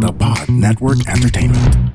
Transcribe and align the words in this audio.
The 0.00 0.12
Pod 0.12 0.48
Network 0.48 1.08
Entertainment. 1.08 1.92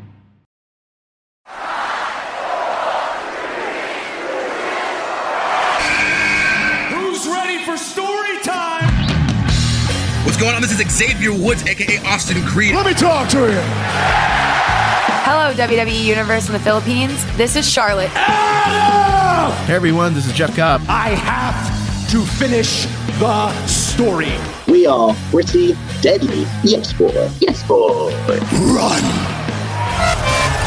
Who's 6.89 7.27
ready 7.27 7.63
for 7.65 7.77
story 7.77 8.39
time? 8.43 8.87
What's 10.25 10.37
going 10.37 10.55
on? 10.55 10.61
This 10.61 10.79
is 10.79 10.89
Xavier 10.91 11.31
Woods, 11.33 11.65
aka 11.67 11.97
Austin 12.05 12.43
Creed. 12.45 12.75
Let 12.75 12.85
me 12.85 12.93
talk 12.93 13.29
to 13.29 13.39
you. 13.39 13.59
Hello, 15.25 15.53
WWE 15.53 16.03
Universe 16.03 16.47
in 16.47 16.53
the 16.53 16.59
Philippines. 16.59 17.23
This 17.37 17.55
is 17.55 17.69
Charlotte. 17.69 18.11
Adam! 18.15 19.51
Hey 19.65 19.75
everyone, 19.75 20.13
this 20.13 20.25
is 20.25 20.33
Jeff 20.33 20.55
Cobb. 20.55 20.81
I 20.87 21.09
have 21.09 21.78
to 22.09 22.25
finish 22.25 22.85
the 23.19 23.65
story. 23.67 24.33
We 24.67 24.87
are 24.87 25.13
pretty 25.29 25.75
deadly. 26.01 26.47
Yes, 26.63 26.91
boy. 26.91 27.29
Yes, 27.39 27.61
boy. 27.67 28.11
Run! 28.73 29.03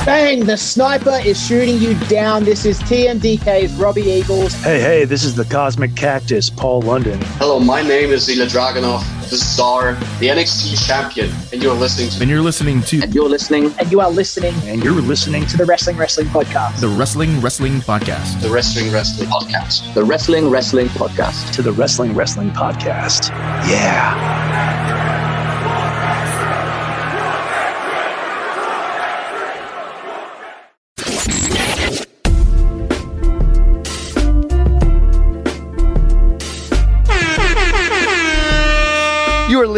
Bang! 0.06 0.46
The 0.46 0.56
sniper 0.56 1.18
is 1.24 1.44
shooting 1.44 1.78
you 1.78 1.98
down. 2.06 2.44
This 2.44 2.64
is 2.64 2.78
TMDK's 2.82 3.72
Robbie 3.74 4.02
Eagles. 4.02 4.54
Hey, 4.62 4.80
hey, 4.80 5.04
this 5.04 5.24
is 5.24 5.34
the 5.34 5.44
Cosmic 5.44 5.96
Cactus, 5.96 6.48
Paul 6.48 6.82
London. 6.82 7.20
Hello, 7.38 7.58
my 7.58 7.82
name 7.82 8.10
is 8.10 8.28
Ilya 8.28 8.46
Dragunov, 8.46 9.02
the 9.32 9.38
Czar, 9.38 9.94
the 10.20 10.28
NXT 10.28 10.86
champion, 10.86 11.30
and 11.54 11.62
you're 11.62 11.74
listening 11.74 12.10
to. 12.10 12.20
And 12.20 12.30
you're 12.30 12.42
listening 12.42 12.82
to. 12.82 13.00
And 13.00 13.14
you're 13.14 13.28
listening. 13.30 13.74
And 13.78 13.90
you 13.90 14.00
are 14.02 14.10
listening. 14.10 14.54
And 14.64 14.84
you're 14.84 14.92
listening 14.92 15.46
to 15.46 15.56
the 15.56 15.64
Wrestling 15.64 15.96
Wrestling 15.96 16.26
Podcast. 16.26 16.80
The 16.80 16.88
Wrestling 16.88 17.40
Wrestling 17.40 17.80
Podcast. 17.80 18.42
The 18.42 18.50
Wrestling 18.50 18.92
Wrestling 18.92 19.28
Podcast. 19.30 19.94
The 19.94 20.04
Wrestling 20.04 20.50
Wrestling 20.50 20.88
Podcast. 20.88 21.50
To 21.54 21.62
the 21.62 21.72
Wrestling 21.72 22.14
Wrestling 22.14 22.50
Podcast. 22.50 23.30
Yeah. 23.70 24.81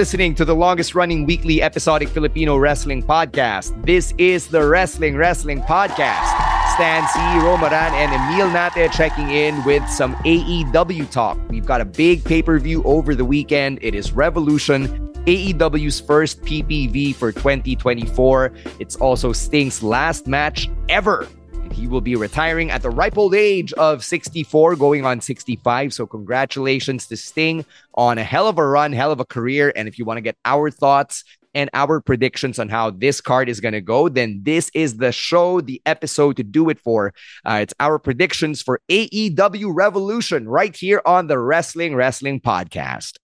Listening 0.04 0.34
to 0.34 0.44
the 0.44 0.54
longest 0.54 0.94
running 0.94 1.24
weekly 1.24 1.62
episodic 1.62 2.10
Filipino 2.10 2.58
wrestling 2.58 3.02
podcast. 3.02 3.72
This 3.86 4.12
is 4.18 4.48
the 4.48 4.62
Wrestling 4.62 5.16
Wrestling 5.16 5.62
Podcast. 5.62 6.28
Stan 6.74 7.08
Sy, 7.08 7.38
Romaran, 7.38 7.90
and 7.92 8.12
Emil 8.12 8.50
Nate 8.50 8.92
checking 8.92 9.30
in 9.30 9.64
with 9.64 9.82
some 9.88 10.14
AEW 10.16 11.10
talk. 11.10 11.38
We've 11.48 11.64
got 11.64 11.80
a 11.80 11.86
big 11.86 12.22
pay 12.22 12.42
per 12.42 12.58
view 12.58 12.82
over 12.82 13.14
the 13.14 13.24
weekend. 13.24 13.78
It 13.80 13.94
is 13.94 14.12
Revolution, 14.12 14.88
AEW's 15.24 16.00
first 16.00 16.42
PPV 16.42 17.14
for 17.14 17.32
2024. 17.32 18.52
It's 18.80 18.96
also 18.96 19.32
Sting's 19.32 19.82
last 19.82 20.26
match 20.26 20.68
ever 20.90 21.26
he 21.74 21.88
will 21.88 22.00
be 22.00 22.14
retiring 22.14 22.70
at 22.70 22.82
the 22.82 22.90
ripe 22.90 23.18
old 23.18 23.34
age 23.34 23.72
of 23.74 24.04
64, 24.04 24.76
going 24.76 25.04
on 25.04 25.20
65. 25.20 25.92
So, 25.92 26.06
congratulations 26.06 27.06
to 27.08 27.16
Sting 27.16 27.64
on 27.94 28.16
a 28.16 28.24
hell 28.24 28.48
of 28.48 28.58
a 28.58 28.66
run, 28.66 28.92
hell 28.92 29.10
of 29.10 29.20
a 29.20 29.24
career. 29.24 29.72
And 29.74 29.88
if 29.88 29.98
you 29.98 30.04
want 30.04 30.18
to 30.18 30.22
get 30.22 30.36
our 30.44 30.70
thoughts 30.70 31.24
and 31.54 31.70
our 31.74 32.00
predictions 32.00 32.58
on 32.58 32.68
how 32.68 32.90
this 32.90 33.20
card 33.20 33.48
is 33.48 33.60
going 33.60 33.74
to 33.74 33.80
go, 33.80 34.08
then 34.08 34.40
this 34.42 34.70
is 34.74 34.96
the 34.96 35.12
show, 35.12 35.60
the 35.60 35.82
episode 35.84 36.36
to 36.36 36.44
do 36.44 36.68
it 36.68 36.78
for. 36.78 37.12
Uh, 37.44 37.58
it's 37.62 37.74
our 37.80 37.98
predictions 37.98 38.62
for 38.62 38.80
AEW 38.88 39.72
Revolution 39.74 40.48
right 40.48 40.74
here 40.74 41.02
on 41.04 41.26
the 41.26 41.38
Wrestling 41.38 41.94
Wrestling 41.94 42.40
Podcast. 42.40 43.18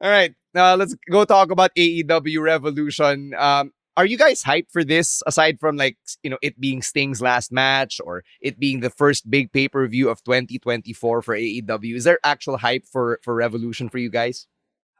All 0.00 0.10
right, 0.10 0.34
uh, 0.56 0.76
let's 0.76 0.96
go 1.10 1.24
talk 1.24 1.50
about 1.52 1.70
AEW 1.76 2.42
Revolution. 2.42 3.32
Um, 3.36 3.72
are 3.96 4.06
you 4.06 4.16
guys 4.16 4.42
hyped 4.42 4.70
for 4.70 4.84
this 4.84 5.22
aside 5.26 5.60
from 5.60 5.76
like 5.76 5.96
you 6.22 6.30
know 6.30 6.38
it 6.42 6.60
being 6.60 6.82
Sting's 6.82 7.20
last 7.20 7.52
match 7.52 8.00
or 8.04 8.24
it 8.40 8.58
being 8.58 8.80
the 8.80 8.90
first 8.90 9.30
big 9.30 9.52
pay-per-view 9.52 10.08
of 10.08 10.22
2024 10.24 11.22
for 11.22 11.36
AEW 11.36 11.96
is 11.96 12.04
there 12.04 12.18
actual 12.24 12.58
hype 12.58 12.86
for 12.86 13.20
for 13.22 13.34
Revolution 13.34 13.88
for 13.88 13.98
you 13.98 14.10
guys? 14.10 14.46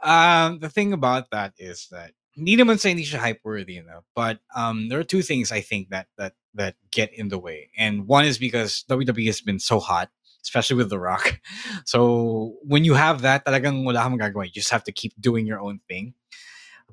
Um 0.02 0.58
the 0.58 0.68
thing 0.68 0.92
about 0.92 1.30
that 1.30 1.54
is 1.58 1.88
that 1.90 2.12
hindi 2.34 2.56
naman 2.56 2.80
sa 2.80 2.88
hindi 2.88 3.04
hype 3.04 3.40
worthy 3.44 3.76
enough 3.76 4.04
but 4.14 4.40
um 4.54 4.88
there 4.88 4.98
are 4.98 5.06
two 5.06 5.22
things 5.22 5.52
I 5.52 5.60
think 5.60 5.90
that 5.90 6.08
that 6.18 6.34
that 6.54 6.76
get 6.90 7.12
in 7.14 7.28
the 7.28 7.38
way 7.38 7.70
and 7.76 8.06
one 8.06 8.24
is 8.24 8.38
because 8.38 8.84
WWE 8.88 9.26
has 9.26 9.40
been 9.40 9.58
so 9.58 9.80
hot 9.80 10.10
especially 10.42 10.76
with 10.76 10.90
The 10.90 10.98
Rock. 10.98 11.38
So 11.86 12.56
when 12.62 12.84
you 12.84 12.94
have 12.94 13.22
that 13.22 13.44
talagang 13.44 13.86
you 13.86 14.50
just 14.50 14.70
have 14.70 14.84
to 14.84 14.92
keep 14.92 15.14
doing 15.20 15.46
your 15.46 15.60
own 15.60 15.80
thing. 15.88 16.14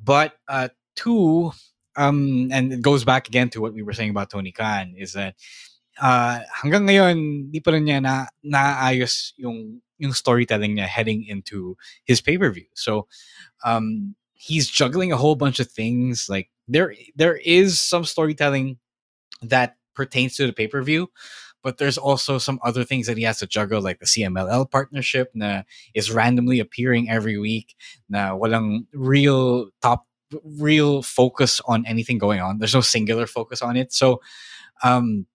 But 0.01 0.33
uh 0.47 0.69
two 0.95 1.51
um, 1.99 2.49
and 2.51 2.71
it 2.71 2.81
goes 2.81 3.03
back 3.03 3.27
again 3.27 3.49
to 3.49 3.61
what 3.61 3.73
we 3.73 3.83
were 3.83 3.93
saying 3.93 4.09
about 4.09 4.29
Tony 4.29 4.51
Khan 4.51 4.95
is 4.97 5.13
that 5.13 5.35
uh, 6.01 6.39
hanggang 6.63 6.87
ngayon 6.87 7.51
di 7.51 7.59
pa 7.59 7.75
rin 7.75 7.83
niya 7.83 7.99
na 7.99 8.31
naayos 8.39 9.35
yung 9.35 9.83
yung 9.99 10.15
storytelling 10.15 10.79
niya 10.79 10.88
heading 10.88 11.27
into 11.27 11.75
his 12.07 12.21
pay-per-view. 12.23 12.71
So 12.73 13.11
um, 13.67 14.15
he's 14.31 14.71
juggling 14.71 15.11
a 15.11 15.19
whole 15.19 15.35
bunch 15.35 15.59
of 15.59 15.67
things 15.67 16.31
like 16.31 16.47
there 16.71 16.95
there 17.19 17.35
is 17.35 17.75
some 17.83 18.07
storytelling 18.07 18.79
that 19.43 19.75
pertains 19.93 20.39
to 20.39 20.47
the 20.47 20.55
pay-per-view 20.55 21.11
but 21.61 21.77
there's 21.77 21.97
also 21.97 22.38
some 22.38 22.59
other 22.63 22.85
things 22.85 23.07
that 23.07 23.17
he 23.17 23.23
has 23.23 23.39
to 23.39 23.47
juggle 23.47 23.81
like 23.81 23.99
the 23.99 24.07
CMLL 24.07 24.71
partnership 24.71 25.31
na 25.35 25.63
is 25.93 26.11
randomly 26.11 26.59
appearing 26.63 27.09
every 27.11 27.38
week 27.38 27.75
na 28.07 28.31
walang 28.31 28.88
real 28.95 29.67
top 29.83 30.07
real 30.44 31.01
focus 31.01 31.62
on 31.66 31.85
anything 31.85 32.17
going 32.17 32.40
on. 32.40 32.59
There's 32.59 32.75
no 32.75 32.81
singular 32.81 33.28
focus 33.28 33.62
on 33.62 33.78
it. 33.78 33.94
So, 33.94 34.22
um, 34.84 35.25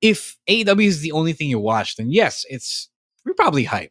if 0.00 0.36
AEW 0.48 0.86
is 0.86 1.00
the 1.00 1.12
only 1.12 1.32
thing 1.32 1.48
you 1.48 1.58
watch, 1.58 1.96
then 1.96 2.10
yes, 2.10 2.44
it's 2.48 2.88
you're 3.24 3.34
probably 3.34 3.64
hyped. 3.64 3.90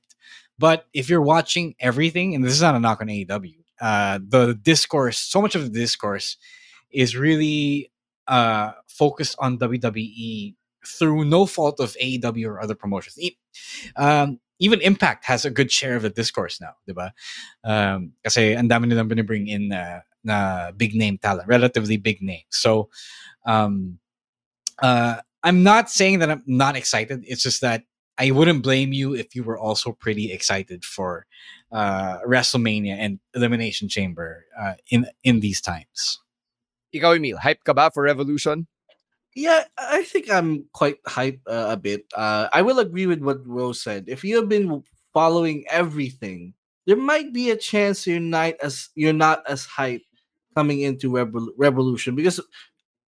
But 0.57 0.87
if 0.93 1.09
you're 1.09 1.21
watching 1.21 1.75
everything, 1.79 2.35
and 2.35 2.43
this 2.43 2.53
is 2.53 2.61
not 2.61 2.75
a 2.75 2.79
knock 2.79 3.01
on 3.01 3.07
AEW, 3.07 3.55
uh, 3.81 4.19
the 4.25 4.53
discourse, 4.53 5.17
so 5.17 5.41
much 5.41 5.55
of 5.55 5.63
the 5.63 5.79
discourse 5.79 6.37
is 6.91 7.17
really 7.17 7.91
uh, 8.27 8.71
focused 8.87 9.35
on 9.39 9.59
WWE 9.59 10.55
through 10.85 11.25
no 11.25 11.45
fault 11.45 11.79
of 11.79 11.95
AEW 12.01 12.47
or 12.47 12.61
other 12.61 12.75
promotions. 12.75 13.17
Um, 13.95 14.39
even 14.59 14.79
Impact 14.81 15.25
has 15.25 15.43
a 15.43 15.49
good 15.49 15.71
share 15.71 15.95
of 15.95 16.03
the 16.03 16.09
discourse 16.09 16.61
now, 16.61 16.75
diba? 16.87 17.11
Um, 17.63 18.13
kasi 18.23 18.55
ang 18.55 18.69
dami 18.69 18.87
nilang 18.87 19.09
bring 19.27 19.47
in 19.47 19.73
uh, 19.73 19.99
na 20.25 20.71
big 20.71 20.95
name 20.95 21.17
talent, 21.17 21.47
relatively 21.47 21.97
big 21.97 22.21
name. 22.21 22.43
So, 22.49 22.89
um, 23.45 23.99
uh, 24.81 25.21
I'm 25.43 25.63
not 25.63 25.89
saying 25.89 26.19
that 26.19 26.31
I'm 26.31 26.43
not 26.47 26.75
excited. 26.75 27.23
It's 27.27 27.43
just 27.43 27.61
that 27.61 27.83
I 28.17 28.31
wouldn't 28.31 28.63
blame 28.63 28.93
you 28.93 29.13
if 29.13 29.35
you 29.35 29.43
were 29.43 29.59
also 29.59 29.91
pretty 29.91 30.31
excited 30.31 30.83
for 30.83 31.25
uh, 31.71 32.19
WrestleMania 32.25 32.95
and 32.97 33.19
Elimination 33.35 33.89
Chamber 33.89 34.45
uh, 34.57 34.73
in 34.89 35.05
in 35.23 35.39
these 35.41 35.61
times. 35.61 36.19
Ikaw, 36.95 37.17
Emil, 37.17 37.37
hype 37.37 37.63
ka 37.63 37.73
ba 37.73 37.91
for 37.93 38.03
Revolution? 38.03 38.67
Yeah, 39.35 39.65
I 39.77 40.03
think 40.03 40.31
I'm 40.31 40.63
quite 40.71 40.95
hype 41.05 41.41
uh, 41.45 41.75
a 41.75 41.77
bit. 41.77 42.07
Uh, 42.15 42.47
I 42.53 42.61
will 42.61 42.79
agree 42.79 43.05
with 43.05 43.19
what 43.19 43.45
Rose 43.45 43.83
said. 43.83 44.05
If 44.07 44.23
you 44.23 44.37
have 44.37 44.47
been 44.47 44.81
following 45.13 45.65
everything, 45.69 46.53
there 46.87 46.95
might 46.95 47.33
be 47.33 47.51
a 47.51 47.57
chance 47.59 48.07
you're 48.07 48.23
not 48.23 48.55
as 48.63 48.89
you're 48.95 49.11
not 49.11 49.43
as 49.43 49.65
hype 49.65 50.07
coming 50.55 50.81
into 50.81 51.11
Revol- 51.11 51.51
Revolution 51.57 52.15
because 52.15 52.39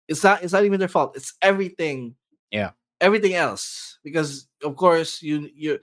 it's 0.08 0.22
not 0.22 0.42
it's 0.42 0.52
not 0.52 0.64
even 0.64 0.78
their 0.78 0.88
fault. 0.88 1.16
It's 1.16 1.34
everything. 1.42 2.14
Yeah. 2.50 2.70
Everything 3.00 3.34
else 3.34 3.98
because 4.04 4.46
of 4.62 4.76
course 4.76 5.22
you 5.22 5.50
you 5.54 5.78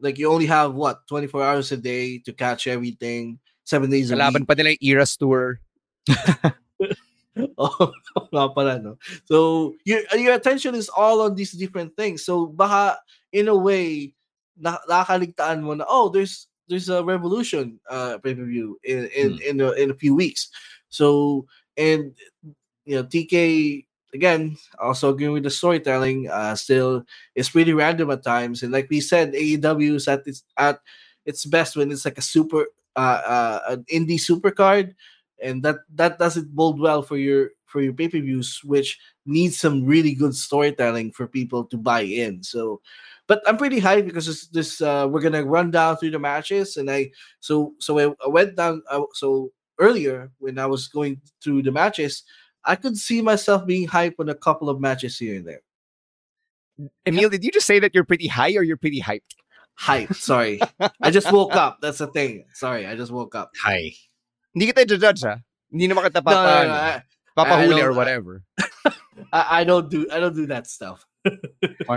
like 0.00 0.18
you 0.18 0.28
only 0.30 0.46
have 0.46 0.74
what 0.74 1.06
24 1.08 1.42
hours 1.42 1.70
a 1.72 1.76
day 1.78 2.18
to 2.26 2.32
catch 2.32 2.66
everything. 2.66 3.38
Seven 3.64 3.90
days 3.90 4.10
a 4.10 4.14
Kalaban 4.14 4.42
week. 4.42 4.48
pa 4.50 4.54
nila 4.54 4.74
Eras 4.82 5.16
Tour. 5.16 5.58
oh, 7.58 7.92
pala, 8.54 8.78
no? 8.78 8.98
So 9.26 9.74
your 9.84 10.00
your 10.14 10.34
attention 10.34 10.74
is 10.74 10.88
all 10.88 11.20
on 11.22 11.34
these 11.34 11.52
different 11.52 11.96
things. 11.96 12.24
So 12.24 12.46
baka 12.46 12.98
in 13.32 13.48
a 13.48 13.56
way 13.56 14.14
na 14.56 14.78
nakakaligtaan 14.88 15.60
mo 15.62 15.74
na 15.74 15.84
oh 15.88 16.08
there's 16.08 16.48
there's 16.68 16.88
a 16.88 17.02
Revolution 17.04 17.78
uh 17.90 18.18
pay 18.22 18.34
per 18.34 18.44
view 18.46 18.78
in 18.84 19.06
in 19.14 19.38
Hmm. 19.38 19.42
in, 19.44 19.54
a, 19.60 19.70
in 19.76 19.88
a 19.90 19.98
few 19.98 20.14
weeks. 20.14 20.48
So 20.88 21.46
and 21.76 22.14
you 22.84 22.96
know 22.96 23.04
TK 23.04 23.86
again 24.14 24.56
also 24.78 25.10
agreeing 25.10 25.32
with 25.32 25.44
the 25.44 25.50
storytelling. 25.50 26.28
Uh, 26.28 26.54
still 26.54 27.04
it's 27.34 27.50
pretty 27.50 27.72
random 27.72 28.10
at 28.10 28.24
times, 28.24 28.62
and 28.62 28.72
like 28.72 28.88
we 28.90 29.00
said, 29.00 29.32
AEW 29.32 29.94
is 29.94 30.08
at 30.08 30.26
its 30.26 30.44
at 30.56 30.80
its 31.24 31.44
best 31.44 31.76
when 31.76 31.90
it's 31.90 32.04
like 32.04 32.18
a 32.18 32.22
super 32.22 32.66
uh, 32.96 33.20
uh 33.26 33.60
an 33.68 33.84
indie 33.92 34.20
super 34.20 34.50
card, 34.50 34.94
and 35.42 35.62
that 35.62 35.76
that 35.94 36.18
doesn't 36.18 36.54
bode 36.54 36.80
well 36.80 37.02
for 37.02 37.16
your 37.16 37.50
for 37.66 37.82
your 37.82 37.92
pay 37.92 38.08
per 38.08 38.20
views, 38.20 38.60
which 38.64 38.98
needs 39.26 39.58
some 39.58 39.84
really 39.84 40.14
good 40.14 40.34
storytelling 40.34 41.12
for 41.12 41.26
people 41.26 41.64
to 41.64 41.76
buy 41.76 42.00
in. 42.00 42.42
So 42.42 42.80
but 43.26 43.42
I'm 43.46 43.56
pretty 43.56 43.80
hyped 43.80 44.06
because 44.06 44.26
this, 44.26 44.46
this 44.48 44.80
uh, 44.80 45.08
we're 45.10 45.20
gonna 45.20 45.44
run 45.44 45.70
down 45.70 45.96
through 45.96 46.12
the 46.12 46.18
matches, 46.18 46.76
and 46.76 46.90
I 46.90 47.10
so 47.40 47.74
so 47.78 47.98
I, 47.98 48.14
I 48.24 48.28
went 48.28 48.56
down 48.56 48.82
uh, 48.90 49.02
so 49.14 49.50
earlier 49.78 50.30
when 50.38 50.58
I 50.58 50.66
was 50.66 50.88
going 50.88 51.20
through 51.42 51.62
the 51.62 51.72
matches, 51.72 52.24
I 52.64 52.76
could 52.76 52.96
see 52.96 53.22
myself 53.22 53.66
being 53.66 53.86
hyped 53.88 54.18
on 54.18 54.28
a 54.28 54.34
couple 54.34 54.68
of 54.68 54.80
matches 54.80 55.18
here 55.18 55.36
and 55.36 55.46
there. 55.46 55.62
Emil, 57.06 57.30
did 57.30 57.44
you 57.44 57.50
just 57.50 57.66
say 57.66 57.78
that 57.78 57.94
you're 57.94 58.04
pretty 58.04 58.26
high 58.26 58.54
or 58.54 58.62
you're 58.62 58.76
pretty 58.76 59.00
hyped? 59.00 59.32
Hype, 59.74 60.14
sorry, 60.14 60.60
I 61.02 61.10
just 61.10 61.30
woke 61.30 61.54
up. 61.54 61.78
That's 61.82 61.98
the 61.98 62.06
thing. 62.06 62.44
Sorry, 62.54 62.86
I 62.86 62.96
just 62.96 63.12
woke 63.12 63.34
up. 63.34 63.52
Hi. 63.62 63.92
Hindi 64.54 64.72
kita 64.72 64.88
judge 64.88 65.20
ha? 65.20 65.36
Ah. 65.36 65.38
Hindi 65.70 65.88
naman 65.88 66.08
kita 66.08 66.24
No, 66.24 66.32
no, 66.32 66.36
papa, 66.36 66.64
no, 66.64 66.72
I- 66.72 67.02
papahuli 67.36 67.82
or 67.82 67.92
whatever. 67.92 68.42
I, 69.32 69.60
I 69.60 69.64
don't 69.64 69.90
do 69.90 70.08
I 70.10 70.18
don't 70.20 70.34
do 70.34 70.46
that 70.46 70.66
stuff. 70.66 71.04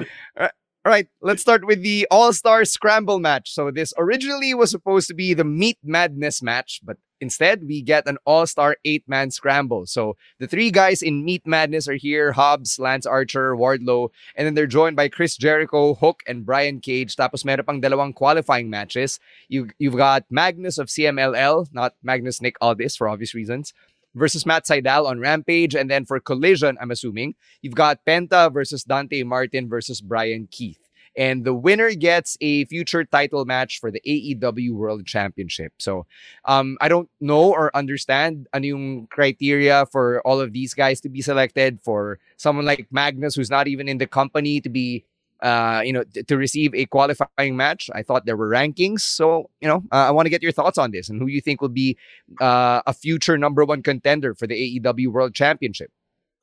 All 0.86 0.92
right, 0.92 1.08
let's 1.22 1.42
start 1.42 1.66
with 1.66 1.84
the 1.84 2.08
All 2.10 2.32
Star 2.34 2.64
Scramble 2.64 3.20
match. 3.20 3.52
So, 3.52 3.70
this 3.70 3.94
originally 3.98 4.54
was 4.54 4.72
supposed 4.72 5.08
to 5.10 5.14
be 5.14 5.34
the 5.34 5.44
Meat 5.44 5.78
Madness 5.84 6.42
match, 6.42 6.80
but 6.84 6.98
instead, 7.22 7.64
we 7.66 7.82
get 7.82 8.08
an 8.08 8.18
All 8.26 8.46
Star 8.48 8.78
eight 8.86 9.04
man 9.08 9.32
scramble. 9.32 9.86
So, 9.86 10.16
the 10.40 10.48
three 10.48 10.72
guys 10.72 11.02
in 11.02 11.24
Meat 11.24 11.46
Madness 11.46 11.88
are 11.88 11.96
here 11.96 12.32
Hobbs, 12.32 12.80
Lance 12.80 13.06
Archer, 13.06 13.56
Wardlow, 13.56 14.10
and 14.36 14.46
then 14.46 14.54
they're 14.54 14.68
joined 14.68 14.96
by 14.96 15.08
Chris 15.10 15.38
Jericho, 15.38 15.96
Hook, 15.96 16.24
and 16.28 16.46
Brian 16.46 16.80
Cage. 16.80 17.16
Tapos, 17.16 17.46
meron 17.46 17.66
pang 17.66 17.82
dalawang 17.82 18.14
qualifying 18.14 18.70
matches. 18.70 19.20
You, 19.48 19.70
you've 19.80 19.98
got 19.98 20.26
Magnus 20.30 20.78
of 20.78 20.88
CMLL, 20.88 21.68
not 21.74 21.96
Magnus 22.04 22.42
Nick 22.42 22.56
Aldis 22.62 22.96
for 22.96 23.08
obvious 23.08 23.34
reasons. 23.34 23.74
Versus 24.16 24.44
Matt 24.44 24.66
Sydal 24.66 25.06
on 25.06 25.20
Rampage. 25.20 25.76
And 25.76 25.90
then 25.90 26.04
for 26.04 26.20
Collision, 26.20 26.80
I'm 26.82 26.90
assuming, 26.90 27.36
you've 27.62 27.76
got 27.76 28.04
Penta 28.08 28.52
versus 28.52 28.84
Dante 28.84 29.22
Martin 29.22 29.70
versus 29.70 30.02
Bryan 30.02 30.48
Keith. 30.50 30.89
And 31.18 31.46
the 31.46 31.54
winner 31.54 31.94
gets 31.94 32.38
a 32.42 32.66
future 32.66 33.04
title 33.04 33.46
match 33.46 33.80
for 33.80 33.92
the 33.92 34.02
AEW 34.06 34.72
World 34.72 35.06
Championship. 35.06 35.74
So 35.80 36.06
um, 36.46 36.78
I 36.82 36.88
don't 36.88 37.10
know 37.20 37.52
or 37.52 37.76
understand 37.76 38.48
ano 38.54 38.66
yung 38.66 39.08
criteria 39.08 39.86
for 39.88 40.22
all 40.22 40.40
of 40.40 40.54
these 40.54 40.74
guys 40.74 41.02
to 41.02 41.10
be 41.10 41.22
selected. 41.22 41.80
For 41.82 42.20
someone 42.38 42.66
like 42.66 42.88
Magnus, 42.92 43.36
who's 43.36 43.50
not 43.50 43.68
even 43.68 43.88
in 43.88 43.98
the 43.98 44.08
company, 44.08 44.62
to 44.62 44.70
be 44.70 45.04
uh, 45.42 45.82
you 45.86 45.94
know, 45.94 46.04
to 46.04 46.38
receive 46.38 46.76
a 46.76 46.86
qualifying 46.86 47.56
match. 47.56 47.90
I 47.94 48.04
thought 48.04 48.26
there 48.26 48.36
were 48.36 48.50
rankings. 48.50 49.02
So, 49.02 49.50
you 49.62 49.68
know, 49.68 49.84
uh, 49.92 50.08
I 50.08 50.12
want 50.12 50.26
to 50.26 50.30
get 50.30 50.44
your 50.44 50.52
thoughts 50.52 50.78
on 50.78 50.92
this 50.92 51.10
and 51.10 51.22
who 51.22 51.28
you 51.28 51.40
think 51.40 51.62
will 51.62 51.70
be 51.70 51.98
uh, 52.42 52.82
a 52.86 52.94
future 52.94 53.38
number 53.38 53.64
one 53.64 53.82
contender 53.82 54.36
for 54.36 54.48
the 54.48 54.80
AEW 54.80 55.08
World 55.08 55.34
Championship. 55.34 55.92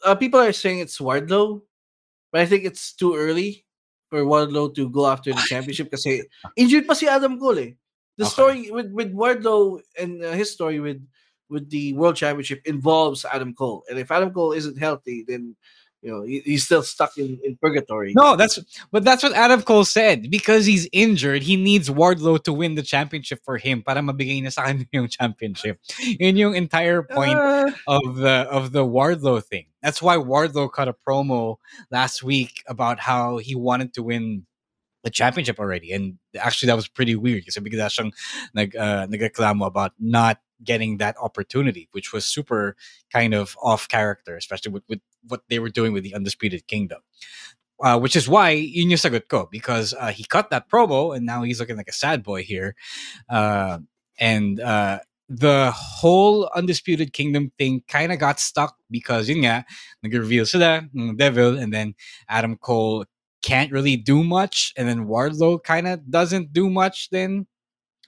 Uh, 0.02 0.14
people 0.14 0.40
are 0.40 0.52
saying 0.52 0.78
it's 0.78 0.98
Wardlow, 0.98 1.60
but 2.32 2.40
I 2.40 2.46
think 2.46 2.64
it's 2.64 2.92
too 2.92 3.14
early 3.14 3.65
for 4.16 4.24
Wardlow 4.24 4.72
to 4.80 4.88
go 4.88 5.04
after 5.12 5.28
the 5.36 5.44
championship 5.44 5.92
kasi 5.92 6.24
injured 6.56 6.88
pa 6.88 6.96
si 6.96 7.04
Adam 7.04 7.36
Cole. 7.36 7.60
Eh. 7.60 7.72
The 8.16 8.24
Okay. 8.24 8.32
story 8.32 8.60
with 8.72 8.88
with 8.96 9.12
Wardlow 9.12 9.84
and 10.00 10.24
uh, 10.24 10.32
his 10.32 10.48
story 10.48 10.80
with 10.80 11.04
with 11.52 11.68
the 11.68 11.92
World 11.92 12.16
Championship 12.16 12.64
involves 12.64 13.28
Adam 13.28 13.52
Cole, 13.52 13.84
and 13.92 14.00
if 14.00 14.08
Adam 14.10 14.32
Cole 14.32 14.56
isn't 14.56 14.80
healthy, 14.80 15.20
then 15.28 15.52
you 16.06 16.12
know 16.14 16.22
he, 16.22 16.38
he's 16.46 16.64
still 16.64 16.86
stuck 16.86 17.18
in, 17.18 17.40
in 17.42 17.58
purgatory. 17.58 18.14
No, 18.14 18.36
that's 18.36 18.62
but 18.92 19.02
that's 19.02 19.26
what 19.26 19.34
Adam 19.34 19.62
Cole 19.62 19.84
said. 19.84 20.30
Because 20.30 20.64
he's 20.64 20.88
injured, 20.92 21.42
he 21.42 21.56
needs 21.56 21.90
Wardlow 21.90 22.38
to 22.44 22.52
win 22.52 22.76
the 22.76 22.86
championship 22.86 23.42
for 23.42 23.58
him 23.58 23.82
para 23.82 23.98
mabigay 24.00 24.38
niya 24.38 24.54
sa 24.54 24.70
kanya 24.70 24.86
yung 24.94 25.08
championship. 25.10 25.82
Yun 25.98 26.36
yung 26.36 26.54
entire 26.54 27.02
point 27.02 27.34
Uh, 27.34 27.72
of 27.90 28.22
the 28.22 28.46
of 28.46 28.70
the 28.70 28.86
Wardlow 28.86 29.42
thing. 29.42 29.66
That's 29.82 30.00
why 30.00 30.16
Wardlow 30.16 30.70
cut 30.70 30.86
a 30.86 30.94
promo 30.94 31.56
last 31.90 32.22
week 32.22 32.62
about 32.70 33.02
how 33.02 33.38
he 33.38 33.58
wanted 33.58 33.92
to 33.94 34.06
win 34.06 34.46
the 35.02 35.10
championship 35.10 35.58
already. 35.58 35.90
And 35.90 36.18
actually 36.38 36.68
that 36.68 36.78
was 36.78 36.86
pretty 36.86 37.14
weird 37.14 37.46
kasi 37.46 37.58
bigla 37.58 37.90
siyang 37.90 38.14
nag 38.54 38.74
uh, 38.78 39.06
nagreklamo 39.10 39.66
about 39.66 39.92
not 39.98 40.38
getting 40.64 40.98
that 40.98 41.16
opportunity, 41.20 41.88
which 41.92 42.12
was 42.12 42.24
super 42.24 42.76
kind 43.12 43.34
of 43.34 43.56
off 43.62 43.88
character, 43.88 44.36
especially 44.36 44.72
with, 44.72 44.84
with 44.88 45.00
what 45.26 45.42
they 45.48 45.58
were 45.58 45.70
doing 45.70 45.92
with 45.92 46.02
the 46.02 46.14
Undisputed 46.14 46.66
Kingdom. 46.66 47.00
Uh, 47.82 47.98
which 47.98 48.16
is 48.16 48.26
why 48.26 48.48
yun 48.48 48.88
yung 48.88 48.96
sagot 48.96 49.28
ko 49.28 49.46
because 49.52 49.92
uh, 50.00 50.08
he 50.08 50.24
cut 50.24 50.48
that 50.48 50.66
promo 50.66 51.14
and 51.14 51.26
now 51.26 51.42
he's 51.42 51.60
looking 51.60 51.76
like 51.76 51.88
a 51.88 51.92
sad 51.92 52.22
boy 52.22 52.42
here. 52.42 52.74
Uh, 53.28 53.78
and 54.18 54.60
uh, 54.60 54.98
the 55.28 55.70
whole 55.72 56.48
Undisputed 56.54 57.12
Kingdom 57.12 57.52
thing 57.58 57.82
kind 57.86 58.12
of 58.12 58.18
got 58.18 58.40
stuck 58.40 58.76
because 58.90 59.28
yun 59.28 59.40
nga, 59.44 59.66
nag-reveal 60.02 60.46
sila, 60.46 60.88
Devil, 61.16 61.58
and 61.58 61.72
then 61.72 61.94
Adam 62.28 62.56
Cole 62.56 63.04
can't 63.42 63.70
really 63.72 63.96
do 63.96 64.24
much, 64.24 64.72
and 64.76 64.88
then 64.88 65.06
Wardlow 65.06 65.62
kind 65.62 65.86
of 65.86 66.10
doesn't 66.10 66.52
do 66.52 66.70
much 66.70 67.10
then 67.10 67.46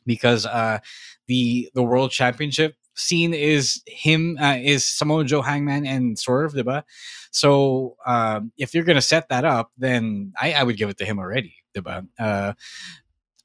because 0.09 0.47
uh, 0.49 0.81
the 1.29 1.69
the 1.77 1.85
World 1.85 2.11
Championship 2.11 2.75
scene 2.97 3.33
is 3.37 3.83
him 3.87 4.37
uh, 4.41 4.57
is 4.57 4.83
Samoa 4.85 5.25
Joe 5.29 5.43
Hangman 5.45 5.87
and 5.87 6.19
Swerve, 6.19 6.57
diba? 6.57 6.83
So 7.31 7.95
um, 8.07 8.51
if 8.57 8.73
you're 8.75 8.89
gonna 8.89 9.05
set 9.05 9.29
that 9.29 9.45
up, 9.45 9.71
then 9.77 10.33
I, 10.41 10.55
I 10.55 10.65
would 10.65 10.81
give 10.81 10.89
it 10.89 10.97
to 10.99 11.05
him 11.05 11.21
already, 11.21 11.55
diba? 11.77 12.09
Uh, 12.19 12.55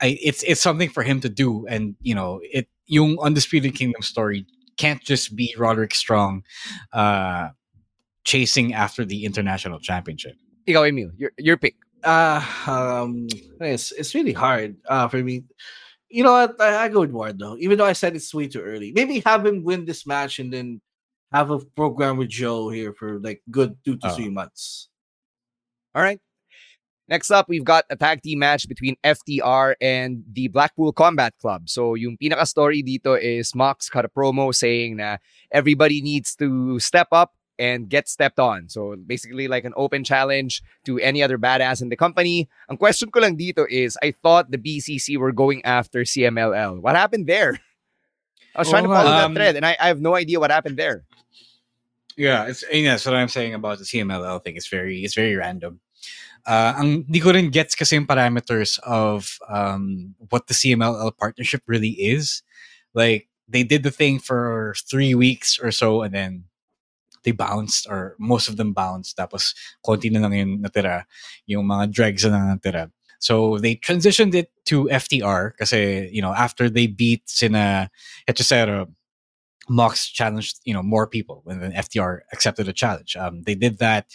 I, 0.02 0.18
it's 0.24 0.42
it's 0.44 0.62
something 0.62 0.90
for 0.90 1.04
him 1.04 1.20
to 1.22 1.30
do, 1.30 1.68
and 1.68 1.96
you 2.02 2.16
know, 2.16 2.40
it 2.42 2.68
yung 2.88 3.20
undisputed 3.22 3.76
kingdom 3.76 4.02
story 4.02 4.48
can't 4.78 5.04
just 5.04 5.36
be 5.36 5.54
Roderick 5.58 5.94
Strong 5.94 6.44
uh, 6.92 7.50
chasing 8.24 8.74
after 8.74 9.06
the 9.06 9.26
international 9.26 9.80
championship. 9.80 10.34
Ikaw, 10.68 10.90
Emil, 10.90 11.12
your, 11.18 11.32
your 11.38 11.58
pick. 11.58 11.76
uh 12.04 12.44
um 12.68 13.28
it's 13.64 13.96
it's 13.96 14.12
really 14.12 14.36
hard 14.36 14.76
uh 14.92 15.08
for 15.08 15.24
me 15.24 15.44
you 16.14 16.22
know 16.22 16.32
what 16.32 16.54
I, 16.62 16.86
I 16.86 16.88
go 16.94 17.02
with 17.02 17.12
Wardlow 17.12 17.58
even 17.58 17.82
though 17.82 17.90
I 17.90 17.98
said 17.98 18.14
it's 18.16 18.30
way 18.34 18.46
too 18.46 18.62
early 18.62 18.94
maybe 18.94 19.20
have 19.26 19.42
him 19.46 19.66
win 19.66 19.84
this 19.90 20.06
match 20.06 20.38
and 20.38 20.54
then 20.54 20.78
have 21.34 21.50
a 21.50 21.58
program 21.74 22.22
with 22.22 22.30
Joe 22.30 22.70
here 22.70 22.94
for 22.94 23.18
like 23.18 23.42
good 23.50 23.74
two 23.82 23.98
to 23.98 24.08
Oh. 24.08 24.14
three 24.14 24.30
months 24.30 24.94
All 25.94 26.02
right. 26.02 26.20
Next 27.06 27.30
up, 27.30 27.46
we've 27.50 27.68
got 27.68 27.84
a 27.92 27.96
tag 27.96 28.24
team 28.24 28.40
match 28.40 28.66
between 28.66 28.96
FTR 29.04 29.76
and 29.82 30.24
the 30.32 30.48
Blackpool 30.48 30.90
Combat 30.96 31.36
Club. 31.38 31.68
So 31.70 31.94
yung 31.94 32.18
pinaka 32.18 32.48
story 32.48 32.82
dito 32.82 33.20
is 33.20 33.54
Mox 33.54 33.90
cut 33.92 34.08
a 34.08 34.10
promo 34.10 34.56
saying 34.56 34.98
na 34.98 35.22
everybody 35.52 36.02
needs 36.02 36.34
to 36.42 36.80
step 36.80 37.12
up 37.12 37.36
and 37.60 37.90
get 37.90 38.08
stepped 38.08 38.40
on. 38.40 38.70
So 38.70 38.96
basically 38.96 39.48
like 39.48 39.66
an 39.66 39.74
open 39.76 40.04
challenge 40.04 40.62
to 40.86 41.00
any 41.00 41.22
other 41.22 41.38
badass 41.38 41.82
in 41.82 41.90
the 41.90 41.96
company. 41.96 42.50
Ang 42.70 42.78
question 42.78 43.10
ko 43.10 43.20
lang 43.20 43.38
dito 43.38 43.66
is 43.70 43.98
I 44.02 44.12
thought 44.12 44.52
the 44.52 44.58
BCC 44.58 45.18
were 45.18 45.32
going 45.32 45.64
after 45.66 46.02
CMLL. 46.02 46.82
What 46.82 46.96
happened 46.96 47.28
there? 47.28 47.60
I 48.56 48.62
was 48.62 48.70
trying 48.70 48.84
to 48.84 48.90
Oh, 48.90 48.94
follow 48.94 49.10
that 49.10 49.26
um, 49.26 49.34
thread 49.36 49.56
and 49.56 49.66
I, 49.66 49.78
I 49.80 49.88
have 49.88 50.02
no 50.02 50.16
idea 50.16 50.40
what 50.40 50.52
happened 50.52 50.78
there. 50.78 51.04
Yeah, 52.16 52.46
it's 52.46 52.64
and 52.64 52.86
that's 52.86 53.06
what 53.06 53.16
I'm 53.16 53.30
saying 53.30 53.54
about 53.54 53.80
the 53.80 53.86
CMLL 53.86 54.44
thing. 54.44 54.56
It's 54.56 54.68
very 54.68 55.04
it's 55.04 55.16
very 55.16 55.36
random. 55.36 55.82
Uh, 56.46 56.76
ang 56.78 57.04
di 57.10 57.20
ko 57.20 57.32
rin 57.32 57.50
gets 57.50 57.74
kasi 57.74 57.96
yung 57.96 58.06
parameters 58.06 58.78
of 58.84 59.40
um, 59.50 60.14
what 60.30 60.46
the 60.48 60.54
CMLL 60.54 61.18
partnership 61.18 61.64
really 61.66 61.96
is. 61.98 62.44
Like 62.94 63.30
they 63.48 63.64
did 63.64 63.82
the 63.82 63.92
thing 63.92 64.20
for 64.20 64.76
three 64.78 65.16
weeks 65.16 65.58
or 65.58 65.72
so, 65.72 66.04
and 66.04 66.14
then 66.14 66.46
they 67.24 67.32
bounced, 67.32 67.88
or 67.90 68.16
most 68.20 68.48
of 68.48 68.58
them 68.58 68.74
bounced. 68.74 69.18
Tapos 69.18 69.54
konti 69.86 70.12
na 70.12 70.20
lang 70.20 70.34
yung 70.34 70.62
natira, 70.62 71.04
yung 71.46 71.66
mga 71.66 71.92
dregs 71.92 72.26
na 72.26 72.56
natira. 72.56 72.92
So 73.20 73.58
they 73.58 73.76
transitioned 73.76 74.36
it 74.36 74.52
to 74.66 74.86
FTR 74.92 75.56
kasi 75.56 76.10
you 76.12 76.22
know 76.22 76.34
after 76.34 76.70
they 76.70 76.88
beat 76.88 77.24
sina 77.30 77.90
Hechicero, 78.28 78.92
Mox 79.70 80.08
challenged, 80.08 80.60
you 80.66 80.74
know, 80.74 80.84
more 80.84 81.08
people, 81.08 81.44
and 81.48 81.62
then 81.62 81.72
FTR 81.72 82.22
accepted 82.32 82.66
the 82.66 82.74
challenge. 82.74 83.16
Um, 83.16 83.44
they 83.44 83.56
did 83.56 83.80
that. 83.80 84.08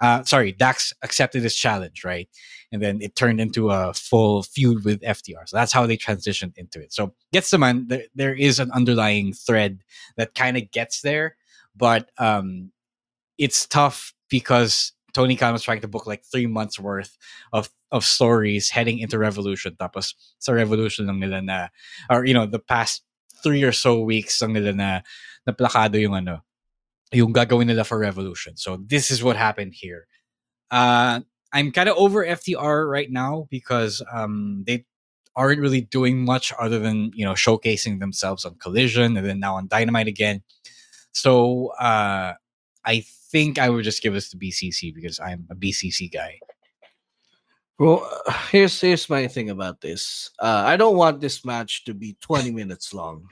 Uh, 0.00 0.22
sorry, 0.22 0.52
Dax 0.52 0.92
accepted 1.02 1.42
his 1.42 1.56
challenge, 1.56 2.04
right? 2.04 2.28
And 2.70 2.82
then 2.82 3.00
it 3.00 3.16
turned 3.16 3.40
into 3.40 3.70
a 3.70 3.92
full 3.94 4.42
feud 4.42 4.84
with 4.84 5.00
FTR. 5.00 5.48
So 5.48 5.56
that's 5.56 5.72
how 5.72 5.86
they 5.86 5.96
transitioned 5.96 6.56
into 6.56 6.80
it. 6.80 6.92
So 6.92 7.14
gets 7.32 7.50
the 7.50 7.58
man. 7.58 7.86
There, 7.88 8.04
there 8.14 8.34
is 8.34 8.60
an 8.60 8.70
underlying 8.72 9.32
thread 9.32 9.80
that 10.16 10.34
kind 10.34 10.56
of 10.56 10.70
gets 10.70 11.00
there, 11.00 11.36
but 11.78 12.10
um, 12.18 12.72
it's 13.38 13.66
tough 13.66 14.12
because 14.28 14.92
Tony 15.14 15.36
Khan 15.36 15.52
was 15.52 15.62
trying 15.62 15.80
to 15.80 15.88
book 15.88 16.06
like 16.06 16.24
three 16.24 16.46
months 16.46 16.78
worth 16.78 17.16
of 17.52 17.70
of 17.90 18.04
stories 18.04 18.70
heading 18.70 18.98
into 18.98 19.18
Revolution. 19.18 19.76
Tapos 19.80 20.14
sa 20.38 20.52
Revolution 20.52 21.06
lang 21.06 21.20
nila 21.20 21.40
na, 21.40 21.68
or 22.10 22.24
you 22.26 22.34
know, 22.34 22.44
the 22.46 22.58
past 22.58 23.02
three 23.42 23.62
or 23.62 23.72
so 23.72 24.00
weeks 24.00 24.42
lang 24.42 24.52
nila 24.52 24.72
na 24.72 25.00
na 25.46 25.52
plakado 25.52 25.96
yung 25.96 26.14
ano, 26.14 26.44
yung 27.12 27.32
gagawin 27.32 27.66
nila 27.66 27.84
for 27.84 27.98
Revolution. 27.98 28.56
So 28.56 28.76
this 28.76 29.10
is 29.10 29.22
what 29.22 29.36
happened 29.36 29.72
here. 29.74 30.06
Uh, 30.70 31.20
I'm 31.52 31.72
kind 31.72 31.88
of 31.88 31.96
over 31.96 32.26
FTR 32.26 32.90
right 32.90 33.10
now 33.10 33.48
because 33.48 34.04
um, 34.12 34.64
they 34.66 34.84
aren't 35.34 35.60
really 35.60 35.80
doing 35.80 36.24
much 36.24 36.52
other 36.58 36.78
than 36.78 37.12
you 37.14 37.24
know 37.24 37.32
showcasing 37.32 38.00
themselves 38.00 38.44
on 38.44 38.56
Collision 38.56 39.16
and 39.16 39.24
then 39.24 39.40
now 39.40 39.54
on 39.54 39.68
Dynamite 39.68 40.08
again. 40.08 40.42
So 41.12 41.68
uh, 41.80 42.34
I 42.84 43.04
think 43.30 43.58
I 43.58 43.68
would 43.68 43.84
just 43.84 44.02
give 44.02 44.14
this 44.14 44.30
to 44.30 44.36
BCC 44.36 44.94
because 44.94 45.20
I'm 45.20 45.46
a 45.50 45.54
BCC 45.54 46.12
guy. 46.12 46.38
Well, 47.78 48.02
here's 48.50 48.80
here's 48.80 49.08
my 49.08 49.26
thing 49.28 49.50
about 49.50 49.80
this. 49.80 50.30
Uh, 50.38 50.64
I 50.66 50.76
don't 50.76 50.96
want 50.96 51.20
this 51.20 51.44
match 51.44 51.84
to 51.84 51.94
be 51.94 52.16
20 52.20 52.50
minutes 52.50 52.92
long. 52.92 53.28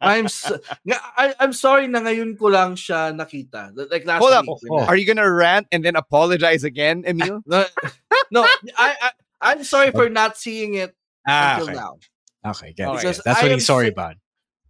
I'm 0.00 0.28
so, 0.28 0.58
I, 1.16 1.34
I'm 1.40 1.52
sorry 1.52 1.86
na 1.88 2.00
ngayon 2.00 2.38
ko 2.38 2.46
lang 2.46 2.74
siya 2.74 3.10
nakita. 3.14 3.74
Like 3.90 4.06
last 4.06 4.20
Hold 4.22 4.32
up. 4.32 4.44
week. 4.46 4.70
Oh. 4.70 4.84
Are 4.86 4.96
you 4.96 5.06
gonna 5.06 5.30
rant 5.30 5.66
and 5.72 5.84
then 5.84 5.96
apologize 5.96 6.64
again, 6.64 7.04
Emil? 7.06 7.42
no, 7.46 7.66
no 8.30 8.46
I, 8.78 8.94
I 9.02 9.10
I'm 9.40 9.64
sorry 9.64 9.90
for 9.96 10.08
not 10.08 10.36
seeing 10.36 10.74
it 10.74 10.94
Ah, 11.26 11.58
until 11.58 11.68
okay. 11.70 11.78
now. 11.78 11.92
Okay, 12.46 12.72
good. 12.72 12.92
Because 12.96 13.20
That's 13.24 13.40
I 13.40 13.42
what 13.44 13.52
am 13.52 13.58
he's 13.58 13.66
sorry 13.66 13.86
sick- 13.86 13.94
about. 13.94 14.16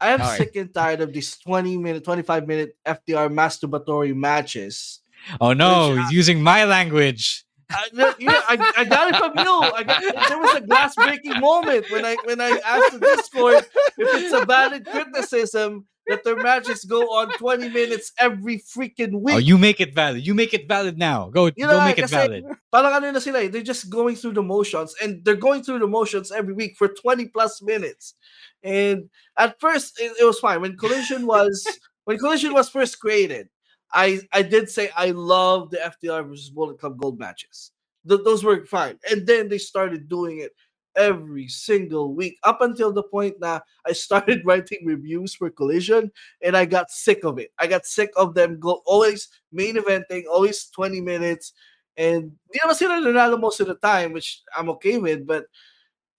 I 0.01 0.11
am 0.11 0.21
Alright. 0.21 0.39
sick 0.39 0.57
and 0.57 0.73
tired 0.73 1.01
of 1.01 1.13
these 1.13 1.37
20 1.39 1.77
minute, 1.77 2.05
25 2.05 2.47
minute 2.47 2.77
FTR 2.87 3.31
masturbatory 3.33 4.15
matches. 4.15 5.01
Oh 5.41 5.53
no, 5.53 5.97
he's 5.97 6.13
using 6.13 6.43
my 6.43 6.65
language. 6.65 7.45
I, 7.71 7.89
no, 7.93 8.15
yeah, 8.19 8.41
I, 8.49 8.73
I 8.79 8.85
got 8.85 9.15
it 9.15 9.17
from 9.17 9.33
you. 9.39 9.61
I 9.61 9.83
got, 9.85 10.29
there 10.29 10.39
was 10.39 10.55
a 10.57 10.61
glass 10.63 10.95
breaking 10.95 11.39
moment 11.39 11.87
when 11.91 12.05
I 12.05 12.17
when 12.25 12.41
I 12.41 12.59
asked 12.65 12.93
the 12.93 13.01
Discord 13.01 13.65
if 13.65 13.65
it's 13.97 14.33
a 14.33 14.45
valid 14.45 14.87
criticism 14.87 15.87
that 16.11 16.25
their 16.25 16.37
matches 16.37 16.85
go 16.85 17.03
on 17.15 17.31
20 17.39 17.69
minutes 17.71 18.13
every 18.19 18.59
freaking 18.59 19.21
week. 19.21 19.35
Oh, 19.35 19.39
you 19.39 19.57
make 19.57 19.81
it 19.81 19.95
valid. 19.95 20.27
You 20.27 20.35
make 20.35 20.53
it 20.53 20.67
valid 20.67 20.99
now. 20.99 21.31
Go, 21.31 21.47
You 21.47 21.67
go 21.67 21.79
know, 21.79 21.85
make 21.85 21.99
it 21.99 22.11
valid. 22.11 22.45
Parang 22.73 22.93
ano 22.93 23.11
na 23.11 23.19
sila 23.23 23.41
eh, 23.41 23.49
they're 23.49 23.63
just 23.63 23.89
going 23.89 24.17
through 24.17 24.35
the 24.35 24.43
motions 24.43 24.95
and 25.03 25.25
they're 25.25 25.39
going 25.39 25.63
through 25.63 25.79
the 25.79 25.87
motions 25.87 26.31
every 26.31 26.53
week 26.53 26.77
for 26.77 26.89
20 26.89 27.29
plus 27.29 27.63
minutes. 27.63 28.15
And 28.63 29.09
at 29.39 29.59
first 29.61 30.01
it, 30.01 30.13
it 30.21 30.25
was 30.25 30.39
fine 30.39 30.61
when 30.61 30.77
Collision 30.77 31.27
was 31.27 31.63
when 32.05 32.19
Collision 32.19 32.53
was 32.53 32.69
first 32.69 32.99
created. 33.01 33.49
I 33.93 34.21
I 34.33 34.43
did 34.43 34.69
say 34.69 34.91
I 34.97 35.11
love 35.15 35.71
the 35.71 35.79
FTR 35.79 36.29
versus 36.29 36.51
Bullet 36.51 36.79
Club 36.79 36.99
Gold 36.99 37.19
matches. 37.19 37.71
Th- 38.09 38.21
those 38.25 38.43
were 38.43 38.67
fine. 38.67 38.99
And 39.11 39.27
then 39.27 39.49
they 39.49 39.59
started 39.59 40.09
doing 40.09 40.41
it 40.41 40.53
every 40.97 41.49
single 41.49 42.15
week 42.15 42.39
up 42.45 42.61
until 42.61 42.93
the 42.93 43.03
point 43.03 43.39
that 43.41 43.63
I 43.87 43.93
started 43.93 44.43
writing 44.47 44.85
reviews 44.85 45.35
for 45.35 45.51
Collision 45.51 46.11
and 46.43 46.57
I 46.57 46.65
got 46.67 46.91
sick 46.91 47.25
of 47.25 47.39
it. 47.39 47.53
I 47.59 47.67
got 47.67 47.87
sick 47.87 48.11
of 48.17 48.35
them 48.35 48.59
go 48.61 48.83
always 48.87 49.29
main 49.53 49.77
eventing, 49.77 50.25
always 50.31 50.67
20 50.71 51.01
minutes. 51.01 51.53
And 51.97 52.33
you 52.55 52.61
di 52.61 52.65
naman 52.65 52.77
sila 52.79 52.97
nanalo 53.03 53.37
most 53.41 53.61
of 53.61 53.69
the 53.69 53.77
time, 53.77 54.13
which 54.13 54.41
I'm 54.57 54.71
okay 54.79 54.97
with, 54.97 55.27
but 55.27 55.45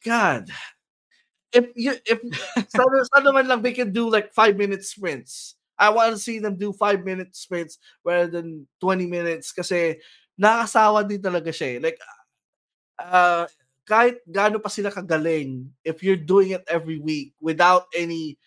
God, 0.05 0.49
if 1.53 1.65
you 1.75 1.95
if 2.05 2.19
sana, 2.71 2.97
sana 3.13 3.29
man 3.33 3.47
lang 3.47 3.61
they 3.61 3.73
can 3.73 3.91
do 3.91 4.09
like 4.09 4.33
five 4.33 4.57
minute 4.57 4.83
sprints. 4.83 5.55
I 5.77 5.89
want 5.89 6.13
to 6.13 6.19
see 6.21 6.37
them 6.39 6.57
do 6.57 6.73
five 6.73 7.03
minute 7.03 7.35
sprints 7.35 7.79
rather 8.05 8.29
than 8.29 8.67
20 8.79 9.07
minutes 9.09 9.51
kasi 9.51 9.97
nakasawa 10.37 11.01
din 11.07 11.21
talaga 11.21 11.49
siya. 11.49 11.77
eh. 11.77 11.79
Like 11.81 11.99
uh 12.99 13.45
kahit 13.91 14.23
gaano 14.23 14.63
pa 14.63 14.71
sila 14.71 14.87
kagaling, 14.87 15.75
if 15.83 15.99
you're 15.99 16.15
doing 16.15 16.55
it 16.55 16.63
every 16.71 16.95
week 16.95 17.35
without 17.43 17.91
any 17.91 18.39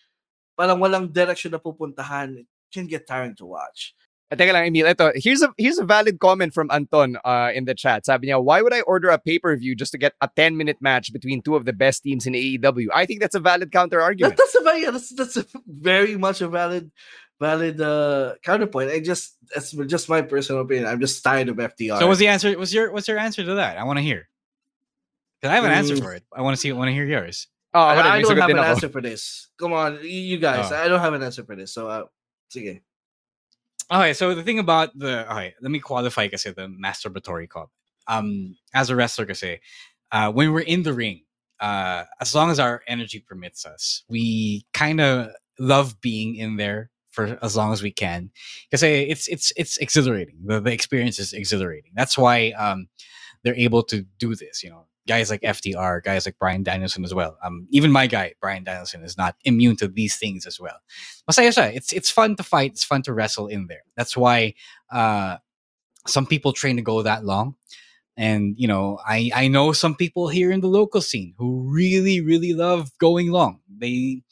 parang 0.57 0.81
walang 0.81 1.13
direction 1.13 1.53
na 1.53 1.61
pupuntahan, 1.61 2.41
it 2.41 2.47
can 2.73 2.89
get 2.89 3.05
tiring 3.05 3.37
to 3.37 3.45
watch. 3.45 3.93
Ah, 4.33 4.33
Teka 4.33 4.49
lang, 4.57 4.65
Emil. 4.65 4.89
Ito, 4.89 5.13
here's 5.13 5.45
a 5.45 5.53
here's 5.53 5.77
a 5.77 5.85
valid 5.85 6.17
comment 6.17 6.49
from 6.49 6.73
Anton 6.73 7.13
uh, 7.21 7.53
in 7.53 7.69
the 7.69 7.77
chat. 7.77 8.09
Sabi 8.09 8.25
niya, 8.33 8.41
why 8.41 8.65
would 8.65 8.73
I 8.73 8.81
order 8.89 9.13
a 9.13 9.21
pay-per-view 9.21 9.77
just 9.77 9.93
to 9.93 10.01
get 10.01 10.17
a 10.17 10.25
10-minute 10.25 10.81
match 10.81 11.13
between 11.13 11.45
two 11.45 11.53
of 11.53 11.69
the 11.69 11.77
best 11.77 12.01
teams 12.01 12.25
in 12.25 12.33
AEW? 12.33 12.89
I 12.89 13.05
think 13.05 13.21
that's 13.21 13.37
a 13.37 13.43
valid 13.43 13.69
counter 13.69 14.01
That, 14.01 14.09
argument. 14.17 14.41
that's 14.41 14.57
a 14.57 14.63
very 14.65 14.81
that's, 14.89 15.13
that's 15.13 15.37
a 15.37 15.45
very 15.69 16.17
much 16.17 16.41
a 16.41 16.49
valid 16.49 16.89
valid 17.37 17.77
uh 17.77 18.33
counterpoint. 18.41 18.89
I 18.89 18.97
just 18.97 19.37
that's 19.53 19.77
just 19.85 20.09
my 20.09 20.25
personal 20.25 20.65
opinion. 20.65 20.89
I'm 20.89 20.97
just 20.99 21.21
tired 21.21 21.53
of 21.53 21.61
FTR. 21.61 22.01
So 22.01 22.09
what's 22.09 22.17
the 22.17 22.33
answer? 22.33 22.49
What's 22.57 22.73
your 22.73 22.89
what's 22.97 23.05
your 23.05 23.21
answer 23.21 23.45
to 23.45 23.61
that? 23.61 23.77
I 23.77 23.85
want 23.85 24.01
to 24.01 24.03
hear. 24.03 24.25
Because 25.45 25.53
I 25.53 25.61
have 25.61 25.65
an 25.65 25.77
answer 25.77 25.95
Mm. 25.95 26.01
for 26.01 26.13
it. 26.15 26.23
I 26.33 26.41
want 26.41 26.55
to 26.55 26.59
see. 26.59 26.71
Want 26.73 26.87
to 26.89 26.93
hear 26.93 27.05
yours. 27.05 27.47
Oh, 27.71 27.79
I, 27.79 28.17
I 28.17 28.21
don't 28.21 28.37
have 28.37 28.49
an 28.49 28.57
ako. 28.57 28.65
answer 28.67 28.89
for 28.89 28.99
this. 28.99 29.49
Come 29.59 29.73
on, 29.73 29.99
you, 30.01 30.39
guys. 30.39 30.71
Oh. 30.71 30.75
I 30.75 30.87
don't 30.87 31.01
have 31.01 31.13
an 31.13 31.21
answer 31.21 31.43
for 31.43 31.55
this. 31.55 31.71
So 31.71 31.87
uh 31.87 32.05
sige. 32.49 32.81
Okay, 33.91 34.13
so 34.13 34.33
the 34.33 34.41
thing 34.41 34.57
about 34.57 34.97
the 34.97 35.29
okay, 35.31 35.53
let 35.61 35.69
me 35.69 35.77
qualify 35.77 36.27
kasi 36.29 36.49
the 36.49 36.65
masturbatory 36.65 37.47
comment. 37.47 37.69
Um, 38.07 38.57
as 38.73 38.89
a 38.89 38.95
wrestler 38.95 39.27
kasi, 39.27 39.61
uh, 40.11 40.31
when 40.31 40.51
we're 40.51 40.65
in 40.65 40.81
the 40.81 40.93
ring, 40.93 41.21
uh, 41.59 42.05
as 42.19 42.33
long 42.33 42.49
as 42.49 42.57
our 42.59 42.81
energy 42.87 43.19
permits 43.19 43.67
us, 43.67 44.01
we 44.09 44.65
kind 44.73 44.99
of 44.99 45.29
love 45.59 46.01
being 46.01 46.35
in 46.41 46.57
there 46.57 46.89
for 47.11 47.37
as 47.43 47.55
long 47.55 47.71
as 47.71 47.83
we 47.83 47.91
can. 47.91 48.31
Because 48.65 48.81
it's 48.81 49.27
it's 49.27 49.53
it's 49.55 49.77
exhilarating. 49.77 50.41
The, 50.43 50.59
the 50.59 50.73
experience 50.73 51.19
is 51.19 51.33
exhilarating. 51.33 51.91
That's 51.93 52.17
why 52.17 52.49
um, 52.57 52.89
they're 53.43 53.53
able 53.61 53.83
to 53.93 54.01
do 54.17 54.33
this. 54.33 54.63
You 54.63 54.71
know, 54.71 54.85
guys 55.07 55.29
like 55.29 55.41
FTR, 55.41 56.03
guys 56.03 56.25
like 56.25 56.37
Bryan 56.39 56.63
Danielson 56.63 57.03
as 57.03 57.13
well. 57.13 57.37
Um, 57.43 57.67
even 57.71 57.91
my 57.91 58.07
guy 58.07 58.33
Bryan 58.41 58.63
Danielson 58.63 59.03
is 59.03 59.17
not 59.17 59.35
immune 59.43 59.75
to 59.77 59.87
these 59.87 60.17
things 60.17 60.45
as 60.45 60.59
well. 60.59 60.77
Masaya. 61.29 61.73
It's 61.73 61.93
it's 61.93 62.09
fun 62.09 62.35
to 62.37 62.43
fight. 62.43 62.71
It's 62.71 62.83
fun 62.83 63.01
to 63.03 63.13
wrestle 63.13 63.47
in 63.47 63.67
there. 63.67 63.83
That's 63.95 64.17
why 64.17 64.55
uh, 64.91 65.37
some 66.07 66.25
people 66.25 66.53
train 66.53 66.75
to 66.77 66.81
go 66.81 67.01
that 67.03 67.25
long. 67.25 67.55
And 68.17 68.55
you 68.57 68.67
know, 68.67 68.99
I 69.05 69.29
I 69.35 69.47
know 69.47 69.73
some 69.73 69.95
people 69.95 70.29
here 70.29 70.51
in 70.51 70.61
the 70.61 70.67
local 70.67 71.01
scene 71.01 71.33
who 71.37 71.67
really 71.69 72.21
really 72.21 72.53
love 72.53 72.91
going 72.97 73.31
long. 73.31 73.59
They, 73.67 74.23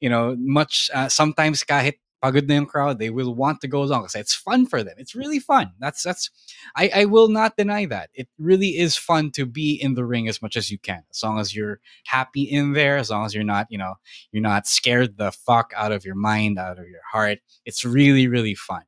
you 0.00 0.10
know, 0.10 0.36
much 0.38 0.90
uh, 0.92 1.08
sometimes 1.08 1.64
kahit 1.64 1.94
pagod 2.22 2.46
na 2.46 2.54
yung 2.54 2.66
crowd, 2.66 2.98
they 2.98 3.10
will 3.10 3.34
want 3.34 3.60
to 3.60 3.68
go 3.68 3.82
along 3.82 4.06
it's 4.14 4.34
fun 4.34 4.66
for 4.66 4.82
them. 4.82 4.94
It's 4.98 5.14
really 5.14 5.38
fun. 5.38 5.72
That's 5.78 6.02
that's 6.02 6.30
I 6.76 6.90
I 6.94 7.04
will 7.06 7.28
not 7.28 7.56
deny 7.56 7.86
that. 7.86 8.10
It 8.14 8.28
really 8.38 8.78
is 8.78 8.96
fun 8.96 9.30
to 9.32 9.46
be 9.46 9.74
in 9.74 9.94
the 9.94 10.04
ring 10.04 10.28
as 10.28 10.42
much 10.42 10.56
as 10.56 10.70
you 10.70 10.78
can, 10.78 11.02
as 11.10 11.22
long 11.22 11.38
as 11.38 11.54
you're 11.54 11.80
happy 12.06 12.42
in 12.42 12.72
there, 12.72 12.96
as 12.96 13.10
long 13.10 13.24
as 13.24 13.34
you're 13.34 13.44
not, 13.44 13.66
you 13.70 13.78
know, 13.78 13.94
you're 14.32 14.42
not 14.42 14.66
scared 14.66 15.16
the 15.16 15.32
fuck 15.32 15.72
out 15.76 15.92
of 15.92 16.04
your 16.04 16.14
mind, 16.14 16.58
out 16.58 16.78
of 16.78 16.88
your 16.88 17.02
heart. 17.10 17.38
It's 17.64 17.84
really 17.84 18.28
really 18.28 18.54
fun. 18.54 18.82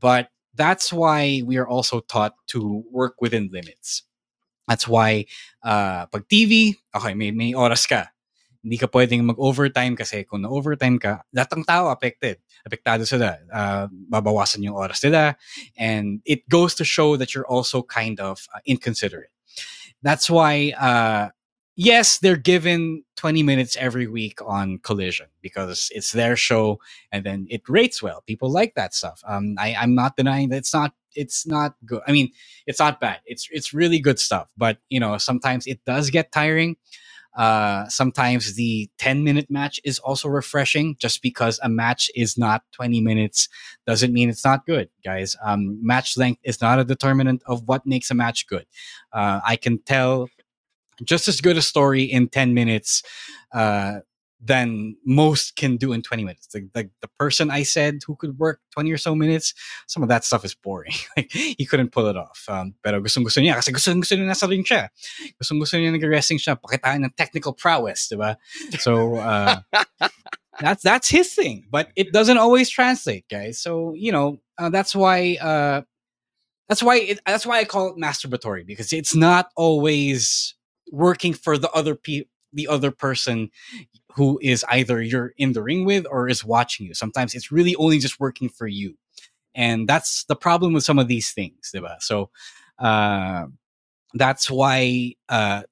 But 0.00 0.28
that's 0.54 0.92
why 0.92 1.42
we 1.44 1.56
are 1.56 1.68
also 1.68 2.00
taught 2.00 2.34
to 2.48 2.84
work 2.90 3.20
within 3.20 3.50
limits. 3.52 4.02
That's 4.68 4.86
why 4.86 5.26
uh, 5.62 6.06
pag 6.06 6.28
TV, 6.28 6.76
okay, 6.94 7.14
may, 7.14 7.30
may 7.30 7.52
oras 7.52 7.88
ka. 7.88 8.06
Hindi 8.62 8.78
ka 8.78 8.86
pwedeng 8.90 9.26
mag-overtime 9.26 9.98
kasi 9.98 10.24
kung 10.24 10.42
na-overtime 10.42 10.98
ka, 10.98 11.22
lahat 11.34 11.50
ng 11.58 11.64
tao 11.66 11.90
affected. 11.90 12.38
Apektado 12.62 13.02
sila. 13.06 13.38
Uh, 13.50 13.86
babawasan 14.10 14.62
yung 14.62 14.78
oras 14.78 15.02
nila. 15.02 15.34
And 15.76 16.22
it 16.24 16.48
goes 16.48 16.74
to 16.78 16.84
show 16.84 17.16
that 17.18 17.34
you're 17.34 17.46
also 17.46 17.82
kind 17.82 18.20
of 18.20 18.46
uh, 18.54 18.60
inconsiderate. 18.66 19.34
That's 20.02 20.30
why, 20.30 20.74
uh, 20.78 21.30
yes, 21.76 22.18
they're 22.18 22.36
given 22.36 23.04
20 23.16 23.42
minutes 23.42 23.76
every 23.78 24.06
week 24.06 24.40
on 24.44 24.78
Collision 24.78 25.26
because 25.42 25.90
it's 25.94 26.12
their 26.12 26.36
show 26.36 26.78
and 27.12 27.24
then 27.24 27.46
it 27.50 27.62
rates 27.68 28.02
well. 28.02 28.22
People 28.26 28.50
like 28.50 28.74
that 28.74 28.94
stuff. 28.94 29.22
Um, 29.26 29.54
I, 29.58 29.74
I'm 29.74 29.94
not 29.94 30.16
denying 30.16 30.50
that 30.50 30.58
it's 30.58 30.74
not 30.74 30.92
it's 31.14 31.46
not 31.46 31.74
good. 31.84 32.00
I 32.06 32.12
mean, 32.12 32.30
it's 32.66 32.78
not 32.78 33.00
bad. 33.00 33.20
It's 33.26 33.48
it's 33.52 33.74
really 33.74 33.98
good 34.00 34.18
stuff. 34.18 34.48
But 34.56 34.78
you 34.88 35.00
know, 35.00 35.18
sometimes 35.18 35.66
it 35.66 35.84
does 35.84 36.10
get 36.10 36.32
tiring. 36.32 36.76
Uh, 37.34 37.88
sometimes 37.88 38.54
the 38.54 38.90
10 38.98 39.24
minute 39.24 39.50
match 39.50 39.80
is 39.84 39.98
also 39.98 40.28
refreshing. 40.28 40.96
Just 40.98 41.22
because 41.22 41.58
a 41.62 41.68
match 41.68 42.10
is 42.14 42.36
not 42.36 42.62
20 42.72 43.00
minutes 43.00 43.48
doesn't 43.86 44.12
mean 44.12 44.28
it's 44.28 44.44
not 44.44 44.66
good 44.66 44.88
guys. 45.04 45.36
Um, 45.44 45.78
match 45.84 46.16
length 46.16 46.40
is 46.44 46.60
not 46.60 46.78
a 46.78 46.84
determinant 46.84 47.42
of 47.46 47.66
what 47.66 47.86
makes 47.86 48.10
a 48.10 48.14
match 48.14 48.46
good. 48.46 48.66
Uh, 49.12 49.40
i 49.44 49.56
can 49.56 49.78
tell 49.78 50.28
just 51.04 51.28
as 51.28 51.40
good 51.40 51.56
a 51.56 51.62
story 51.62 52.02
in 52.02 52.28
10 52.28 52.54
minutes 52.54 53.02
uh, 53.54 54.00
than 54.42 54.96
most 55.06 55.54
can 55.54 55.76
do 55.76 55.92
in 55.92 56.02
20 56.02 56.24
minutes. 56.24 56.48
The, 56.48 56.68
the, 56.74 56.90
the 57.00 57.08
person 57.18 57.50
I 57.50 57.62
said 57.62 58.00
who 58.06 58.16
could 58.16 58.38
work 58.38 58.60
20 58.72 58.90
or 58.90 58.98
so 58.98 59.14
minutes, 59.14 59.54
some 59.86 60.02
of 60.02 60.08
that 60.08 60.24
stuff 60.24 60.44
is 60.44 60.54
boring. 60.54 60.92
like, 61.16 61.30
he 61.32 61.64
couldn't 61.64 61.92
pull 61.92 62.06
it 62.06 62.16
off. 62.16 62.44
Um, 62.48 62.74
pero 62.82 63.00
gustong 63.00 63.22
gusto 63.22 63.40
niya 63.40 63.54
kasi 63.54 63.72
gustong 63.72 64.02
gusto 64.02 64.16
niya 64.16 64.26
nasa 64.26 64.48
ring 64.50 64.64
siya. 64.64 64.88
Gustong 65.40 65.60
gusto 65.60 65.78
niya 65.78 65.92
nag-wrestling 65.92 66.38
siya, 66.38 66.58
pakitaan 66.58 67.04
ng 67.06 67.14
technical 67.16 67.52
prowess, 67.52 68.08
di 68.08 68.16
ba? 68.16 68.36
So, 68.78 69.16
uh, 69.16 69.62
that's 70.60 70.82
that's 70.82 71.08
his 71.08 71.32
thing, 71.34 71.64
but 71.70 71.88
it 71.94 72.12
doesn't 72.12 72.38
always 72.38 72.68
translate, 72.68 73.28
guys. 73.30 73.62
So, 73.62 73.94
you 73.94 74.10
know, 74.10 74.38
uh, 74.58 74.70
that's 74.70 74.94
why 74.94 75.38
uh, 75.40 75.82
that's 76.68 76.82
why 76.82 76.98
it, 76.98 77.20
that's 77.26 77.46
why 77.46 77.58
I 77.58 77.64
call 77.64 77.94
it 77.94 77.96
masturbatory 77.96 78.66
because 78.66 78.92
it's 78.92 79.14
not 79.14 79.50
always 79.56 80.54
working 80.90 81.32
for 81.32 81.56
the 81.56 81.70
other 81.70 81.94
pe- 81.94 82.24
the 82.52 82.68
other 82.68 82.90
person 82.90 83.50
who 84.14 84.38
is 84.42 84.64
either 84.70 85.02
you're 85.02 85.32
in 85.38 85.52
the 85.52 85.62
ring 85.62 85.84
with 85.84 86.06
or 86.10 86.28
is 86.28 86.44
watching 86.44 86.86
you. 86.86 86.94
Sometimes 86.94 87.34
it's 87.34 87.50
really 87.50 87.74
only 87.76 87.98
just 87.98 88.20
working 88.20 88.48
for 88.48 88.66
you. 88.66 88.96
And 89.54 89.88
that's 89.88 90.24
the 90.24 90.36
problem 90.36 90.72
with 90.72 90.84
some 90.84 90.98
of 90.98 91.08
these 91.08 91.32
things, 91.32 91.72
diba? 91.74 92.00
So 92.00 92.30
uh, 92.78 93.46
that's 94.14 94.50
why 94.50 95.14
uh, 95.28 95.62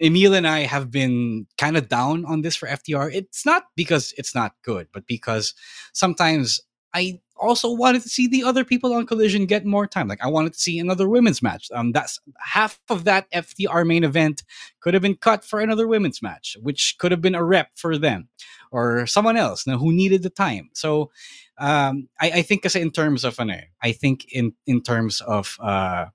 Emil 0.00 0.34
and 0.34 0.46
I 0.46 0.60
have 0.60 0.90
been 0.90 1.46
kind 1.58 1.76
of 1.76 1.88
down 1.88 2.24
on 2.24 2.42
this 2.42 2.56
for 2.56 2.68
FTR. 2.68 3.12
It's 3.14 3.46
not 3.46 3.64
because 3.76 4.12
it's 4.18 4.34
not 4.34 4.52
good, 4.62 4.88
but 4.92 5.06
because 5.06 5.54
sometimes 5.92 6.60
I 6.94 7.20
also 7.42 7.70
wanted 7.70 8.02
to 8.02 8.08
see 8.08 8.26
the 8.26 8.44
other 8.44 8.64
people 8.64 8.94
on 8.94 9.06
Collision 9.06 9.46
get 9.46 9.66
more 9.66 9.86
time. 9.86 10.08
Like 10.08 10.22
I 10.22 10.28
wanted 10.28 10.52
to 10.54 10.58
see 10.58 10.78
another 10.78 11.08
women's 11.08 11.42
match. 11.42 11.68
Um, 11.74 11.92
that's 11.92 12.20
half 12.38 12.80
of 12.88 13.04
that 13.04 13.30
FTR 13.32 13.86
main 13.86 14.04
event 14.04 14.42
could 14.80 14.94
have 14.94 15.02
been 15.02 15.16
cut 15.16 15.44
for 15.44 15.60
another 15.60 15.86
women's 15.86 16.22
match, 16.22 16.56
which 16.60 16.96
could 16.98 17.10
have 17.10 17.20
been 17.20 17.34
a 17.34 17.44
rep 17.44 17.70
for 17.74 17.98
them 17.98 18.28
or 18.70 19.06
someone 19.06 19.36
else 19.36 19.66
now, 19.66 19.78
who 19.78 19.92
needed 19.92 20.22
the 20.22 20.30
time. 20.30 20.70
So 20.72 21.10
um, 21.58 22.08
I, 22.20 22.30
I 22.30 22.42
think 22.42 22.64
in 22.74 22.90
terms 22.90 23.24
of 23.24 23.38
ano, 23.38 23.60
I 23.82 23.92
think 23.92 24.26
in 24.32 24.54
in 24.66 24.82
terms 24.82 25.20
of 25.20 25.56
uh, 25.60 26.06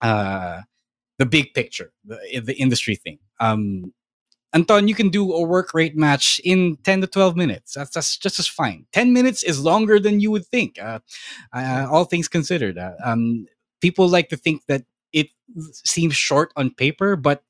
uh, 0.00 0.62
the 1.18 1.26
big 1.26 1.54
picture, 1.54 1.92
the, 2.04 2.40
the 2.44 2.54
industry 2.54 2.96
thing. 2.96 3.18
Um, 3.38 3.92
Anton, 4.54 4.86
you 4.88 4.94
can 4.94 5.08
do 5.08 5.32
a 5.32 5.42
work 5.42 5.72
rate 5.74 5.96
match 5.96 6.40
in 6.44 6.76
10 6.84 7.02
to 7.02 7.06
12 7.06 7.36
minutes. 7.36 7.74
That's, 7.74 7.90
that's 7.90 8.16
just 8.18 8.38
as 8.38 8.46
fine. 8.46 8.86
10 8.92 9.12
minutes 9.12 9.42
is 9.42 9.60
longer 9.60 9.98
than 9.98 10.20
you 10.20 10.30
would 10.30 10.46
think, 10.46 10.78
uh, 10.80 11.00
uh, 11.52 11.86
all 11.90 12.04
things 12.04 12.28
considered. 12.28 12.78
Uh, 12.78 12.92
um, 13.04 13.46
people 13.80 14.08
like 14.08 14.28
to 14.28 14.36
think 14.36 14.66
that 14.66 14.84
it 15.12 15.28
seems 15.84 16.14
short 16.14 16.52
on 16.56 16.70
paper, 16.74 17.16
but 17.16 17.42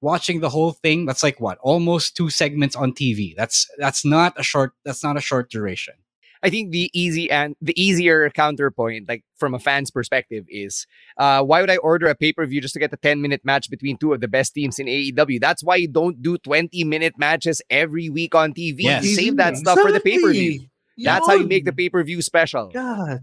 watching 0.00 0.40
the 0.40 0.48
whole 0.48 0.72
thing, 0.72 1.06
that's 1.06 1.22
like 1.22 1.40
what? 1.40 1.58
Almost 1.58 2.16
two 2.16 2.30
segments 2.30 2.76
on 2.76 2.92
TV. 2.92 3.34
That's 3.36 3.68
that's 3.78 4.04
not 4.04 4.34
a 4.38 4.42
short 4.42 4.72
that's 4.84 5.02
not 5.04 5.16
a 5.16 5.20
short 5.20 5.50
duration. 5.50 5.94
I 6.42 6.48
think 6.50 6.70
the 6.70 6.90
easy 6.94 7.30
and 7.30 7.54
the 7.60 7.78
easier 7.80 8.28
counterpoint, 8.30 9.08
like 9.08 9.24
from 9.36 9.54
a 9.54 9.58
fan's 9.58 9.90
perspective, 9.90 10.44
is 10.48 10.86
uh, 11.18 11.42
why 11.42 11.60
would 11.60 11.70
I 11.70 11.76
order 11.78 12.06
a 12.08 12.14
pay 12.14 12.32
per 12.32 12.46
view 12.46 12.60
just 12.60 12.74
to 12.74 12.80
get 12.80 12.92
a 12.92 12.96
10 12.96 13.20
minute 13.20 13.42
match 13.44 13.68
between 13.70 13.98
two 13.98 14.12
of 14.14 14.20
the 14.20 14.28
best 14.28 14.54
teams 14.54 14.78
in 14.78 14.86
AEW? 14.86 15.40
That's 15.40 15.62
why 15.62 15.76
you 15.76 15.88
don't 15.88 16.22
do 16.22 16.38
20 16.38 16.82
minute 16.84 17.18
matches 17.18 17.60
every 17.68 18.08
week 18.08 18.34
on 18.34 18.54
TV. 18.54 18.80
Yes. 18.84 19.14
Save 19.14 19.36
that 19.36 19.56
stuff 19.58 19.78
for 19.80 19.92
the 19.92 20.00
pay 20.00 20.18
per 20.20 20.30
view. 20.32 20.66
That's 20.98 21.26
how 21.26 21.34
you 21.34 21.46
make 21.46 21.64
the 21.64 21.72
pay 21.72 21.88
per 21.90 22.02
view 22.02 22.22
special. 22.22 22.68
God. 22.72 23.20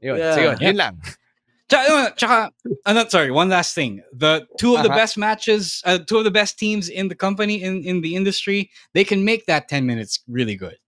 Yun. 0.00 0.18
Yeah. 0.18 0.34
So 0.34 0.40
yun, 0.40 0.56
Yeah. 0.60 0.66
yun 0.68 0.76
lang. 0.76 1.02
Tsaka, 1.68 2.14
tsaka, 2.16 2.52
uh, 2.84 2.92
no, 2.92 3.06
sorry, 3.08 3.30
one 3.30 3.48
last 3.48 3.74
thing. 3.76 4.02
The 4.12 4.46
two 4.58 4.74
of 4.76 4.82
the 4.82 4.88
Uh-huh. 4.88 4.98
best 4.98 5.16
matches, 5.16 5.80
uh, 5.86 5.98
two 5.98 6.18
of 6.18 6.24
the 6.24 6.30
best 6.30 6.58
teams 6.58 6.88
in 6.88 7.06
the 7.08 7.14
company, 7.14 7.62
in, 7.62 7.84
in 7.84 8.00
the 8.00 8.16
industry, 8.16 8.70
they 8.92 9.04
can 9.04 9.24
make 9.24 9.46
that 9.46 9.68
10 9.68 9.86
minutes 9.86 10.18
really 10.26 10.56
good. 10.56 10.78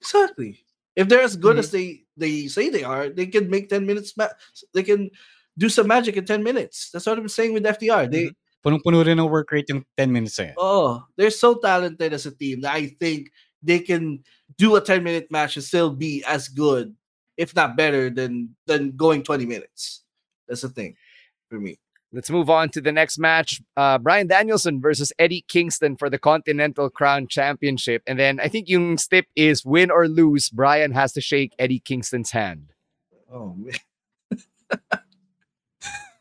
Exactly. 0.00 0.64
If 0.96 1.08
they're 1.08 1.22
as 1.22 1.36
good 1.36 1.56
Mm-hmm. 1.56 1.66
as 1.66 1.70
they 1.70 2.02
they 2.16 2.46
say 2.48 2.68
they 2.68 2.84
are, 2.84 3.08
they 3.08 3.26
can 3.26 3.48
make 3.48 3.68
ten 3.68 3.86
minutes. 3.86 4.16
Ma- 4.16 4.34
they 4.74 4.82
can 4.82 5.10
do 5.58 5.68
some 5.68 5.86
magic 5.86 6.16
in 6.16 6.24
ten 6.24 6.42
minutes. 6.42 6.90
That's 6.92 7.06
what 7.06 7.18
I'm 7.18 7.28
saying 7.28 7.54
with 7.54 7.64
FTR. 7.64 8.10
They 8.10 8.30
Punong-puno 8.60 9.00
rin 9.00 9.16
ang 9.16 9.32
work 9.32 9.48
rate 9.52 9.72
yung 9.72 9.86
10 9.96 10.12
minutes 10.12 10.36
oh, 10.60 11.00
they're 11.16 11.32
so 11.32 11.56
talented 11.56 12.12
as 12.12 12.26
a 12.28 12.30
team 12.30 12.60
that 12.60 12.76
I 12.76 12.92
think 13.00 13.32
they 13.62 13.80
can 13.80 14.20
do 14.60 14.76
a 14.76 14.84
ten 14.84 15.02
minute 15.02 15.32
match 15.32 15.56
and 15.56 15.64
still 15.64 15.88
be 15.88 16.20
as 16.28 16.48
good, 16.48 16.92
if 17.40 17.56
not 17.56 17.76
better, 17.76 18.10
than 18.12 18.52
than 18.68 18.92
going 18.96 19.22
twenty 19.24 19.46
minutes. 19.46 20.04
That's 20.48 20.60
the 20.60 20.68
thing 20.68 20.96
for 21.48 21.56
me. 21.58 21.80
Let's 22.12 22.30
move 22.30 22.50
on 22.50 22.70
to 22.70 22.80
the 22.80 22.90
next 22.90 23.18
match. 23.18 23.62
Uh, 23.76 23.96
Bryan 23.98 24.26
Danielson 24.26 24.80
versus 24.80 25.12
Eddie 25.18 25.44
Kingston 25.46 25.96
for 25.96 26.10
the 26.10 26.18
Continental 26.18 26.90
Crown 26.90 27.28
Championship. 27.28 28.02
And 28.06 28.18
then 28.18 28.40
I 28.40 28.48
think 28.48 28.68
yung 28.68 28.98
stip 28.98 29.26
is 29.36 29.64
win 29.64 29.92
or 29.92 30.08
lose, 30.08 30.50
Bryan 30.50 30.90
has 30.92 31.12
to 31.12 31.20
shake 31.20 31.54
Eddie 31.58 31.78
Kingston's 31.78 32.32
hand. 32.32 32.72
Oh 33.32 33.54
man. 33.56 33.74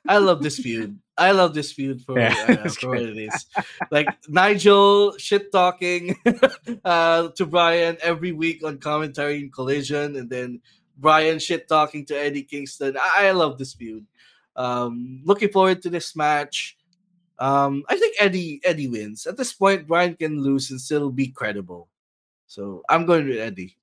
I 0.08 0.18
love 0.18 0.42
this 0.42 0.58
feud. 0.58 1.00
I 1.18 1.32
love 1.32 1.54
this 1.54 1.72
feud 1.72 2.02
for, 2.02 2.18
Yeah, 2.18 2.34
uh, 2.48 2.70
for 2.70 2.90
what 2.90 3.02
it 3.02 3.18
is. 3.18 3.46
Like 3.92 4.08
Nigel 4.28 5.18
shit 5.18 5.52
talking 5.52 6.16
uh, 6.86 7.30
to 7.30 7.46
Bryan 7.46 7.98
every 8.02 8.32
week 8.32 8.64
on 8.64 8.78
commentary 8.78 9.40
in 9.40 9.52
Collision, 9.52 10.16
and 10.16 10.30
then 10.30 10.62
Bryan 10.98 11.38
shit 11.40 11.68
talking 11.68 12.06
to 12.06 12.18
Eddie 12.18 12.44
Kingston. 12.44 12.98
I, 12.98 13.28
I 13.28 13.32
love 13.32 13.58
this 13.58 13.74
feud. 13.74 14.06
Um, 14.60 15.22
looking 15.24 15.50
forward 15.50 15.82
to 15.84 15.90
this 15.90 16.16
match. 16.16 16.76
Um, 17.40 17.84
I 17.88 17.96
think 17.96 18.18
Eddie 18.20 18.60
Eddie 18.66 18.88
wins. 18.92 19.26
At 19.26 19.38
this 19.38 19.54
point, 19.54 19.88
Bryan 19.88 20.16
can 20.16 20.44
lose 20.44 20.70
and 20.70 20.80
still 20.82 21.10
be 21.10 21.28
credible. 21.32 21.88
So 22.48 22.84
I'm 22.90 23.06
going 23.06 23.28
with 23.30 23.40
Eddie. 23.40 23.78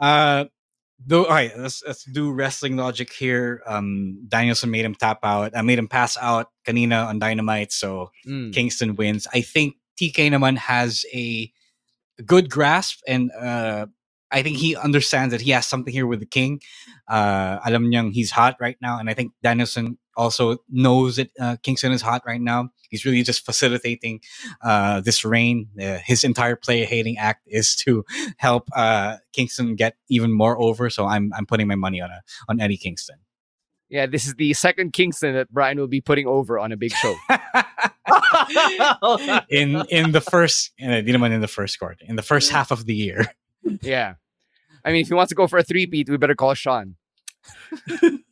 Uh, 0.00 0.46
though, 1.06 1.24
all 1.26 1.30
right, 1.30 1.56
let's, 1.56 1.82
let's 1.86 2.02
do 2.04 2.32
wrestling 2.32 2.76
logic 2.76 3.12
here. 3.12 3.62
Um, 3.66 4.24
Danielson 4.28 4.70
made 4.70 4.84
him 4.84 4.96
tap 4.96 5.20
out. 5.22 5.52
I 5.54 5.62
made 5.62 5.78
him 5.78 5.86
pass 5.86 6.16
out 6.20 6.50
kanina 6.66 7.06
on 7.06 7.20
Dynamite, 7.20 7.70
so 7.70 8.10
Mm. 8.26 8.52
Kingston 8.52 8.96
wins. 8.96 9.28
I 9.32 9.42
think 9.42 9.76
TK 10.00 10.30
naman 10.30 10.56
has 10.56 11.04
a 11.14 11.52
good 12.26 12.50
grasp 12.50 13.00
and 13.06 13.30
uh, 13.32 13.86
I 14.32 14.42
think 14.42 14.56
he 14.56 14.74
understands 14.74 15.32
that 15.32 15.40
he 15.40 15.50
has 15.50 15.66
something 15.66 15.92
here 15.92 16.06
with 16.06 16.20
the 16.20 16.26
King. 16.26 16.60
Uh, 17.06 17.58
alam 17.64 17.90
niyang 17.90 18.12
he's 18.12 18.30
hot 18.30 18.56
right 18.60 18.76
now, 18.80 18.98
and 18.98 19.10
I 19.10 19.14
think 19.14 19.32
Danielson 19.42 19.98
also 20.16 20.58
knows 20.68 21.16
that 21.16 21.30
uh, 21.38 21.56
Kingston 21.62 21.92
is 21.92 22.02
hot 22.02 22.22
right 22.26 22.40
now. 22.40 22.70
He's 22.90 23.04
really 23.04 23.22
just 23.22 23.44
facilitating 23.44 24.20
uh, 24.62 25.00
this 25.00 25.24
reign. 25.24 25.68
Uh, 25.80 25.98
his 26.04 26.24
entire 26.24 26.56
player 26.56 26.84
hating 26.84 27.18
act 27.18 27.46
is 27.46 27.74
to 27.76 28.04
help 28.36 28.68
uh, 28.74 29.16
Kingston 29.32 29.76
get 29.76 29.96
even 30.08 30.32
more 30.32 30.60
over. 30.60 30.90
So 30.90 31.06
I'm 31.06 31.32
I'm 31.34 31.46
putting 31.46 31.68
my 31.68 31.76
money 31.76 32.00
on 32.00 32.10
a, 32.10 32.22
on 32.48 32.60
Eddie 32.60 32.76
Kingston. 32.76 33.16
Yeah, 33.88 34.06
this 34.06 34.26
is 34.26 34.34
the 34.36 34.54
second 34.54 34.94
Kingston 34.94 35.34
that 35.34 35.52
Bryan 35.52 35.78
will 35.78 35.86
be 35.86 36.00
putting 36.00 36.26
over 36.26 36.58
on 36.58 36.72
a 36.72 36.78
big 36.78 36.92
show. 36.92 37.14
in 39.50 39.84
in 39.90 40.12
the 40.12 40.22
first, 40.24 40.72
di 40.78 41.12
naman 41.12 41.32
in 41.32 41.42
the 41.42 41.48
first 41.48 41.78
quarter, 41.78 41.98
in 42.08 42.16
the 42.16 42.22
first 42.22 42.50
half 42.56 42.70
of 42.70 42.86
the 42.86 42.94
year. 42.94 43.26
yeah. 43.82 44.14
I 44.84 44.92
mean, 44.92 45.02
if 45.02 45.08
he 45.08 45.14
wants 45.14 45.30
to 45.30 45.34
go 45.36 45.46
for 45.46 45.58
a 45.58 45.62
three-peat, 45.62 46.08
we 46.08 46.16
better 46.16 46.34
call 46.34 46.54
Sean. 46.54 46.96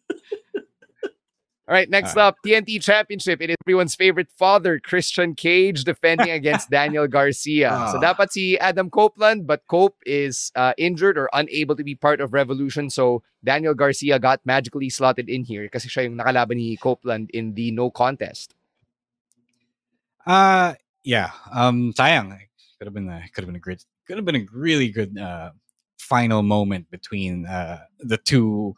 All 1.71 1.77
right, 1.79 1.89
next 1.89 2.17
up, 2.17 2.35
TNT 2.45 2.83
Championship. 2.83 3.41
It 3.41 3.51
is 3.51 3.57
everyone's 3.63 3.95
favorite 3.95 4.27
father, 4.37 4.81
Christian 4.81 5.37
Cage, 5.37 5.85
defending 5.85 6.31
against 6.31 6.69
Daniel 6.75 7.07
Garcia. 7.07 7.71
So 7.95 8.03
Ah. 8.03 8.11
dapat 8.11 8.33
si 8.35 8.59
Adam 8.59 8.91
Copeland, 8.91 9.47
but 9.47 9.63
Cope 9.71 9.95
is 10.03 10.51
uh, 10.59 10.75
injured 10.77 11.15
or 11.17 11.31
unable 11.33 11.77
to 11.79 11.85
be 11.87 11.95
part 11.95 12.19
of 12.21 12.35
Revolution. 12.35 12.91
So 12.91 13.23
Daniel 13.45 13.75
Garcia 13.79 14.19
got 14.19 14.43
magically 14.43 14.91
slotted 14.91 15.31
in 15.31 15.45
here 15.47 15.71
kasi 15.71 15.87
siya 15.87 16.11
yung 16.11 16.19
nakalaban 16.19 16.59
ni 16.59 16.75
Copeland 16.75 17.31
in 17.31 17.55
the 17.55 17.71
no 17.71 17.87
contest. 17.87 18.59
Uh 20.27 20.75
yeah. 21.07 21.31
Um 21.55 21.95
sayang. 21.95 22.35
Could 22.83 22.91
have 22.91 22.95
been 22.99 23.07
a 23.09 23.23
could 23.31 23.47
have 23.47 23.49
been 23.49 23.57
a 23.57 23.63
great 23.63 23.87
could 24.11 24.19
have 24.19 24.27
been 24.27 24.43
a 24.43 24.47
really 24.51 24.91
good 24.91 25.15
uh 25.15 25.55
final 26.11 26.43
moment 26.43 26.91
between 26.91 27.47
uh 27.47 27.79
the 28.01 28.19
two 28.19 28.75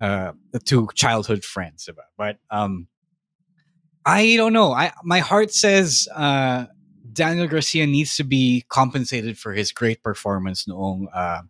uh 0.00 0.32
the 0.52 0.58
two 0.58 0.88
childhood 0.94 1.44
friends 1.44 1.88
but 2.16 2.38
um 2.50 2.88
I 4.06 4.36
don't 4.36 4.54
know. 4.54 4.72
I 4.72 4.92
my 5.04 5.18
heart 5.18 5.52
says 5.52 6.08
uh 6.14 6.66
Daniel 7.12 7.46
Garcia 7.46 7.86
needs 7.86 8.16
to 8.16 8.24
be 8.24 8.64
compensated 8.68 9.38
for 9.38 9.52
his 9.52 9.72
great 9.72 10.02
performance 10.02 10.64
noong 10.64 11.06
uh 11.12 11.42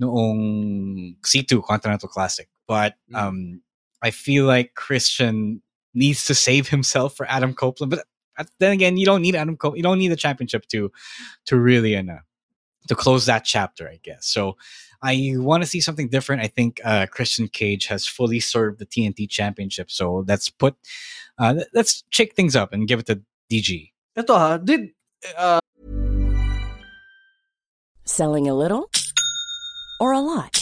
noong 0.00 1.16
C2 1.22 1.64
Continental 1.64 2.08
Classic. 2.08 2.48
But 2.68 2.94
um 3.14 3.62
I 4.02 4.10
feel 4.10 4.44
like 4.44 4.74
Christian 4.74 5.62
needs 5.94 6.26
to 6.26 6.34
save 6.34 6.68
himself 6.68 7.16
for 7.16 7.26
Adam 7.28 7.54
Copeland. 7.54 7.90
But 7.90 8.04
uh, 8.36 8.44
then 8.58 8.72
again, 8.72 8.96
you 8.96 9.06
don't 9.06 9.22
need 9.22 9.36
Adam 9.36 9.56
Copeland. 9.56 9.78
You 9.78 9.82
don't 9.82 9.98
need 9.98 10.08
the 10.08 10.16
championship 10.16 10.66
to 10.68 10.92
to 11.46 11.56
really 11.56 11.96
uh, 11.96 12.20
to 12.88 12.94
close 12.94 13.26
that 13.26 13.44
chapter, 13.44 13.88
I 13.88 13.98
guess. 14.02 14.26
So 14.26 14.56
I 15.02 15.34
want 15.36 15.62
to 15.62 15.68
see 15.68 15.80
something 15.80 16.08
different. 16.08 16.42
I 16.42 16.48
think 16.48 16.80
uh, 16.84 17.06
Christian 17.06 17.48
Cage 17.48 17.86
has 17.86 18.06
fully 18.06 18.40
served 18.40 18.78
the 18.78 18.86
TNT 18.86 19.28
championship. 19.28 19.90
So 19.90 20.24
let's 20.26 20.48
put 20.48 20.76
uh, 21.38 21.64
let's 21.74 22.04
shake 22.10 22.34
things 22.34 22.54
up 22.54 22.72
and 22.72 22.86
give 22.86 23.00
it 23.00 23.06
to 23.06 23.22
DG. 23.50 23.90
Ito 24.18 24.34
ha, 24.34 24.56
did 24.58 24.90
uh, 25.36 25.60
Selling 28.04 28.48
a 28.48 28.54
little 28.54 28.90
or 30.00 30.12
a 30.12 30.20
lot? 30.20 30.61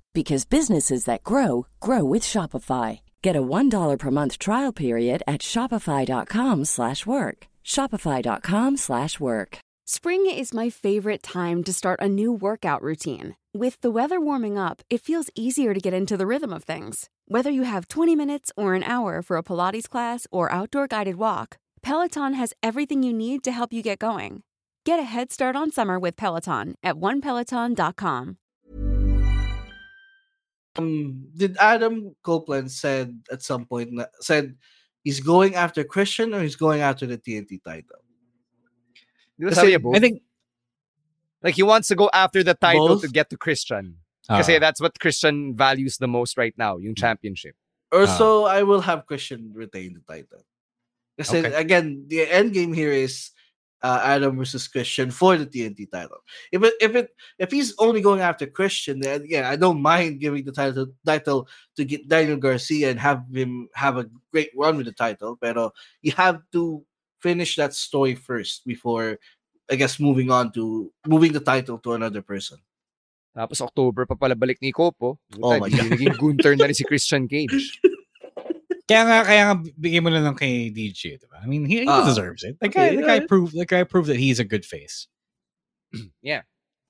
because 0.13 0.45
businesses 0.45 1.05
that 1.05 1.23
grow 1.23 1.67
grow 1.79 2.03
with 2.03 2.23
Shopify. 2.23 2.99
Get 3.21 3.35
a 3.35 3.41
$1 3.41 3.97
per 3.97 4.11
month 4.11 4.37
trial 4.39 4.73
period 4.73 5.23
at 5.27 5.41
shopify.com/work. 5.41 7.37
shopify.com/work. 7.63 9.59
Spring 9.85 10.25
is 10.25 10.53
my 10.53 10.69
favorite 10.69 11.21
time 11.21 11.63
to 11.63 11.73
start 11.73 11.99
a 12.01 12.07
new 12.07 12.31
workout 12.31 12.81
routine. 12.81 13.35
With 13.53 13.81
the 13.81 13.91
weather 13.91 14.21
warming 14.21 14.57
up, 14.57 14.81
it 14.89 15.01
feels 15.01 15.29
easier 15.35 15.73
to 15.73 15.79
get 15.81 15.93
into 15.93 16.15
the 16.15 16.25
rhythm 16.25 16.53
of 16.53 16.63
things. 16.63 17.09
Whether 17.27 17.51
you 17.51 17.63
have 17.63 17.89
20 17.89 18.15
minutes 18.15 18.51
or 18.55 18.73
an 18.73 18.83
hour 18.83 19.21
for 19.21 19.35
a 19.35 19.43
Pilates 19.43 19.89
class 19.89 20.27
or 20.31 20.51
outdoor 20.51 20.87
guided 20.87 21.15
walk, 21.15 21.57
Peloton 21.81 22.35
has 22.35 22.53
everything 22.63 23.03
you 23.03 23.11
need 23.11 23.43
to 23.43 23.51
help 23.51 23.73
you 23.73 23.81
get 23.81 23.99
going. 23.99 24.43
Get 24.85 24.99
a 24.99 25.03
head 25.03 25.31
start 25.31 25.55
on 25.55 25.71
summer 25.71 25.99
with 25.99 26.15
Peloton 26.15 26.75
at 26.83 26.95
onepeloton.com. 26.95 28.37
Um, 30.77 31.27
did 31.35 31.57
Adam 31.59 32.15
Copeland 32.23 32.71
said 32.71 33.19
at 33.31 33.41
some 33.43 33.65
point 33.65 33.91
na- 33.91 34.05
said 34.21 34.55
he's 35.03 35.19
going 35.19 35.55
after 35.55 35.83
Christian 35.83 36.33
or 36.33 36.41
he's 36.41 36.55
going 36.55 36.81
after 36.81 37.05
the 37.05 37.17
TNT 37.17 37.59
title? 37.63 37.99
Di 39.39 39.45
ba 39.45 39.51
Kasi- 39.51 39.75
both? 39.77 39.95
I 39.95 39.99
think- 39.99 40.21
like 41.43 41.55
he 41.55 41.63
wants 41.63 41.87
to 41.89 41.95
go 41.95 42.09
after 42.13 42.43
the 42.43 42.53
title 42.53 42.87
Both? 42.95 43.01
to 43.01 43.07
get 43.09 43.29
to 43.31 43.37
Christian. 43.37 43.97
Ah. 44.29 44.37
Kasi 44.37 44.59
that's 44.59 44.79
what 44.79 44.97
Christian 44.99 45.55
values 45.57 45.97
the 45.97 46.07
most 46.07 46.37
right 46.37 46.53
now, 46.57 46.77
yung 46.77 46.95
championship. 46.95 47.55
Or 47.91 48.03
Ah. 48.07 48.17
so 48.17 48.45
I 48.45 48.63
will 48.63 48.81
have 48.81 49.05
Christian 49.05 49.51
retain 49.53 49.97
the 49.99 50.03
title. 50.07 50.45
Because 51.17 51.33
Okay. 51.43 51.53
again, 51.53 52.05
the 52.07 52.23
end 52.31 52.53
game 52.53 52.71
here 52.71 52.93
is 52.93 53.31
uh, 53.83 54.01
Adam 54.03 54.37
versus 54.37 54.67
Christian 54.67 55.11
for 55.11 55.37
the 55.37 55.45
TNT 55.45 55.89
title. 55.89 56.19
If 56.51 56.63
it, 56.63 56.73
if 56.81 56.95
it 56.95 57.09
if 57.39 57.51
he's 57.51 57.73
only 57.79 58.01
going 58.01 58.21
after 58.21 58.45
Christian, 58.45 58.99
then 58.99 59.25
yeah, 59.27 59.49
I 59.49 59.55
don't 59.55 59.81
mind 59.81 60.19
giving 60.19 60.45
the 60.45 60.51
title 60.51 60.87
title 61.05 61.47
to 61.75 61.85
get 61.85 62.07
Daniel 62.07 62.37
Garcia 62.37 62.89
and 62.89 62.99
have 62.99 63.23
him 63.33 63.69
have 63.73 63.97
a 63.97 64.09
great 64.31 64.51
run 64.55 64.77
with 64.77 64.85
the 64.85 64.93
title. 64.93 65.37
Pero 65.37 65.73
you 66.01 66.11
have 66.13 66.41
to 66.53 66.85
finish 67.19 67.55
that 67.55 67.73
story 67.73 68.15
first 68.15 68.65
before 68.65 69.17
I 69.69 69.75
guess 69.75 69.99
moving 69.99 70.29
on 70.29 70.51
to 70.53 70.91
moving 71.07 71.33
the 71.33 71.39
title 71.39 71.77
to 71.79 71.93
another 71.93 72.21
person. 72.21 72.59
Tapos 73.31 73.63
October 73.63 74.03
pa 74.03 74.19
pala 74.19 74.35
balik 74.35 74.59
ni 74.59 74.75
Kopo. 74.75 75.15
Oh 75.39 75.55
my 75.55 75.71
God. 75.71 75.87
Naging 75.87 76.19
Gunther 76.19 76.59
na 76.59 76.67
rin 76.67 76.75
si 76.75 76.83
Christian 76.89 77.31
Cage. 77.31 77.79
Kaya 78.91 79.03
nga, 79.07 79.17
kaya 79.23 79.41
nga 79.47 79.55
bigay 79.79 80.03
mo 80.03 80.09
na 80.11 80.19
lang 80.19 80.35
kay 80.35 80.67
DJ, 80.69 81.15
diba? 81.15 81.39
I 81.41 81.47
mean, 81.47 81.63
he, 81.63 81.81
he 81.81 81.87
Ah, 81.87 82.03
deserves 82.03 82.43
it. 82.43 82.59
The 82.59 82.67
guy, 82.67 82.87
okay, 82.91 82.95
the 82.99 83.07
guy 83.07 83.19
proved, 83.23 83.55
the 83.55 83.65
guy 83.65 83.83
proved 83.87 84.09
that 84.09 84.17
he's 84.19 84.39
a 84.39 84.45
good 84.45 84.65
face. 84.65 85.07
Yeah. 86.21 86.41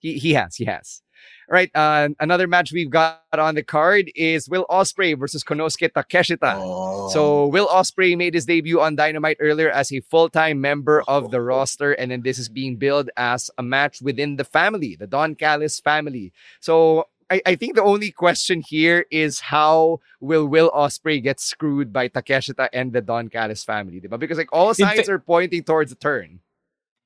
He 0.02 0.18
he 0.18 0.34
has, 0.34 0.56
he 0.58 0.66
has. 0.66 1.04
All 1.48 1.54
right, 1.54 1.70
uh, 1.76 2.10
another 2.20 2.48
match 2.48 2.72
we've 2.74 2.90
got 2.90 3.22
on 3.38 3.54
the 3.54 3.62
card 3.62 4.10
is 4.16 4.50
Will 4.50 4.66
Ospreay 4.66 5.14
versus 5.14 5.44
Konosuke 5.44 5.94
Takeshita. 5.94 6.58
So 7.14 7.46
Will 7.54 7.68
Ospreay 7.68 8.18
made 8.18 8.34
his 8.34 8.48
debut 8.48 8.82
on 8.82 8.96
Dynamite 8.96 9.38
earlier 9.40 9.70
as 9.70 9.92
a 9.94 10.00
full-time 10.00 10.60
member 10.60 11.04
of 11.08 11.30
the 11.30 11.40
roster, 11.40 11.92
and 11.94 12.10
then 12.10 12.24
this 12.24 12.40
is 12.40 12.50
being 12.50 12.78
billed 12.78 13.12
as 13.16 13.52
a 13.60 13.62
match 13.62 14.02
within 14.02 14.38
the 14.38 14.44
family, 14.44 14.96
the 14.98 15.06
Don 15.06 15.36
Callis 15.36 15.80
family. 15.80 16.34
So 16.62 17.06
I, 17.32 17.42
I 17.46 17.56
think 17.56 17.76
the 17.76 17.84
only 17.84 18.12
question 18.12 18.62
here 18.62 19.06
is 19.10 19.40
how 19.40 20.02
will 20.20 20.46
Will 20.48 20.70
Ospreay 20.72 21.24
get 21.24 21.40
screwed 21.40 21.94
by 21.94 22.10
Takeshita 22.10 22.68
and 22.74 22.92
the 22.92 23.02
Don 23.02 23.30
Callis 23.30 23.64
family, 23.64 24.02
diba? 24.02 24.20
Because 24.20 24.38
like 24.38 24.52
all 24.52 24.70
In 24.70 24.76
signs 24.76 25.06
fa- 25.08 25.14
are 25.14 25.20
pointing 25.20 25.64
towards 25.64 25.92
a 25.92 25.96
turn. 25.96 26.42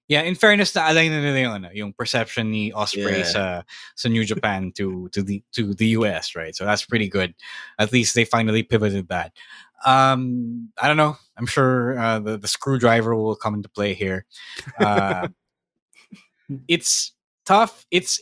Yeah, 0.07 0.21
in 0.21 0.35
fairness, 0.35 0.75
na-align 0.75 1.09
na 1.09 1.21
nila 1.21 1.39
yung, 1.39 1.53
ano, 1.53 1.69
yung 1.73 1.93
perception 1.93 2.51
ni 2.51 2.71
Ospreay 2.71 3.19
Yeah. 3.19 3.23
sa, 3.23 3.63
sa 3.95 4.09
New 4.09 4.23
Japan 4.23 4.71
to 4.77 5.09
to 5.09 5.23
the 5.23 5.41
to 5.53 5.73
the 5.73 5.97
US, 5.97 6.35
right? 6.35 6.55
So 6.55 6.65
that's 6.65 6.85
pretty 6.85 7.09
good. 7.09 7.33
At 7.79 7.91
least 7.93 8.13
they 8.13 8.25
finally 8.25 8.61
pivoted 8.61 9.09
that. 9.09 9.33
Um, 9.85 10.69
I 10.81 10.87
don't 10.87 10.97
know. 10.97 11.17
I'm 11.37 11.45
sure 11.47 11.97
uh, 11.97 12.19
the 12.19 12.37
the 12.37 12.47
screwdriver 12.47 13.15
will 13.15 13.35
come 13.35 13.53
into 13.55 13.69
play 13.69 13.93
here. 13.93 14.25
Uh, 14.79 15.29
it's 16.67 17.13
tough. 17.45 17.85
It's 17.89 18.21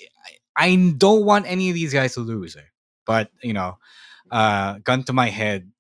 I 0.56 0.76
don't 0.98 1.26
want 1.26 1.46
any 1.48 1.70
of 1.70 1.76
these 1.76 1.94
guys 1.94 2.14
to 2.16 2.22
lose, 2.22 2.56
eh. 2.56 2.62
but 3.06 3.30
you 3.42 3.54
know, 3.54 3.78
uh, 4.32 4.80
gun 4.84 5.04
to 5.06 5.14
my 5.14 5.30
head, 5.30 5.72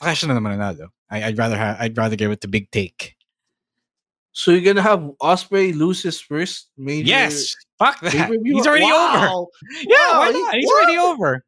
Takesha 0.00 0.28
na 0.28 0.34
naman 0.34 0.56
nanalo. 0.58 0.88
I, 1.10 1.24
I'd 1.24 1.38
rather 1.38 1.56
ha- 1.56 1.76
I'd 1.80 1.96
rather 1.96 2.16
give 2.16 2.30
it 2.30 2.40
to 2.42 2.48
Big 2.48 2.70
Take. 2.70 3.16
So 4.32 4.52
you're 4.52 4.60
gonna 4.62 4.82
have 4.82 5.00
Ospreay 5.20 5.74
lose 5.74 6.02
his 6.02 6.20
first 6.20 6.70
major. 6.78 7.08
Yes, 7.08 7.54
fuck 7.78 7.98
that. 8.00 8.30
He's 8.44 8.66
already 8.66 8.84
Wow. 8.84 9.48
over. 9.50 9.50
Yeah, 9.82 9.96
Wow, 10.12 10.18
why 10.20 10.30
not? 10.30 10.54
He's 10.54 10.66
what? 10.66 10.84
already 10.84 10.98
over. 10.98 11.44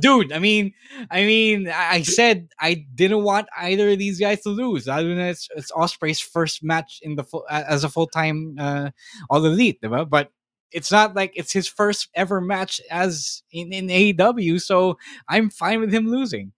Dude. 0.00 0.32
I 0.32 0.38
mean, 0.38 0.72
I 1.10 1.24
mean, 1.24 1.68
I 1.68 2.00
said 2.02 2.48
I 2.58 2.86
didn't 2.94 3.22
want 3.22 3.48
either 3.58 3.90
of 3.90 3.98
these 3.98 4.18
guys 4.18 4.40
to 4.42 4.48
lose. 4.48 4.88
I 4.88 5.02
mean, 5.02 5.18
it's, 5.18 5.48
it's 5.54 5.70
Ospreay's 5.72 6.20
first 6.20 6.62
match 6.64 7.00
in 7.02 7.16
the 7.16 7.24
full, 7.24 7.44
as 7.50 7.84
a 7.84 7.88
full 7.90 8.06
time 8.06 8.56
uh, 8.58 8.90
All 9.28 9.44
Elite, 9.44 9.80
diba? 9.82 10.08
but 10.08 10.30
it's 10.74 10.90
not 10.90 11.14
like 11.14 11.32
it's 11.38 11.54
his 11.54 11.70
first 11.70 12.10
ever 12.14 12.42
match 12.42 12.82
as 12.90 13.42
in, 13.54 13.72
in 13.72 13.86
AEW. 13.86 14.60
So 14.60 14.98
I'm 15.30 15.48
fine 15.48 15.80
with 15.80 15.94
him 15.94 16.10
losing. 16.10 16.52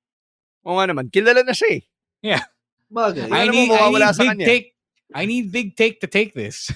Oo 0.67 0.81
nga 0.81 0.91
naman, 0.91 1.13
kilala 1.13 1.45
na 1.45 1.53
siya 1.53 1.79
eh. 1.79 1.83
Yeah, 2.25 2.43
Bagay. 2.93 3.31
I 3.31 3.49
need, 3.49 3.71
I 3.71 3.91
need 3.91 4.17
big 4.17 4.29
kanya? 4.29 4.47
take. 4.47 4.67
I 5.15 5.25
need 5.27 5.53
big 5.53 5.77
take 5.77 6.01
to 6.01 6.07
take 6.07 6.35
this. 6.35 6.71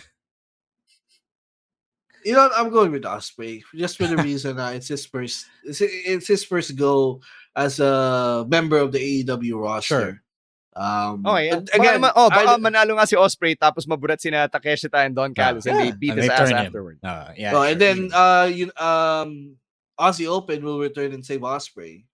You 2.23 2.35
know, 2.35 2.47
what? 2.47 2.53
I'm 2.55 2.69
going 2.69 2.93
with 2.93 3.03
Ospreay 3.09 3.63
just 3.75 3.97
for 3.97 4.07
the 4.07 4.17
reason 4.23 4.57
that 4.57 4.77
it's 4.77 4.89
his 4.89 5.07
first. 5.07 5.47
It's, 5.65 5.81
it's 5.81 6.29
his 6.29 6.45
first 6.45 6.77
go 6.77 7.23
as 7.57 7.81
a 7.81 8.45
member 8.49 8.77
of 8.77 8.93
the 8.93 9.25
AEW 9.25 9.57
roster. 9.57 10.23
Um, 10.71 11.27
Okay, 11.27 11.47
yeah. 11.51 11.55
but 11.59 11.75
Again, 11.75 11.95
again, 11.99 12.13
oh, 12.15 12.31
baka 12.31 12.55
I- 12.55 12.63
manalo 12.63 12.95
nga 12.95 13.07
si 13.07 13.17
Ospreay 13.19 13.59
tapos 13.59 13.87
maburat 13.91 14.21
sina 14.23 14.47
Takeshita 14.47 15.03
and 15.05 15.15
Don 15.19 15.35
Callis 15.35 15.67
and 15.67 15.79
they 15.79 15.91
beat 15.91 16.15
And 16.15 16.23
his 16.23 16.29
they 16.29 16.33
ass 16.35 16.39
turn 16.47 16.57
him. 16.57 16.67
afterward. 16.71 16.99
Uh, 17.03 17.31
yeah, 17.37 17.51
oh, 17.53 17.63
sure. 17.63 17.67
and 17.75 17.79
then 17.81 17.97
uh, 18.15 18.47
you 18.47 18.71
um, 18.79 19.59
Aussie 19.99 20.31
Open 20.31 20.63
will 20.63 20.79
return 20.79 21.11
and 21.13 21.27
save 21.27 21.43
Ospreay. 21.43 22.07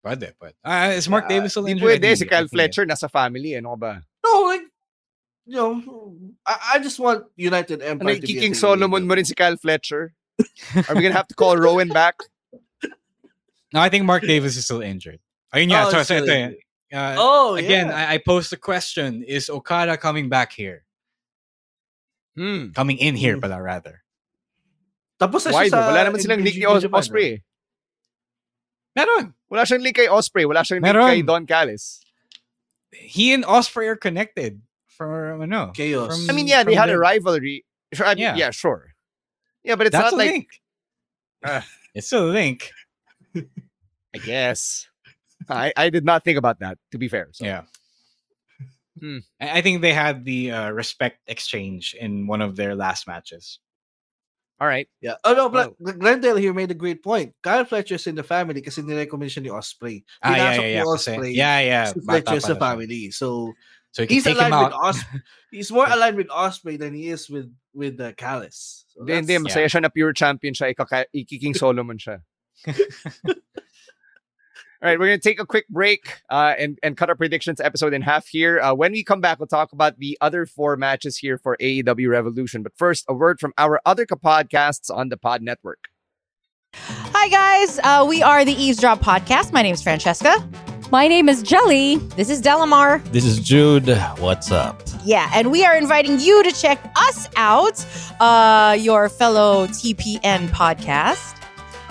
Pwede, 0.00 0.32
pwede. 0.40 0.56
Ah, 0.64 0.88
is 0.96 1.04
Mark 1.08 1.28
Yeah, 1.28 1.36
Davis 1.44 1.52
still 1.52 1.68
Di 1.68 1.72
injured? 1.76 1.84
pwede, 2.00 2.04
Hindi, 2.08 2.16
si 2.16 2.24
Kyle 2.24 2.38
I 2.38 2.40
think 2.48 2.52
Fletcher 2.56 2.86
nasa 2.88 3.10
family, 3.12 3.54
ano 3.60 3.76
ka 3.76 3.78
ba? 3.78 3.92
No, 4.24 4.32
like 4.48 4.64
you 5.44 5.56
know, 5.56 5.72
I, 6.48 6.56
I 6.74 6.78
just 6.80 6.96
want 7.00 7.24
United 7.36 7.82
Ano 7.84 8.00
Empire 8.00 8.16
yung 8.16 8.20
to 8.20 8.26
be 8.26 8.32
a 8.32 8.36
kicking 8.40 8.52
thing 8.52 8.60
Solomon 8.62 9.04
mo 9.06 9.14
rin 9.16 9.24
si 9.28 9.34
Kyle 9.36 9.56
Fletcher? 9.60 10.14
Are 10.88 10.94
we 10.96 11.02
gonna 11.04 11.12
have 11.18 11.28
to 11.28 11.36
call 11.36 11.56
Rowan 11.60 11.88
back? 11.92 12.16
No, 13.72 13.80
I 13.84 13.90
think 13.92 14.04
Mark 14.08 14.22
Davis 14.24 14.56
is 14.56 14.64
still 14.64 14.80
injured. 14.80 15.20
Ayun 15.52 15.68
nga, 15.68 15.84
Oh, 15.84 15.90
so, 15.92 15.98
he's 16.00 16.08
so 16.08 16.14
still 16.16 16.24
ito 16.24 16.32
eh. 16.32 16.40
injured. 16.56 16.64
Uh, 16.92 17.16
Oh, 17.18 17.54
again, 17.56 17.88
yeah. 17.88 17.96
I, 18.10 18.14
I 18.14 18.18
posed 18.18 18.50
the 18.50 18.56
question: 18.56 19.22
Is 19.22 19.50
Okada 19.50 19.96
coming 19.96 20.28
back 20.28 20.52
here? 20.52 20.84
Hmm. 22.36 22.70
Coming 22.72 22.98
in 22.98 23.16
here, 23.16 23.34
Hmm. 23.34 23.40
pala 23.44 23.60
rather. 23.60 24.02
Tapos 25.20 25.44
na 25.46 25.52
Why 25.52 25.66
siya 25.66 25.74
do? 25.74 25.76
sa 25.82 25.88
Wala 25.90 26.00
naman 26.06 26.20
silang 26.22 26.38
in- 26.38 26.44
link 26.46 26.56
ni 26.56 26.64
Os- 26.66 26.84
Ospreay 26.86 27.32
eh. 27.34 27.38
Meron. 28.94 29.34
Wala 29.50 29.62
siyang 29.66 29.82
link 29.82 29.96
kay 29.98 30.06
Ospreay. 30.06 30.46
Wala 30.46 30.62
siyang 30.62 30.78
link 30.82 30.94
kay 30.94 31.22
Don 31.22 31.44
Callis. 31.46 32.00
He 32.94 33.34
and 33.34 33.42
Ospreay 33.44 33.88
are 33.92 34.00
connected 34.00 34.62
for 34.86 35.34
ano? 35.42 35.72
Chaos. 35.74 36.14
from- 36.14 36.30
I 36.30 36.32
mean, 36.32 36.46
yeah, 36.46 36.62
they 36.62 36.72
from 36.78 36.86
had 36.86 36.90
a 36.94 36.98
rivalry. 36.98 37.66
Sure, 37.92 38.06
I 38.06 38.14
mean, 38.14 38.22
Yeah. 38.32 38.36
yeah. 38.36 38.50
sure. 38.50 38.94
Yeah, 39.66 39.74
but 39.76 39.86
it's 39.90 39.94
That's 39.98 40.12
not 40.12 40.14
a 40.14 40.16
like 40.16 40.30
link. 40.30 40.48
Ah. 41.44 41.66
It's 41.94 42.12
a 42.12 42.20
link. 42.22 42.70
I 43.34 44.18
guess. 44.22 44.86
I, 45.48 45.72
I 45.76 45.90
did 45.90 46.04
not 46.04 46.24
think 46.24 46.36
about 46.38 46.60
that, 46.60 46.78
to 46.92 46.98
be 46.98 47.08
fair. 47.08 47.28
So. 47.32 47.44
Yeah. 47.44 47.62
Hmm. 48.98 49.22
I 49.38 49.58
I 49.58 49.60
think 49.62 49.78
they 49.78 49.94
had 49.94 50.24
the 50.26 50.50
uh, 50.50 50.70
respect 50.74 51.22
exchange 51.30 51.94
in 51.94 52.26
one 52.26 52.42
of 52.42 52.58
their 52.58 52.74
last 52.74 53.06
matches. 53.06 53.62
All 54.58 54.66
right. 54.66 54.90
Yeah. 54.98 55.22
Oh 55.22 55.38
no, 55.38 55.46
but 55.48 55.78
Glendale 55.78 56.34
here 56.34 56.50
made 56.50 56.72
a 56.72 56.74
great 56.74 56.98
point. 56.98 57.30
Kyle 57.40 57.62
Fletcher's 57.62 58.10
in 58.10 58.18
the 58.18 58.26
family 58.26 58.58
kasi 58.58 58.82
nirecommend 58.82 59.30
siya 59.30 59.46
ni 59.46 59.54
Ospreay. 59.54 60.02
Ah, 60.18 60.34
yeah, 60.34 60.34
Pinasok 60.34 60.58
yeah, 60.58 60.66
yeah, 60.66 60.82
kasi- 60.82 61.14
Ospreay 61.14 61.30
yeah, 61.30 61.58
yeah, 61.62 61.84
Si 61.94 62.00
bata 62.02 62.10
Fletcher 62.10 62.40
sa 62.42 62.42
pala 62.42 62.58
siya. 62.58 62.58
family. 62.58 63.02
So, 63.14 63.54
So 63.94 64.02
you 64.02 64.08
he's 64.18 64.26
take 64.26 64.34
him 64.34 64.50
aligned 64.50 64.66
with 64.66 64.74
out. 64.74 64.82
Os- 64.90 65.06
He's 65.54 65.70
more 65.70 65.86
aligned 65.94 66.18
with 66.18 66.30
Ospreay 66.34 66.74
than 66.74 66.90
he 66.90 67.06
is 67.14 67.30
with 67.30 67.54
with 67.70 68.02
the 68.02 68.18
Callis. 68.18 68.82
So 68.90 69.06
Hindi, 69.06 69.14
hindi. 69.14 69.46
that's- 69.46 69.54
Masaya 69.54 69.70
siya 69.70 69.82
na 69.86 69.94
pure 69.94 70.10
champion 70.10 70.58
siya. 70.58 70.74
Ikaka- 70.74 71.06
ikiking 71.14 71.54
Solomon 71.54 72.02
siya. 72.02 72.18
All 74.80 74.88
right, 74.88 74.96
we're 74.96 75.08
going 75.08 75.18
to 75.18 75.28
take 75.28 75.40
a 75.40 75.46
quick 75.46 75.66
break 75.68 76.20
uh, 76.30 76.54
and, 76.56 76.78
and 76.84 76.96
cut 76.96 77.08
our 77.08 77.16
predictions 77.16 77.60
episode 77.60 77.92
in 77.92 78.00
half 78.00 78.28
here. 78.28 78.60
Uh, 78.60 78.72
when 78.74 78.92
we 78.92 79.02
come 79.02 79.20
back, 79.20 79.40
we'll 79.40 79.48
talk 79.48 79.72
about 79.72 79.98
the 79.98 80.16
other 80.20 80.46
four 80.46 80.76
matches 80.76 81.16
here 81.16 81.36
for 81.36 81.56
AEW 81.56 82.08
Revolution. 82.08 82.62
But 82.62 82.76
first, 82.76 83.04
a 83.08 83.12
word 83.12 83.40
from 83.40 83.52
our 83.58 83.80
other 83.84 84.06
podcasts 84.06 84.88
on 84.88 85.08
the 85.08 85.16
Pod 85.16 85.42
Network. 85.42 85.88
Hi, 86.74 87.28
guys. 87.28 87.80
Uh, 87.82 88.06
we 88.08 88.22
are 88.22 88.44
the 88.44 88.52
Eavesdrop 88.52 89.00
Podcast. 89.00 89.52
My 89.52 89.62
name 89.62 89.74
is 89.74 89.82
Francesca. 89.82 90.48
My 90.92 91.08
name 91.08 91.28
is 91.28 91.42
Jelly. 91.42 91.96
This 92.14 92.30
is 92.30 92.40
Delamar. 92.40 93.02
This 93.10 93.24
is 93.24 93.40
Jude. 93.40 93.88
What's 94.18 94.52
up? 94.52 94.80
Yeah, 95.04 95.28
and 95.34 95.50
we 95.50 95.64
are 95.64 95.76
inviting 95.76 96.20
you 96.20 96.44
to 96.44 96.52
check 96.52 96.78
us 96.94 97.28
out, 97.34 97.84
uh, 98.20 98.76
your 98.78 99.08
fellow 99.08 99.66
TPN 99.66 100.46
podcast. 100.50 101.34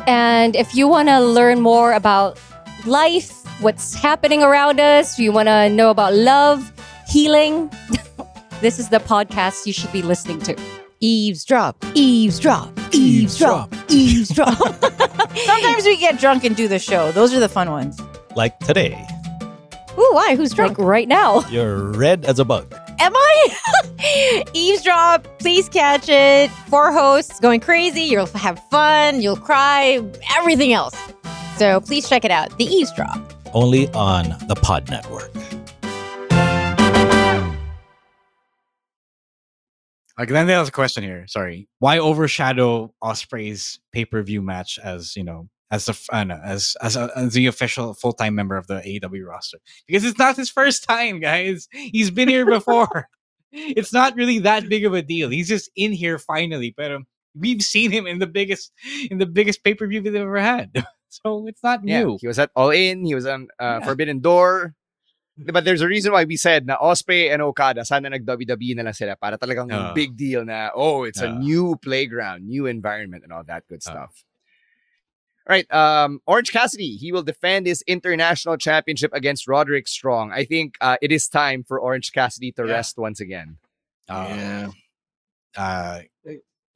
And 0.07 0.55
if 0.55 0.73
you 0.73 0.87
want 0.87 1.09
to 1.09 1.19
learn 1.19 1.59
more 1.59 1.91
about 1.91 2.39
life, 2.87 3.31
what's 3.61 3.93
happening 3.93 4.41
around 4.41 4.79
us, 4.79 5.19
you 5.19 5.31
want 5.31 5.47
to 5.47 5.69
know 5.69 5.89
about 5.91 6.13
love, 6.13 6.71
healing, 7.07 7.69
this 8.61 8.79
is 8.79 8.89
the 8.89 8.99
podcast 8.99 9.65
you 9.65 9.73
should 9.73 9.91
be 9.91 10.01
listening 10.01 10.39
to. 10.39 10.55
Eavesdrop, 10.99 11.85
eavesdrop, 11.93 12.71
eavesdrop, 12.91 13.73
eavesdrop. 13.89 14.57
Sometimes 15.35 15.85
we 15.85 15.97
get 15.97 16.19
drunk 16.19 16.43
and 16.43 16.55
do 16.55 16.67
the 16.67 16.79
show. 16.79 17.11
Those 17.11 17.33
are 17.33 17.39
the 17.39 17.49
fun 17.49 17.69
ones. 17.69 18.01
Like 18.35 18.57
today. 18.59 19.05
Ooh, 19.99 20.09
why? 20.13 20.35
Who's 20.35 20.53
drunk 20.53 20.79
like 20.79 20.87
right 20.87 21.07
now? 21.07 21.41
You're 21.49 21.91
red 21.91 22.25
as 22.25 22.39
a 22.39 22.45
bug. 22.45 22.73
Am 22.99 23.15
I? 23.15 24.43
Eavesdrop, 24.53 25.27
please 25.39 25.69
catch 25.69 26.09
it. 26.09 26.49
Four 26.67 26.91
hosts 26.91 27.39
going 27.39 27.59
crazy. 27.59 28.01
You'll 28.01 28.25
have 28.27 28.59
fun. 28.69 29.21
You'll 29.21 29.37
cry. 29.37 30.01
Everything 30.35 30.73
else. 30.73 30.95
So 31.57 31.81
please 31.81 32.07
check 32.07 32.23
it 32.23 32.31
out. 32.31 32.55
The 32.57 32.65
Eavesdrop. 32.65 33.33
Only 33.53 33.87
on 33.89 34.35
the 34.47 34.55
Pod 34.55 34.89
Network. 34.91 35.33
Like 40.17 40.29
then 40.29 40.47
there's 40.47 40.67
a 40.67 40.71
question 40.71 41.03
here. 41.03 41.25
Sorry, 41.27 41.67
why 41.79 41.99
overshadow 41.99 42.93
Ospreay's 43.03 43.79
pay 43.91 44.05
per 44.05 44.21
view 44.23 44.41
match 44.41 44.79
as 44.83 45.15
you 45.15 45.23
know 45.23 45.47
as 45.69 45.85
the 45.85 45.99
uh, 46.11 46.23
no, 46.23 46.39
as 46.43 46.75
as, 46.81 46.95
a, 46.95 47.11
as 47.15 47.33
the 47.33 47.45
official 47.47 47.93
full 47.93 48.13
time 48.13 48.33
member 48.33 48.57
of 48.57 48.67
the 48.67 48.81
AEW 48.81 49.25
roster? 49.25 49.59
Because 49.87 50.03
it's 50.05 50.17
not 50.17 50.35
his 50.35 50.49
first 50.49 50.83
time, 50.83 51.19
guys. 51.19 51.67
He's 51.71 52.09
been 52.09 52.29
here 52.29 52.45
before. 52.45 53.09
it's 53.51 53.93
not 53.93 54.15
really 54.15 54.39
that 54.39 54.69
big 54.69 54.85
of 54.85 54.93
a 54.93 55.03
deal. 55.03 55.29
He's 55.29 55.47
just 55.47 55.69
in 55.75 55.91
here 55.91 56.17
finally, 56.17 56.73
but 56.75 56.91
um, 56.91 57.05
we've 57.35 57.61
seen 57.61 57.91
him 57.91 58.07
in 58.07 58.17
the 58.17 58.27
biggest 58.27 58.71
in 59.11 59.19
the 59.19 59.27
biggest 59.27 59.63
pay 59.63 59.75
per 59.75 59.85
view 59.85 60.01
we've 60.01 60.15
ever 60.15 60.39
had. 60.39 60.71
so 61.23 61.47
it's 61.47 61.63
not 61.63 61.81
yeah, 61.83 62.03
new. 62.03 62.17
He 62.19 62.27
was 62.27 62.39
at 62.39 62.51
All 62.55 62.71
In. 62.71 63.05
He 63.05 63.15
was 63.15 63.25
on 63.25 63.47
uh, 63.59 63.79
yeah. 63.79 63.85
Forbidden 63.85 64.19
Door. 64.19 64.75
But 65.37 65.65
there's 65.65 65.81
a 65.81 65.87
reason 65.87 66.11
why 66.13 66.23
we 66.23 66.35
said 66.35 66.65
na 66.65 66.77
Ospreay 66.77 67.31
and 67.31 67.43
Okada, 67.43 67.85
sana 67.85 68.09
nag-WWE 68.09 68.75
na 68.75 68.81
lang 68.89 68.93
sila 68.93 69.15
para 69.15 69.37
talagang 69.37 69.71
uh, 69.71 69.93
big 69.93 70.17
deal 70.17 70.43
na, 70.43 70.71
oh, 70.73 71.03
it's 71.03 71.21
uh, 71.21 71.27
a 71.27 71.29
new 71.37 71.75
playground, 71.77 72.47
new 72.47 72.65
environment, 72.65 73.23
and 73.23 73.31
all 73.31 73.43
that 73.43 73.61
good 73.69 73.83
stuff. 73.83 74.25
All 75.47 75.53
right, 75.53 75.71
um, 75.71 76.21
Orange 76.25 76.51
Cassidy, 76.51 76.97
he 76.97 77.11
will 77.11 77.21
defend 77.21 77.67
his 77.67 77.83
international 77.85 78.57
championship 78.57 79.13
against 79.13 79.47
Roderick 79.47 79.87
Strong. 79.87 80.33
I 80.33 80.43
think 80.43 80.73
uh, 80.81 80.97
it 81.03 81.11
is 81.11 81.27
time 81.27 81.63
for 81.63 81.79
Orange 81.79 82.11
Cassidy 82.11 82.51
to 82.53 82.65
yeah. 82.65 82.73
rest 82.73 82.97
once 82.97 83.19
again. 83.21 83.57
yeah. 84.09 84.71
Uh, 85.55 86.01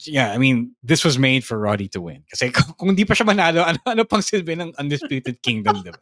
yeah, 0.08 0.32
I 0.32 0.38
mean, 0.38 0.76
this 0.84 1.04
was 1.04 1.20
made 1.20 1.44
for 1.44 1.58
Roddy 1.58 1.88
to 1.90 2.02
win. 2.02 2.24
Kasi 2.30 2.52
kung 2.78 2.94
hindi 2.94 3.06
pa 3.06 3.14
siya 3.14 3.28
manalo, 3.28 3.66
ano, 3.66 3.80
ano 3.86 4.04
pang 4.06 4.22
silbi 4.22 4.58
ng 4.58 4.74
Undisputed 4.78 5.42
Kingdom, 5.42 5.82
di 5.84 5.92
ba? 5.92 6.02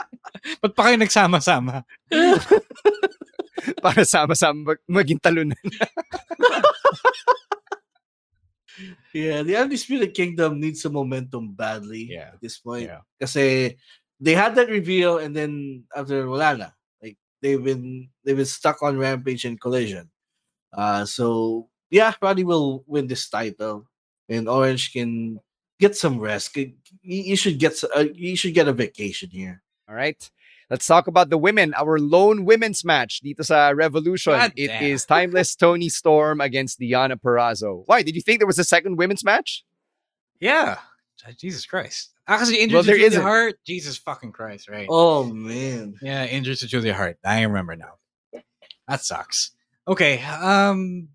Ba't 0.60 0.74
pa 0.76 0.90
kayo 0.90 0.96
nagsama-sama? 1.00 1.88
Para 3.84 4.04
sama-sama 4.04 4.74
mag- 4.74 4.84
maging 4.84 5.20
talunan. 5.22 5.56
yeah, 9.16 9.40
the 9.40 9.56
Undisputed 9.56 10.12
Kingdom 10.12 10.60
needs 10.60 10.82
some 10.82 10.92
momentum 10.92 11.56
badly 11.56 12.12
yeah. 12.12 12.36
at 12.36 12.40
this 12.44 12.58
point. 12.58 12.92
Yeah. 12.92 13.06
Kasi 13.16 13.76
they 14.20 14.34
had 14.34 14.54
that 14.56 14.68
reveal 14.68 15.18
and 15.18 15.32
then 15.32 15.84
after 15.96 16.28
wala 16.28 16.56
na. 16.56 16.68
Like 17.00 17.16
they've 17.40 17.62
been 17.62 18.10
they've 18.24 18.36
been 18.36 18.48
stuck 18.48 18.82
on 18.82 19.00
Rampage 19.00 19.44
and 19.48 19.60
Collision. 19.60 20.10
Uh 20.74 21.04
so 21.04 21.68
yeah, 21.94 22.12
Roddy 22.20 22.42
will 22.42 22.82
win 22.90 23.06
this 23.06 23.30
title 23.30 23.86
and 24.28 24.48
Orange 24.48 24.92
can 24.92 25.38
get 25.78 25.94
some 25.94 26.18
rest. 26.18 26.58
You 27.02 27.36
should 27.36 27.58
get 27.62 27.78
uh, 27.94 28.10
you 28.12 28.34
should 28.34 28.52
get 28.54 28.66
a 28.66 28.72
vacation 28.74 29.30
here. 29.30 29.62
All 29.88 29.94
right. 29.94 30.18
Let's 30.70 30.86
talk 30.90 31.06
about 31.06 31.30
the 31.30 31.38
women. 31.38 31.70
Our 31.78 32.00
lone 32.00 32.44
women's 32.44 32.82
match 32.82 33.20
dito 33.22 33.44
sa 33.46 33.70
Revolution. 33.70 34.32
God 34.34 34.52
it 34.56 34.74
damn. 34.74 34.82
is 34.82 35.06
Timeless 35.06 35.54
Toni 35.60 35.86
Storm 35.88 36.40
against 36.40 36.80
Deonna 36.80 37.14
Purrazzo. 37.14 37.84
Why? 37.86 38.02
Did 38.02 38.16
you 38.16 38.22
think 38.22 38.40
there 38.40 38.50
was 38.50 38.58
a 38.58 38.64
second 38.66 38.98
women's 38.98 39.22
match? 39.22 39.62
Yeah. 40.40 40.82
Jesus 41.38 41.64
Christ. 41.64 42.10
Kasi 42.26 42.56
injured 42.58 42.74
Well, 42.74 42.84
to 42.84 42.90
Julia 42.90 43.06
isn't. 43.06 43.22
Hart. 43.22 43.54
Jesus 43.64 43.96
fucking 43.96 44.32
Christ, 44.32 44.66
right? 44.68 44.88
Oh 44.90 45.24
man. 45.30 45.94
Yeah, 46.02 46.26
injured 46.26 46.58
to 46.58 46.66
Julia 46.66 46.92
Hart. 46.92 47.22
I 47.22 47.42
remember 47.46 47.76
now. 47.76 48.02
That 48.88 49.00
sucks. 49.00 49.52
Okay. 49.86 50.18
Um 50.42 51.13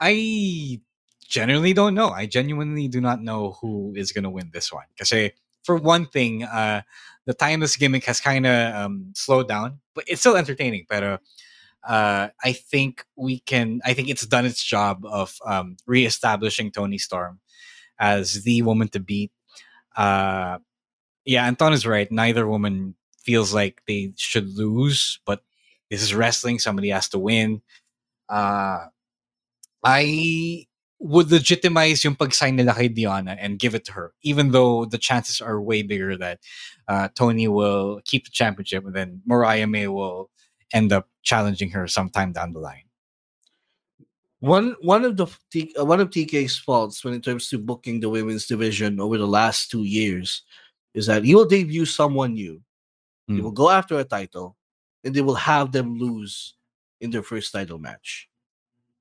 I 0.00 0.80
generally 1.28 1.72
don't 1.72 1.94
know. 1.94 2.10
I 2.10 2.26
genuinely 2.26 2.88
do 2.88 3.00
not 3.00 3.22
know 3.22 3.58
who 3.60 3.92
is 3.96 4.12
gonna 4.12 4.30
win 4.30 4.50
this 4.52 4.72
one. 4.72 4.84
Because 4.96 5.32
for 5.64 5.76
one 5.76 6.06
thing, 6.06 6.44
uh 6.44 6.82
the 7.26 7.34
timeless 7.34 7.76
gimmick 7.76 8.04
has 8.06 8.20
kind 8.20 8.46
of 8.46 8.74
um, 8.74 9.12
slowed 9.14 9.48
down, 9.48 9.80
but 9.94 10.02
it's 10.06 10.20
still 10.20 10.34
entertaining. 10.34 10.86
But 10.88 11.02
uh, 11.02 11.18
uh, 11.86 12.28
I 12.44 12.52
think 12.52 13.04
we 13.16 13.40
can. 13.40 13.80
I 13.84 13.94
think 13.94 14.08
it's 14.08 14.26
done 14.26 14.46
its 14.46 14.62
job 14.62 15.04
of 15.06 15.36
um, 15.44 15.76
reestablishing 15.86 16.72
Toni 16.72 16.98
Storm 16.98 17.40
as 17.98 18.44
the 18.44 18.62
woman 18.62 18.88
to 18.88 19.00
beat. 19.00 19.32
Uh, 19.96 20.58
yeah, 21.24 21.46
Anton 21.46 21.72
is 21.72 21.86
right. 21.86 22.10
Neither 22.10 22.46
woman 22.46 22.94
feels 23.18 23.54
like 23.54 23.82
they 23.86 24.12
should 24.16 24.48
lose, 24.56 25.20
but 25.26 25.42
this 25.90 26.02
is 26.02 26.14
wrestling. 26.14 26.58
Somebody 26.58 26.90
has 26.90 27.08
to 27.10 27.18
win. 27.18 27.62
Uh, 28.28 28.86
I 29.84 30.66
would 31.00 31.30
legitimize 31.30 32.02
yung 32.02 32.16
pag-sign 32.16 32.56
nila 32.56 32.74
kay 32.74 32.88
Diana 32.88 33.36
and 33.38 33.58
give 33.58 33.74
it 33.74 33.84
to 33.86 33.92
her, 33.92 34.14
even 34.22 34.50
though 34.50 34.84
the 34.84 34.98
chances 34.98 35.40
are 35.40 35.60
way 35.60 35.82
bigger 35.82 36.16
that 36.16 36.40
uh, 36.88 37.08
Toni 37.14 37.46
will 37.46 38.00
keep 38.04 38.24
the 38.24 38.32
championship 38.32 38.84
and 38.84 38.94
then 38.94 39.22
Mariah 39.24 39.66
May 39.66 39.86
will 39.86 40.30
end 40.72 40.92
up 40.92 41.08
challenging 41.22 41.70
her 41.70 41.86
sometime 41.86 42.32
down 42.32 42.52
the 42.52 42.58
line. 42.58 42.84
One 44.40 44.76
one 44.80 45.04
of 45.04 45.16
the 45.16 45.26
uh, 45.78 45.84
one 45.84 46.00
of 46.00 46.10
TK's 46.10 46.56
faults 46.56 47.04
when 47.04 47.14
it 47.14 47.24
comes 47.24 47.48
to 47.50 47.58
booking 47.58 47.98
the 48.00 48.08
women's 48.08 48.46
division 48.46 49.00
over 49.00 49.18
the 49.18 49.26
last 49.26 49.70
two 49.70 49.82
years 49.82 50.42
is 50.94 51.06
that 51.06 51.24
he 51.24 51.34
will 51.34 51.44
debut 51.44 51.84
someone 51.84 52.34
new. 52.34 52.62
He 53.26 53.42
will 53.42 53.52
go 53.52 53.68
after 53.68 53.98
a 53.98 54.04
title, 54.04 54.56
and 55.04 55.12
they 55.14 55.20
will 55.20 55.34
have 55.34 55.70
them 55.70 55.98
lose 55.98 56.54
in 57.00 57.10
their 57.10 57.22
first 57.22 57.52
title 57.52 57.78
match. 57.78 58.28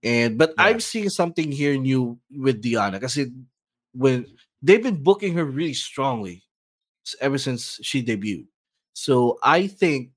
And 0.03 0.38
but 0.38 0.53
I'm 0.57 0.79
seeing 0.79 1.10
something 1.10 1.51
here 1.51 1.77
new 1.77 2.19
with 2.29 2.62
Diana 2.62 2.99
because 2.99 3.17
when 3.93 4.25
they've 4.62 4.81
been 4.81 5.01
booking 5.01 5.33
her 5.33 5.45
really 5.45 5.73
strongly 5.73 6.43
ever 7.21 7.38
since 7.38 7.79
she 7.81 8.03
debuted. 8.03 8.47
So 8.93 9.39
I 9.41 9.67
think 9.67 10.12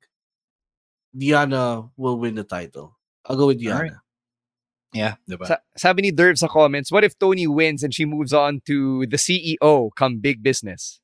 Diana 1.16 1.88
will 1.96 2.18
win 2.18 2.34
the 2.34 2.44
title. 2.44 2.96
I'll 3.24 3.36
go 3.36 3.48
with 3.48 3.60
Diana. 3.60 3.76
Alright. 3.76 3.92
Yeah, 4.92 5.14
diba? 5.28 5.46
Sa- 5.46 5.62
sabi 5.76 6.02
ni 6.02 6.10
Derv 6.10 6.36
sa 6.36 6.48
comments, 6.48 6.90
what 6.90 7.04
if 7.04 7.16
Toni 7.18 7.46
wins 7.46 7.84
and 7.84 7.94
she 7.94 8.04
moves 8.04 8.32
on 8.32 8.60
to 8.66 9.06
the 9.06 9.16
CEO 9.16 9.90
come 9.94 10.18
big 10.18 10.42
business? 10.42 11.00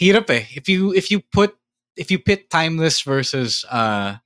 Hirap 0.00 0.30
eh. 0.30 0.44
If 0.54 0.68
you 0.68 0.94
if 0.94 1.10
you 1.10 1.20
put 1.20 1.56
if 1.96 2.10
you 2.10 2.20
pit 2.20 2.48
timeless 2.50 3.00
versus 3.02 3.64
uh 3.66 4.16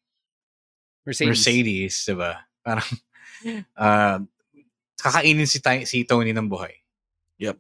Mercedes. 1.07 1.29
Mercedes, 1.31 1.95
diba? 2.05 2.45
Parang 2.65 2.91
uh, 3.77 4.19
kakainin 5.01 5.49
si, 5.49 5.61
Ti- 5.61 5.85
si 5.89 6.05
Toni 6.05 6.33
ng 6.33 6.49
buhay. 6.49 6.77
Yep. 7.41 7.57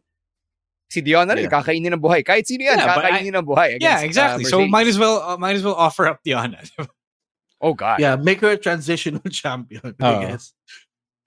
Si 0.91 1.01
Diana 1.01 1.33
rin, 1.35 1.47
Yeah. 1.49 1.55
kakainin 1.57 1.93
ng 1.97 2.03
buhay. 2.03 2.21
Kahit 2.27 2.45
sino 2.47 2.67
yan, 2.67 2.77
Yeah, 2.79 2.95
but 2.95 3.05
I- 3.05 3.11
kakainin 3.23 3.35
ng 3.41 3.47
buhay. 3.47 3.69
yeah, 3.81 4.01
against, 4.03 4.19
uh, 4.19 4.37
exactly. 4.37 4.45
so 4.45 4.67
might 4.69 4.87
as 4.87 4.99
well 4.99 5.23
uh, 5.23 5.37
might 5.41 5.57
as 5.57 5.63
well 5.65 5.75
offer 5.79 6.07
up 6.07 6.21
Diana. 6.25 6.61
Oh, 7.61 7.75
God. 7.77 8.01
Yeah, 8.01 8.17
make 8.17 8.41
her 8.41 8.57
a 8.57 8.61
transitional 8.61 9.21
champion, 9.31 9.93
I 10.01 10.15
Oh. 10.17 10.21
guess. 10.25 10.53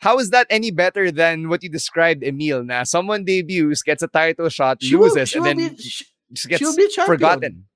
How 0.02 0.18
is 0.20 0.32
that 0.34 0.48
any 0.50 0.72
better 0.74 1.12
than 1.14 1.48
what 1.48 1.62
you 1.64 1.70
described, 1.70 2.26
Emil? 2.26 2.66
Na 2.66 2.84
someone 2.90 3.24
debuts, 3.24 3.86
gets 3.86 4.02
a 4.04 4.10
title 4.10 4.50
shot, 4.50 4.82
She 4.82 4.98
will- 4.98 5.14
loses, 5.14 5.30
she 5.30 5.38
and 5.38 5.46
then 5.46 5.58
be- 5.58 5.78
she- 5.78 6.06
just 6.34 6.50
gets 6.50 6.76
be 6.76 6.90
forgotten. 7.06 7.70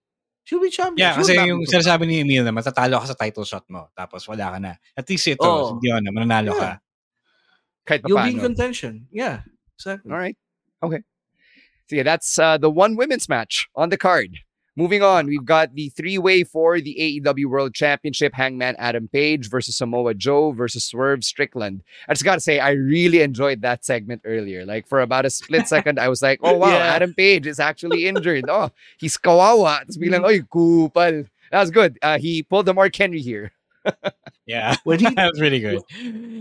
She'll 0.47 0.63
be 0.63 0.71
champion. 0.71 1.03
Yeah, 1.03 1.11
She'll 1.19 1.27
kasi 1.27 1.35
not 1.35 1.47
yung 1.51 1.59
be 1.59 1.67
sinasabi 1.67 2.07
ni 2.07 2.23
Emil 2.23 2.47
na 2.47 2.55
matatalo 2.55 3.03
ka 3.03 3.11
sa 3.11 3.19
title 3.19 3.43
shot 3.43 3.67
mo, 3.67 3.91
tapos 3.91 4.23
wala 4.31 4.55
ka 4.55 4.57
na. 4.63 4.79
At 4.95 5.03
least 5.11 5.27
ito, 5.27 5.43
Oh. 5.43 5.75
si 5.75 5.83
Deonna, 5.83 6.07
mananalo 6.07 6.55
ka. 6.55 6.63
Yeah. 6.63 6.77
Kahit 7.83 8.01
You'll 8.07 8.23
be 8.23 8.31
in 8.31 8.39
contention. 8.39 9.11
Yeah, 9.11 9.43
exactly. 9.75 10.07
All 10.07 10.15
right. 10.15 10.39
Okay. 10.79 11.03
So 11.91 11.99
yeah, 11.99 12.07
that's 12.07 12.39
uh, 12.39 12.55
the 12.55 12.71
one 12.71 12.95
women's 12.95 13.27
match 13.27 13.67
on 13.75 13.91
the 13.91 13.99
card. 13.99 14.39
Moving 14.77 15.01
on, 15.01 15.25
we've 15.25 15.43
got 15.43 15.73
the 15.73 15.89
three-way 15.89 16.43
for 16.45 16.79
the 16.79 16.93
AEW 17.25 17.47
World 17.49 17.73
Championship: 17.73 18.31
Hangman 18.33 18.75
Adam 18.77 19.07
Page 19.09 19.49
versus 19.49 19.75
Samoa 19.75 20.13
Joe 20.13 20.51
versus 20.53 20.85
Swerve 20.85 21.23
Strickland. 21.23 21.81
I 22.07 22.13
just 22.13 22.23
gotta 22.23 22.39
say, 22.39 22.59
I 22.59 22.71
really 22.77 23.21
enjoyed 23.21 23.63
that 23.63 23.83
segment 23.83 24.21
earlier. 24.23 24.65
Like 24.69 24.87
for 24.87 25.01
about 25.01 25.25
a 25.25 25.31
split 25.31 25.67
second, 25.73 25.99
I 25.99 26.07
was 26.09 26.21
like, 26.21 26.39
"Oh 26.43 26.55
wow, 26.55 26.69
Yeah. 26.69 26.93
Adam 26.93 27.13
Page 27.17 27.47
is 27.47 27.59
actually 27.59 28.05
injured. 28.07 28.45
Oh, 28.47 28.69
he's 29.01 29.17
kawawa." 29.17 29.81
Tapos 29.89 29.97
bilang, 29.97 30.23
"Oy, 30.23 30.41
kupal." 30.45 31.25
That 31.51 31.59
was 31.61 31.71
good. 31.71 31.97
Uh, 32.05 32.19
he 32.19 32.43
pulled 32.43 32.67
the 32.67 32.73
Mark 32.75 32.93
Henry 32.95 33.19
here. 33.21 33.51
Yeah, 34.45 34.75
When 34.83 34.99
he 34.99 35.09
that 35.15 35.31
was 35.31 35.41
really 35.41 35.59
good. 35.59 35.81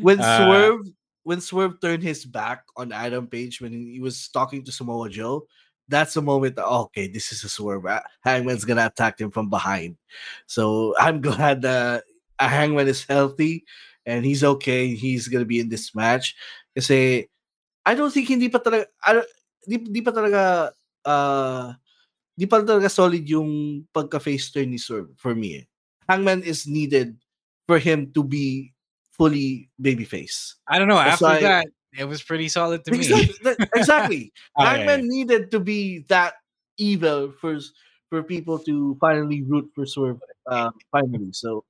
when 0.03 0.20
Uh, 0.20 0.44
Swerve 0.44 0.81
when 1.22 1.40
Swerve 1.40 1.81
turned 1.81 2.03
his 2.03 2.25
back 2.27 2.62
on 2.77 2.92
Adam 2.92 3.27
Page 3.27 3.61
when 3.61 3.72
he 3.72 3.99
was 3.99 4.29
talking 4.29 4.62
to 4.64 4.70
Samoa 4.70 5.09
Joe, 5.11 5.46
that's 5.88 6.14
the 6.14 6.22
moment 6.22 6.57
that 6.57 6.66
oh, 6.66 6.90
okay, 6.90 7.07
this 7.09 7.33
is 7.33 7.44
a 7.44 7.49
Swerve. 7.49 7.87
Hangman's 8.25 8.64
gonna 8.64 8.87
attack 8.87 9.20
him 9.20 9.31
from 9.31 9.49
behind. 9.51 9.96
So 10.46 10.94
I'm 11.01 11.20
glad 11.20 11.62
that 11.62 12.05
Hangman 12.38 12.88
is 12.88 13.05
healthy 13.05 13.64
and 14.05 14.25
he's 14.25 14.44
okay. 14.44 14.94
He's 14.94 15.29
gonna 15.29 15.44
be 15.49 15.61
in 15.61 15.68
this 15.68 15.94
match. 15.94 16.35
Kasi 16.75 17.29
I 17.87 17.94
don't 17.94 18.11
think 18.12 18.29
hindi 18.29 18.49
pa 18.51 18.59
talaga 18.59 18.87
I 19.07 19.11
don't, 19.14 19.31
di, 19.66 19.77
di 19.79 20.01
pa 20.03 20.11
talaga 20.11 20.70
uh, 21.07 21.72
di 22.37 22.44
pa 22.46 22.61
talaga 22.61 22.90
solid 22.90 23.22
yung 23.25 23.83
pagka 23.94 24.18
face 24.20 24.51
turn 24.51 24.70
ni 24.75 24.79
Swerve 24.79 25.14
for 25.16 25.35
me. 25.35 25.62
eh. 25.62 25.64
Hangman 26.11 26.42
is 26.42 26.66
needed 26.66 27.14
for 27.66 27.79
him 27.79 28.11
to 28.14 28.22
be 28.22 28.75
fully 29.16 29.70
babyface. 29.81 30.55
I 30.68 30.79
don't 30.79 30.87
know. 30.87 31.01
That's 31.01 31.22
After 31.22 31.25
why- 31.25 31.42
that, 31.42 31.66
it 31.98 32.04
was 32.04 32.22
pretty 32.22 32.48
solid 32.48 32.85
to 32.85 32.90
me. 32.92 32.98
Exactly. 32.98 33.35
that- 33.42 33.68
exactly. 33.74 34.32
Yeah, 34.59 34.72
Hangman 34.72 35.09
needed 35.09 35.50
to 35.50 35.61
be 35.61 36.04
that 36.09 36.35
evil 36.78 37.32
for 37.40 37.59
for 38.09 38.22
people 38.22 38.59
to 38.61 38.96
finally 39.00 39.42
root 39.42 39.70
for 39.74 39.85
Swerve. 39.87 40.20
Uh, 40.46 40.70
finally, 40.92 41.32
so 41.32 41.64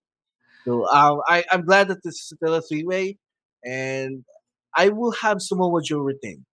so 0.64 0.86
um, 0.88 1.22
I 1.26 1.44
I'm 1.50 1.64
glad 1.64 1.88
that 1.88 2.02
this 2.02 2.14
is 2.14 2.32
still 2.36 2.54
a 2.54 2.62
three 2.62 2.84
way, 2.84 3.18
and 3.64 4.24
I 4.74 4.90
will 4.90 5.12
have 5.12 5.40
Samoa 5.42 5.82
Joe 5.82 6.00
retain 6.00 6.44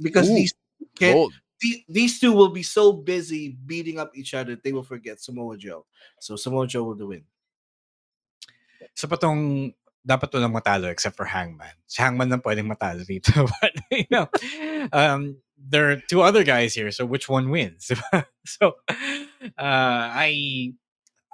because 0.00 0.28
Ooh, 0.28 0.34
these 0.34 0.54
can 0.96 1.30
the, 1.60 1.84
these 1.88 2.18
two 2.18 2.32
will 2.32 2.48
be 2.48 2.62
so 2.62 2.92
busy 2.92 3.56
beating 3.66 3.98
up 3.98 4.10
each 4.16 4.32
other 4.32 4.56
they 4.56 4.72
will 4.72 4.82
forget 4.82 5.20
Samoa 5.20 5.56
Joe. 5.56 5.84
So 6.18 6.36
Samoa 6.36 6.66
Joe 6.66 6.84
will 6.84 7.06
win. 7.06 7.24
Sa 8.96 9.06
patong 9.06 9.72
dapat 10.06 10.32
walang 10.32 10.54
matalo 10.56 10.88
except 10.88 11.16
for 11.16 11.26
Hangman. 11.26 11.74
Si 11.86 12.02
Hangman 12.02 12.30
lang 12.30 12.40
pwedeng 12.42 12.68
matalo 12.68 13.04
dito. 13.04 13.48
But, 13.60 13.72
you 13.90 14.08
know, 14.10 14.28
um, 14.92 15.36
there 15.58 15.90
are 15.90 16.00
two 16.08 16.22
other 16.22 16.44
guys 16.44 16.74
here, 16.74 16.90
so 16.90 17.04
which 17.04 17.28
one 17.28 17.50
wins? 17.50 17.92
so, 18.46 18.80
uh, 19.58 20.04
I 20.08 20.72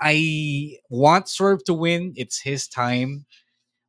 I 0.00 0.78
want 0.90 1.28
Swerve 1.28 1.64
to 1.64 1.74
win. 1.74 2.12
It's 2.16 2.40
his 2.40 2.68
time. 2.68 3.26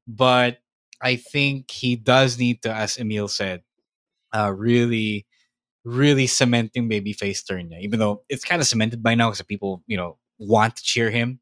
But 0.08 0.60
I 1.02 1.18
think 1.18 1.72
he 1.72 1.96
does 1.96 2.40
need 2.40 2.62
to, 2.64 2.74
as 2.74 2.98
Emil 2.98 3.28
said, 3.28 3.64
uh, 4.34 4.54
really, 4.56 5.26
really 5.84 6.28
cementing 6.28 6.90
babyface 6.90 7.46
turn. 7.46 7.74
Even 7.80 8.00
though 8.00 8.24
it's 8.30 8.46
kind 8.46 8.62
of 8.62 8.68
cemented 8.68 9.04
by 9.04 9.16
now 9.16 9.30
because 9.30 9.42
people, 9.44 9.84
you 9.88 9.98
know, 9.98 10.18
want 10.40 10.76
to 10.78 10.84
cheer 10.84 11.10
him. 11.10 11.40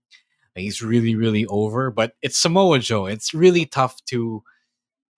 He's 0.55 0.81
really, 0.81 1.15
really 1.15 1.45
over. 1.47 1.91
But 1.91 2.15
it's 2.21 2.37
Samoa 2.37 2.79
Joe. 2.79 3.05
It's 3.05 3.33
really 3.33 3.65
tough 3.65 4.03
to 4.05 4.41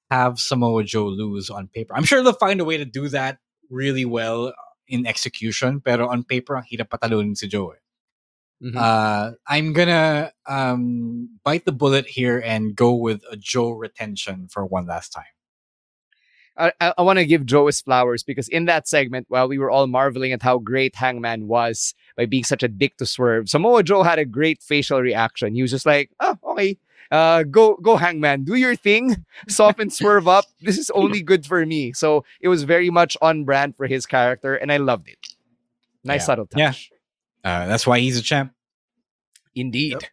have 0.09 0.39
Samoa 0.39 0.83
Joe 0.83 1.05
lose 1.07 1.49
on 1.49 1.67
paper. 1.67 1.95
I'm 1.95 2.03
sure 2.03 2.23
they'll 2.23 2.33
find 2.33 2.59
a 2.61 2.65
way 2.65 2.77
to 2.77 2.85
do 2.85 3.07
that 3.09 3.39
really 3.69 4.05
well 4.05 4.53
in 4.87 5.05
execution. 5.05 5.79
Pero 5.81 6.07
on 6.07 6.23
paper, 6.23 6.63
hirap 6.71 6.89
patalunin 6.89 7.37
si 7.37 7.47
Joe. 7.47 7.71
eh. 7.71 7.81
Mhm. 8.63 8.75
Uh, 8.75 9.31
I'm 9.45 9.71
gonna 9.73 10.31
um, 10.47 11.29
bite 11.43 11.65
the 11.65 11.71
bullet 11.71 12.07
here 12.07 12.41
and 12.43 12.75
go 12.75 12.93
with 12.95 13.21
a 13.29 13.37
Joe 13.37 13.69
retention 13.71 14.47
for 14.49 14.65
one 14.65 14.87
last 14.87 15.13
time. 15.13 15.29
I, 16.57 16.71
I, 16.81 16.93
I 16.97 17.01
want 17.03 17.19
to 17.19 17.25
give 17.25 17.45
Joe 17.45 17.67
his 17.67 17.81
flowers 17.81 18.23
because 18.23 18.47
in 18.49 18.65
that 18.65 18.87
segment, 18.87 19.25
while 19.29 19.47
we 19.47 19.57
were 19.57 19.69
all 19.69 19.87
marveling 19.87 20.31
at 20.31 20.41
how 20.41 20.57
great 20.57 20.95
Hangman 20.95 21.47
was 21.47 21.93
by 22.15 22.25
being 22.25 22.43
such 22.43 22.63
a 22.63 22.67
dick 22.67 22.97
to 22.97 23.05
Swerve, 23.05 23.47
Samoa 23.49 23.83
Joe 23.83 24.03
had 24.03 24.19
a 24.19 24.25
great 24.25 24.61
facial 24.63 24.99
reaction. 25.01 25.53
He 25.55 25.61
was 25.61 25.71
just 25.71 25.85
like, 25.85 26.09
"Oh, 26.19 26.37
okay, 26.51 26.77
uh, 27.11 27.43
go, 27.43 27.75
go, 27.75 27.95
Hangman, 27.97 28.43
do 28.43 28.55
your 28.55 28.75
thing, 28.75 29.23
soften 29.47 29.89
Swerve 29.89 30.27
up. 30.27 30.45
This 30.61 30.77
is 30.77 30.89
only 30.91 31.21
good 31.21 31.45
for 31.45 31.65
me." 31.65 31.93
So 31.93 32.25
it 32.41 32.47
was 32.47 32.63
very 32.63 32.89
much 32.89 33.15
on 33.21 33.45
brand 33.45 33.75
for 33.77 33.85
his 33.87 34.05
character, 34.05 34.55
and 34.55 34.71
I 34.71 34.77
loved 34.77 35.09
it. 35.09 35.19
Nice 36.03 36.21
Yeah. 36.21 36.25
subtle 36.25 36.47
touch. 36.47 36.91
Yeah. 37.43 37.51
Uh, 37.63 37.67
that's 37.67 37.85
why 37.85 37.99
he's 37.99 38.17
a 38.17 38.21
champ. 38.21 38.53
Indeed. 39.55 40.09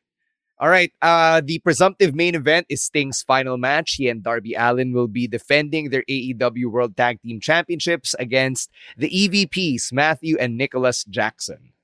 All 0.65 0.71
right. 0.71 0.91
Uh, 1.03 1.43
the 1.45 1.59
presumptive 1.59 2.15
main 2.15 2.35
event 2.35 2.65
is 2.71 2.83
Sting's 2.83 3.21
final 3.21 3.59
match. 3.59 3.97
He 4.01 4.09
and 4.09 4.23
Darby 4.23 4.55
Allin 4.55 4.95
will 4.95 5.09
be 5.09 5.29
defending 5.29 5.91
their 5.91 6.05
AEW 6.09 6.73
World 6.73 6.97
Tag 6.97 7.21
Team 7.21 7.39
Championships 7.39 8.15
against 8.19 8.71
the 8.97 9.11
EVPs, 9.11 9.93
Matthew 9.93 10.39
and 10.41 10.57
Nicholas 10.57 11.05
Jackson. 11.05 11.75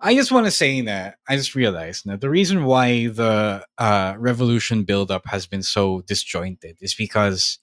I 0.00 0.14
just 0.14 0.32
want 0.32 0.46
to 0.46 0.50
say 0.50 0.80
that 0.80 1.18
I 1.28 1.36
just 1.36 1.54
realized 1.54 2.06
that 2.06 2.22
the 2.22 2.30
reason 2.30 2.64
why 2.64 3.08
the 3.08 3.66
uh, 3.76 4.14
Revolution 4.16 4.84
build-up 4.84 5.26
has 5.26 5.44
been 5.44 5.62
so 5.62 6.00
disjointed 6.00 6.78
is 6.80 6.94
because 6.94 7.58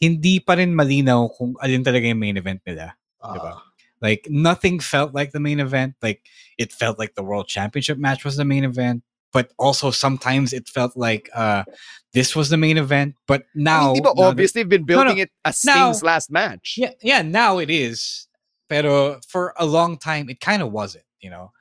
hindi 0.00 0.40
pa 0.40 0.54
rin 0.54 0.72
malinaw 0.72 1.36
kung 1.36 1.52
alin 1.60 1.84
talaga 1.84 2.08
yung 2.08 2.18
main 2.24 2.38
event 2.38 2.62
nila. 2.64 2.96
di 3.20 3.38
ba? 3.44 3.60
Like 4.00 4.26
nothing 4.30 4.80
felt 4.80 5.12
like 5.12 5.32
the 5.32 5.40
main 5.40 5.60
event. 5.60 5.96
Like 6.00 6.22
it 6.56 6.72
felt 6.72 6.98
like 6.98 7.14
the 7.14 7.22
World 7.22 7.48
Championship 7.48 7.98
match 7.98 8.24
was 8.24 8.36
the 8.40 8.48
main 8.48 8.64
event, 8.64 9.02
but 9.32 9.52
also 9.58 9.90
sometimes 9.90 10.52
it 10.52 10.68
felt 10.68 10.96
like 10.96 11.28
uh, 11.34 11.64
this 12.12 12.34
was 12.34 12.48
the 12.48 12.56
main 12.56 12.76
event. 12.78 13.14
But 13.26 13.44
now, 13.54 13.90
I 13.90 13.92
mean, 13.92 13.94
di 13.94 14.00
ba, 14.00 14.12
now 14.16 14.22
obviously, 14.28 14.62
they've 14.62 14.68
been 14.68 14.86
No, 14.88 14.96
no. 14.96 15.04
building 15.04 15.18
it 15.18 15.30
as 15.44 15.64
Now- 15.64 15.92
Sting's 15.92 16.02
last 16.02 16.30
match. 16.30 16.74
Yeah, 16.78 16.92
yeah, 17.02 17.22
now 17.22 17.58
it 17.58 17.70
is. 17.70 18.26
Pero 18.68 19.20
for 19.28 19.54
a 19.58 19.64
long 19.64 19.96
time, 19.98 20.28
it 20.28 20.40
kind 20.40 20.60
of 20.62 20.72
wasn't, 20.72 21.04
you 21.20 21.30
know. 21.30 21.52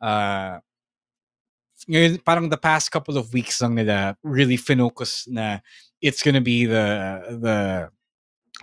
Uh, 0.00 0.60
ngayon, 1.88 2.22
parang 2.24 2.48
the 2.48 2.56
past 2.56 2.90
couple 2.90 3.18
of 3.18 3.32
weeks 3.34 3.60
lang 3.60 3.74
nila 3.74 4.16
really 4.22 4.56
finocus 4.56 5.28
na 5.28 5.58
it's 6.00 6.22
gonna 6.22 6.40
be 6.40 6.64
the 6.64 7.20
the 7.40 7.58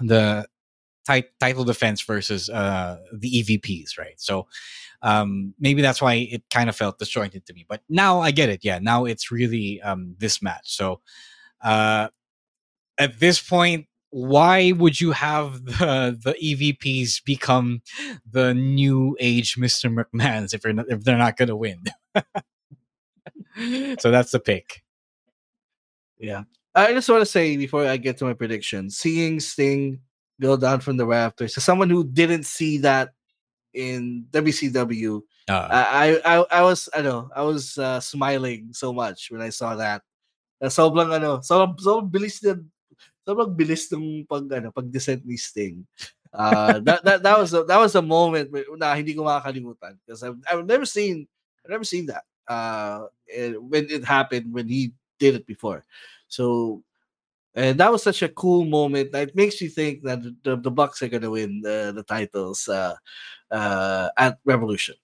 the 0.01 0.45
tit- 1.05 1.29
title 1.39 1.63
defense 1.63 2.01
versus 2.01 2.49
uh 2.49 2.97
the 3.13 3.29
EVPs, 3.43 3.97
right? 4.01 4.17
So 4.17 4.47
um 5.01 5.53
maybe 5.59 5.81
that's 5.81 6.01
why 6.01 6.15
it 6.15 6.43
kind 6.49 6.69
of 6.69 6.75
felt 6.75 6.99
disjointed 6.99 7.45
to 7.45 7.53
me. 7.53 7.65
But 7.67 7.81
now 7.89 8.21
I 8.21 8.31
get 8.31 8.49
it. 8.49 8.63
Yeah, 8.63 8.79
now 8.79 9.05
it's 9.05 9.31
really 9.31 9.81
um 9.81 10.15
this 10.17 10.41
match. 10.41 10.75
So 10.75 11.01
uh 11.63 12.09
at 12.97 13.19
this 13.19 13.41
point 13.41 13.87
why 14.11 14.73
would 14.73 14.99
you 14.99 15.11
have 15.11 15.65
the 15.65 16.17
the 16.23 16.33
EVPs 16.33 17.23
become 17.23 17.81
the 18.29 18.53
new 18.53 19.17
age 19.19 19.55
Mr. 19.55 19.93
McMahons 19.93 20.53
if 20.53 20.63
not, 20.65 20.85
if 20.89 21.03
they're 21.03 21.17
not 21.17 21.37
going 21.37 21.49
to 21.49 21.55
win? 21.55 21.83
so 23.99 24.11
that's 24.11 24.31
the 24.31 24.39
pick. 24.39 24.83
Yeah. 26.19 26.43
I 26.73 26.93
just 26.93 27.09
want 27.09 27.21
to 27.21 27.25
say 27.25 27.57
before 27.57 27.85
I 27.85 27.97
get 27.97 28.17
to 28.19 28.25
my 28.25 28.33
prediction, 28.33 28.89
seeing 28.89 29.39
Sting 29.39 29.99
go 30.39 30.55
down 30.55 30.79
from 30.79 30.97
the 30.97 31.05
rafters, 31.05 31.57
as 31.57 31.63
someone 31.63 31.89
who 31.89 32.05
didn't 32.05 32.45
see 32.45 32.77
that 32.79 33.09
in 33.73 34.25
WCW, 34.31 35.23
Uh, 35.67 35.87
I, 35.91 36.07
I 36.23 36.35
I 36.47 36.61
was 36.63 36.87
I 36.93 37.01
know 37.01 37.27
I 37.35 37.41
was 37.43 37.77
uh, 37.77 37.99
smiling 37.99 38.71
so 38.71 38.93
much 38.93 39.31
when 39.31 39.41
I 39.41 39.49
saw 39.49 39.75
that. 39.75 40.03
Uh, 40.61 40.69
sobrang 40.69 41.09
ano, 41.11 41.41
sobrang, 41.41 41.75
sobrang 41.75 42.07
bilis 42.07 42.39
din 42.39 42.69
sobrang 43.25 43.51
bilis 43.51 43.89
ng 43.91 44.25
pag 44.29 44.45
ano, 44.53 44.69
pag 44.71 44.87
descent 44.87 45.25
ni 45.25 45.35
Sting. 45.35 45.83
Uh, 46.31 46.79
that, 46.87 47.03
that 47.03 47.19
that 47.23 47.35
was 47.35 47.51
a, 47.51 47.63
that 47.67 47.75
was 47.75 47.95
a 47.95 48.01
moment 48.01 48.47
na 48.79 48.95
hindi 48.95 49.11
ko 49.11 49.27
makakalimutan 49.27 49.99
because 50.05 50.23
I've, 50.23 50.39
I've 50.47 50.63
never 50.63 50.87
seen 50.87 51.27
I've 51.65 51.75
never 51.75 51.83
seen 51.83 52.07
that 52.07 52.23
uh 52.47 53.11
when 53.59 53.91
it 53.91 54.07
happened 54.07 54.47
when 54.53 54.71
he 54.71 54.95
did 55.19 55.35
it 55.35 55.45
before. 55.45 55.83
So 56.31 56.79
and 57.55 57.79
that 57.79 57.91
was 57.91 58.03
such 58.03 58.21
a 58.21 58.29
cool 58.29 58.65
moment 58.65 59.11
that 59.11 59.35
makes 59.35 59.59
you 59.61 59.69
think 59.69 60.03
that 60.03 60.21
the, 60.43 60.55
the 60.57 60.71
Bucks 60.71 61.01
are 61.01 61.07
gonna 61.09 61.29
win 61.29 61.61
the, 61.61 61.91
the 61.95 62.03
titles 62.03 62.67
uh, 62.67 62.95
uh, 63.51 64.09
at 64.17 64.39
Revolution. 64.45 64.95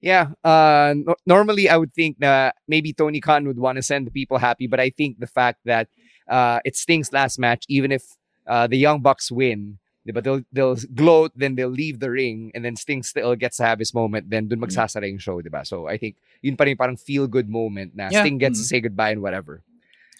Yeah. 0.00 0.30
Uh, 0.44 0.94
no- 0.96 1.16
normally, 1.26 1.68
I 1.68 1.76
would 1.76 1.92
think 1.92 2.18
that 2.20 2.54
maybe 2.68 2.92
Tony 2.92 3.20
Khan 3.20 3.46
would 3.46 3.58
want 3.58 3.76
to 3.76 3.82
send 3.82 4.06
the 4.06 4.10
people 4.12 4.38
happy, 4.38 4.66
but 4.66 4.78
I 4.80 4.90
think 4.90 5.18
the 5.18 5.26
fact 5.26 5.58
that 5.64 5.88
uh, 6.28 6.60
it 6.64 6.76
Sting's 6.76 7.12
last 7.12 7.38
match, 7.38 7.64
even 7.68 7.90
if 7.90 8.04
uh, 8.46 8.66
the 8.66 8.76
Young 8.78 9.00
Bucks 9.00 9.30
win, 9.30 9.78
but 10.06 10.24
they'll 10.24 10.40
they'll 10.52 10.76
gloat, 10.94 11.32
then 11.36 11.56
they'll 11.56 11.68
leave 11.68 12.00
the 12.00 12.10
ring, 12.10 12.50
and 12.54 12.64
then 12.64 12.76
Sting 12.76 13.02
still 13.02 13.34
gets 13.36 13.58
to 13.58 13.64
have 13.64 13.78
his 13.78 13.92
moment. 13.92 14.30
Then 14.30 14.48
dun 14.48 14.60
magsasara 14.60 15.04
yung 15.08 15.18
show, 15.18 15.42
diba? 15.42 15.66
So 15.66 15.86
I 15.86 15.98
think 15.98 16.16
yun 16.40 16.56
pa 16.56 16.64
rin 16.64 16.78
parang 16.78 16.96
feel 16.96 17.26
good 17.26 17.50
moment 17.50 17.92
na 17.94 18.08
Yeah. 18.10 18.22
Sting 18.22 18.38
gets 18.38 18.58
to 18.60 18.64
Mm. 18.64 18.68
say 18.68 18.80
goodbye 18.80 19.10
and 19.10 19.20
whatever. 19.20 19.60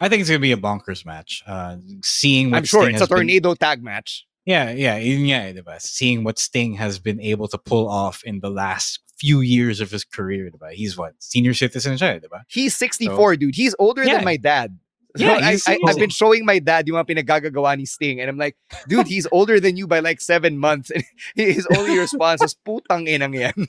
I 0.00 0.08
think 0.08 0.20
it's 0.20 0.30
going 0.30 0.40
to 0.40 0.42
be 0.42 0.52
a 0.52 0.56
bonkers 0.56 1.04
match. 1.04 1.42
Uh, 1.46 1.76
seeing 2.02 2.46
I'm 2.54 2.62
what 2.62 2.68
sure 2.68 2.82
Sting 2.82 2.94
it's 2.94 3.00
a 3.00 3.04
has 3.04 3.08
been- 3.08 3.16
tornado 3.18 3.54
tag 3.54 3.82
match. 3.82 4.24
Yeah, 4.46 4.70
yeah, 4.70 4.94
eh, 4.96 5.52
diba? 5.52 5.80
Seeing 5.80 6.24
what 6.24 6.38
Sting 6.38 6.72
has 6.74 6.98
been 6.98 7.20
able 7.20 7.48
to 7.48 7.58
pull 7.58 7.86
off 7.86 8.22
in 8.24 8.40
the 8.40 8.48
last 8.48 9.00
few 9.18 9.42
years 9.42 9.82
of 9.82 9.90
his 9.90 10.04
career, 10.04 10.48
diba? 10.48 10.72
He's 10.72 10.96
what? 10.96 11.12
Senior 11.18 11.52
citizen 11.52 11.98
siya, 11.98 12.24
diba? 12.24 12.44
He's 12.48 12.74
64, 12.76 13.36
dude. 13.36 13.54
He's 13.54 13.74
older 13.78 14.04
Yeah. 14.04 14.14
than 14.16 14.24
my 14.24 14.38
dad. 14.38 14.78
Yeah, 15.16 15.38
I, 15.42 15.58
I, 15.66 15.78
I've 15.88 15.98
been 15.98 16.10
showing 16.10 16.46
my 16.46 16.60
dad 16.60 16.86
you 16.86 16.94
yung 16.94 17.04
mga 17.04 17.24
pinagagagawa 17.24 17.76
ni 17.76 17.84
Sting. 17.84 18.20
And 18.20 18.30
I'm 18.30 18.38
like, 18.38 18.56
dude, 18.86 19.08
he's 19.08 19.26
older 19.32 19.58
than 19.58 19.76
you 19.76 19.86
by 19.86 20.00
like 20.00 20.20
seven 20.20 20.56
months. 20.56 20.90
And 20.94 21.02
his 21.34 21.66
only 21.76 21.98
response 21.98 22.42
is, 22.42 22.54
putang 22.54 23.08
inang 23.08 23.34
yan. 23.34 23.52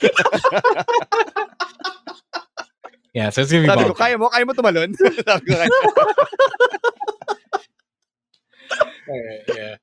Yeah, 3.14 3.30
so 3.30 3.42
it's 3.42 3.50
gonna 3.50 3.62
be 3.64 3.68
Sabi 3.68 3.84
ko, 3.84 3.94
kaya 3.94 4.18
mo? 4.18 4.28
Kaya 4.28 4.46
mo 4.46 4.52
tumalon? 4.52 4.94
Sabi 4.98 5.46
ko, 5.46 5.54
kaya. 5.56 5.68
yeah. 9.48 9.76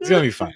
It's 0.00 0.10
gonna 0.10 0.22
be 0.22 0.30
fun. 0.30 0.54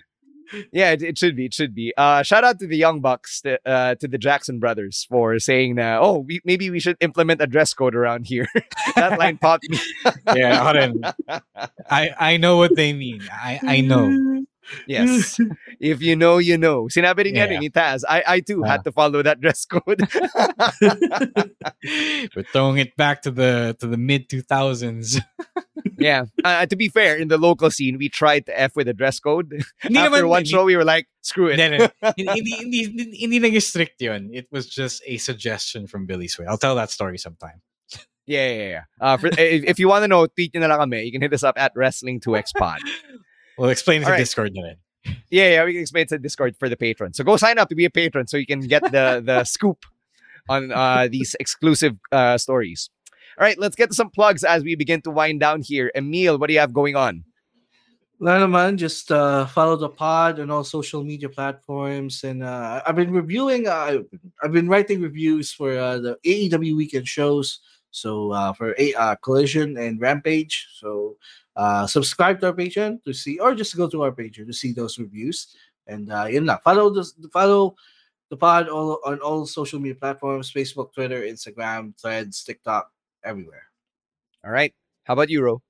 Yeah, 0.73 0.91
it, 0.93 1.03
it 1.03 1.19
should 1.19 1.37
be. 1.37 1.47
It 1.47 1.55
should 1.55 1.75
be. 1.75 1.93
Uh, 1.97 2.23
shout 2.23 2.45
out 2.45 2.59
to 2.61 2.67
the 2.67 2.77
Young 2.77 3.01
Bucks, 3.01 3.41
to, 3.43 3.59
uh, 3.67 3.95
to 3.97 4.07
the 4.07 4.19
Jackson 4.19 4.59
brothers 4.59 5.07
for 5.09 5.39
saying 5.39 5.77
that, 5.77 6.01
oh, 6.01 6.19
we, 6.19 6.41
maybe 6.45 6.71
we 6.71 6.81
should 6.81 6.97
implement 7.01 7.41
a 7.41 7.47
dress 7.47 7.75
code 7.75 7.95
around 7.95 8.27
here. 8.27 8.47
that 8.97 9.19
line 9.19 9.39
popped 9.39 9.69
me. 9.69 9.79
Yeah. 10.35 11.13
I 11.91 12.11
I 12.19 12.37
know 12.37 12.57
what 12.57 12.77
they 12.77 12.93
mean. 12.93 13.23
I 13.33 13.61
I 13.63 13.81
know. 13.81 14.34
Yes. 14.87 15.39
if 15.81 16.03
you 16.03 16.17
know, 16.17 16.39
you 16.39 16.59
know. 16.59 16.85
Sinabi 16.87 17.25
rin 17.25 17.35
Yeah. 17.35 17.59
ni 17.59 17.71
Taz. 17.71 18.03
I, 18.09 18.23
I 18.27 18.41
too 18.41 18.63
had 18.63 18.85
to 18.85 18.93
follow 18.93 19.23
that 19.23 19.41
dress 19.41 19.65
code. 19.65 20.03
We're 22.37 22.45
throwing 22.53 22.79
it 22.79 22.97
back 22.97 23.23
to 23.23 23.31
the 23.31 23.77
to 23.81 23.87
the 23.87 23.97
mid 23.97 24.29
two 24.29 24.43
thousands. 24.43 25.21
yeah. 25.99 26.25
Uh, 26.45 26.67
to 26.67 26.77
be 26.77 26.89
fair, 26.89 27.17
in 27.17 27.29
the 27.29 27.39
local 27.39 27.71
scene, 27.71 27.99
we 27.99 28.09
tried 28.09 28.47
to 28.47 28.59
F 28.59 28.77
with 28.77 28.87
the 28.87 28.95
dress 28.95 29.21
code. 29.21 29.53
After 29.85 30.27
one 30.27 30.45
show, 30.45 30.65
we 30.65 30.77
were 30.77 30.85
like, 30.85 31.07
screw 31.23 31.49
it. 31.49 31.59
Hindi, 31.59 31.89
hindi, 32.17 32.33
hindi, 32.37 32.85
hindi, 32.85 33.17
hindi, 33.21 33.39
hindi 33.41 33.61
strict 33.61 34.01
yun. 34.01 34.31
It 34.33 34.49
was 34.51 34.67
just 34.67 35.03
a 35.07 35.17
suggestion 35.19 35.87
from 35.87 36.07
Billy 36.07 36.29
Sway. 36.29 36.47
I'll 36.47 36.59
tell 36.59 36.75
that 36.77 36.91
story 36.91 37.19
sometime. 37.19 37.61
Yeah, 38.27 38.49
yeah, 38.49 38.69
yeah. 38.69 38.85
Uh, 39.01 39.17
for, 39.19 39.27
if, 39.27 39.65
if 39.65 39.79
you 39.79 39.89
want 39.89 40.05
to 40.05 40.09
know, 40.09 40.27
tweet 40.27 40.55
nyo 40.55 40.65
na 40.65 40.69
lang 40.69 40.79
kami. 40.79 41.05
You 41.05 41.13
can 41.13 41.21
hit 41.21 41.35
us 41.35 41.45
up 41.45 41.61
at 41.61 41.75
Wrestling2xpod. 41.77 42.79
We'll 43.59 43.71
explain 43.71 44.03
it 44.03 44.07
to 44.07 44.13
right. 44.13 44.19
Discord 44.19 44.53
na 44.55 44.63
rin. 44.63 44.77
Yeah, 45.31 45.51
yeah, 45.51 45.65
we 45.65 45.73
can 45.73 45.83
explain 45.83 46.03
it 46.03 46.09
to 46.09 46.19
Discord 46.19 46.57
for 46.57 46.69
the 46.69 46.77
patron. 46.77 47.13
So 47.13 47.25
go 47.25 47.37
sign 47.37 47.59
up 47.59 47.69
to 47.69 47.75
be 47.75 47.85
a 47.85 47.91
patron 47.91 48.27
so 48.27 48.37
you 48.37 48.47
can 48.47 48.61
get 48.61 48.83
the 48.83 49.23
the 49.25 49.45
scoop 49.45 49.85
on 50.49 50.73
uh, 50.73 51.09
these 51.11 51.37
exclusive 51.41 51.99
uh, 52.13 52.39
stories. 52.39 52.91
All 53.39 53.45
right, 53.45 53.59
let's 53.59 53.77
get 53.77 53.91
to 53.91 53.95
some 53.95 54.11
plugs 54.11 54.45
as 54.45 54.63
we 54.63 54.77
begin 54.77 55.03
to 55.03 55.11
wind 55.11 55.41
down 55.41 55.63
here. 55.63 55.91
Emil, 55.95 56.39
what 56.39 56.47
do 56.47 56.55
you 56.55 56.61
have 56.61 56.73
going 56.73 56.95
on? 56.95 57.25
Wala 58.21 58.47
naman, 58.47 58.77
just 58.77 59.11
uh, 59.11 59.45
follow 59.45 59.77
the 59.77 59.89
pod 59.89 60.39
on 60.39 60.51
all 60.51 60.63
social 60.63 61.03
media 61.03 61.29
platforms. 61.29 62.23
And 62.23 62.45
uh, 62.45 62.81
I've 62.87 62.95
been 62.95 63.11
reviewing, 63.11 63.67
uh, 63.67 64.07
I've 64.41 64.53
been 64.53 64.69
writing 64.69 65.03
reviews 65.03 65.53
for 65.53 65.77
uh, 65.77 65.99
the 65.99 66.17
AEW 66.25 66.77
weekend 66.77 67.09
shows. 67.09 67.59
So 67.91 68.33
uh, 68.33 68.53
for 68.53 68.75
a 68.79 68.95
uh, 68.95 69.15
Collision 69.17 69.77
and 69.77 70.01
Rampage. 70.01 70.69
So 70.79 71.17
uh, 71.57 71.87
subscribe 71.87 72.41
to 72.41 72.47
our 72.47 72.53
Patreon 72.53 73.03
to 73.05 73.13
see, 73.13 73.39
or 73.39 73.55
just 73.55 73.77
go 73.77 73.89
to 73.89 74.03
our 74.03 74.13
Patreon 74.13 74.47
to 74.47 74.53
see 74.53 74.73
those 74.73 74.99
reviews. 74.99 75.55
And 75.87 76.11
uh, 76.11 76.25
yun 76.25 76.47
lang. 76.47 76.59
Follow 76.65 76.91
the 76.91 77.05
follow 77.33 77.77
the 78.31 78.37
pod 78.37 78.69
all, 78.69 79.01
on 79.05 79.19
all 79.21 79.47
social 79.47 79.79
media 79.79 79.95
platforms: 79.95 80.53
Facebook, 80.53 80.93
Twitter, 80.93 81.23
Instagram, 81.23 81.99
Threads, 82.01 82.43
TikTok, 82.43 82.91
everywhere. 83.23 83.65
All 84.45 84.51
right. 84.51 84.73
How 85.05 85.15
about 85.15 85.31
you, 85.31 85.43
Ro? 85.43 85.63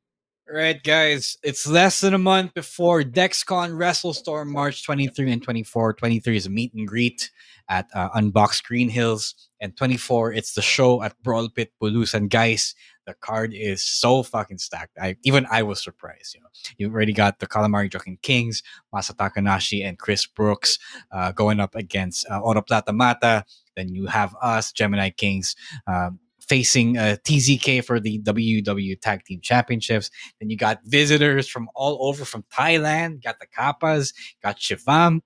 All 0.46 0.54
right, 0.58 0.80
guys, 0.82 1.38
it's 1.42 1.66
less 1.66 2.02
than 2.02 2.12
a 2.12 2.18
month 2.18 2.52
before 2.52 3.02
DexCon 3.02 3.70
WrestleStorm 3.70 4.48
March 4.48 4.84
23 4.84 5.32
and 5.32 5.42
24. 5.42 5.94
23 5.94 6.36
is 6.36 6.44
a 6.44 6.50
meet 6.50 6.74
and 6.74 6.86
greet 6.86 7.30
at 7.70 7.88
uh, 7.94 8.10
Unbox 8.10 8.62
Green 8.62 8.90
Hills, 8.90 9.34
and 9.60 9.74
24 9.74 10.34
it's 10.34 10.52
the 10.52 10.60
show 10.60 11.02
at 11.02 11.16
Brawl 11.22 11.48
Pit 11.48 11.72
Bulusan. 11.82 12.28
Guys, 12.28 12.74
the 13.06 13.14
card 13.14 13.52
is 13.54 13.84
so 13.84 14.22
fucking 14.22 14.58
stacked. 14.58 14.96
I 15.00 15.16
even 15.22 15.46
I 15.50 15.62
was 15.62 15.82
surprised. 15.82 16.34
You 16.34 16.40
know, 16.40 16.48
you 16.78 16.90
already 16.90 17.12
got 17.12 17.38
the 17.38 17.46
Calamari 17.46 17.90
Joking 17.90 18.18
Kings, 18.22 18.62
Masa 18.94 19.14
Takanashi, 19.14 19.84
and 19.84 19.98
Chris 19.98 20.26
Brookes 20.26 20.78
uh, 21.12 21.32
going 21.32 21.60
up 21.60 21.74
against 21.74 22.26
uh, 22.30 22.40
Oro 22.40 22.62
Plata 22.62 22.92
Mata. 22.92 23.44
Then 23.76 23.88
you 23.88 24.06
have 24.06 24.34
us, 24.40 24.72
Gemini 24.72 25.10
Kings. 25.10 25.56
Um, 25.86 26.20
facing 26.48 26.98
uh, 26.98 27.16
TZK 27.24 27.84
for 27.84 27.98
the 27.98 28.20
WW 28.20 29.00
Tag 29.00 29.24
Team 29.24 29.40
Championships. 29.40 30.10
Then 30.40 30.50
you 30.50 30.56
got 30.56 30.80
visitors 30.84 31.48
from 31.48 31.68
all 31.74 32.06
over 32.08 32.24
from 32.24 32.44
Thailand. 32.52 33.22
Got 33.22 33.40
the 33.40 33.46
Kappas, 33.46 34.12
got 34.42 34.58
Shivam. 34.58 35.20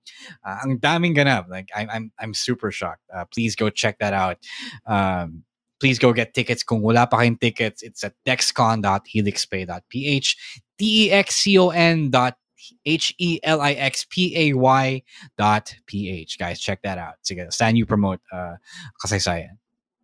Uh, 0.45 0.57
ang 0.63 0.79
daming 0.79 1.15
ganap. 1.15 1.49
Like 1.49 1.69
I'm, 1.75 1.89
I'm, 1.89 2.11
I'm 2.19 2.33
super 2.33 2.71
shocked. 2.71 3.03
Uh, 3.13 3.25
please 3.25 3.55
go 3.55 3.69
check 3.69 3.99
that 3.99 4.13
out. 4.13 4.37
Um, 4.85 5.43
please 5.79 5.99
go 5.99 6.13
get 6.13 6.33
tickets. 6.33 6.63
Kung 6.63 6.81
wala 6.81 7.07
pa 7.07 7.17
kayong 7.17 7.39
tickets, 7.39 7.81
it's 7.81 8.03
at 8.03 8.13
dexcon.helixpay.ph, 8.27 10.35
D-E-X-C-O-N 10.77 12.09
dot 12.11 12.35
H 12.85 13.15
E 13.17 13.39
L 13.43 13.61
I 13.61 13.73
X 13.73 14.05
P 14.09 14.35
A 14.35 14.53
Y 14.53 15.03
dot 15.37 15.73
P 15.87 16.09
H. 16.09 16.37
Guys, 16.37 16.59
check 16.59 16.81
that 16.83 16.97
out. 16.97 17.15
Sige, 17.23 17.47
saan 17.51 17.75
you 17.75 17.85
promote 17.85 18.19
uh, 18.31 18.55
kasaysayan? 19.03 19.57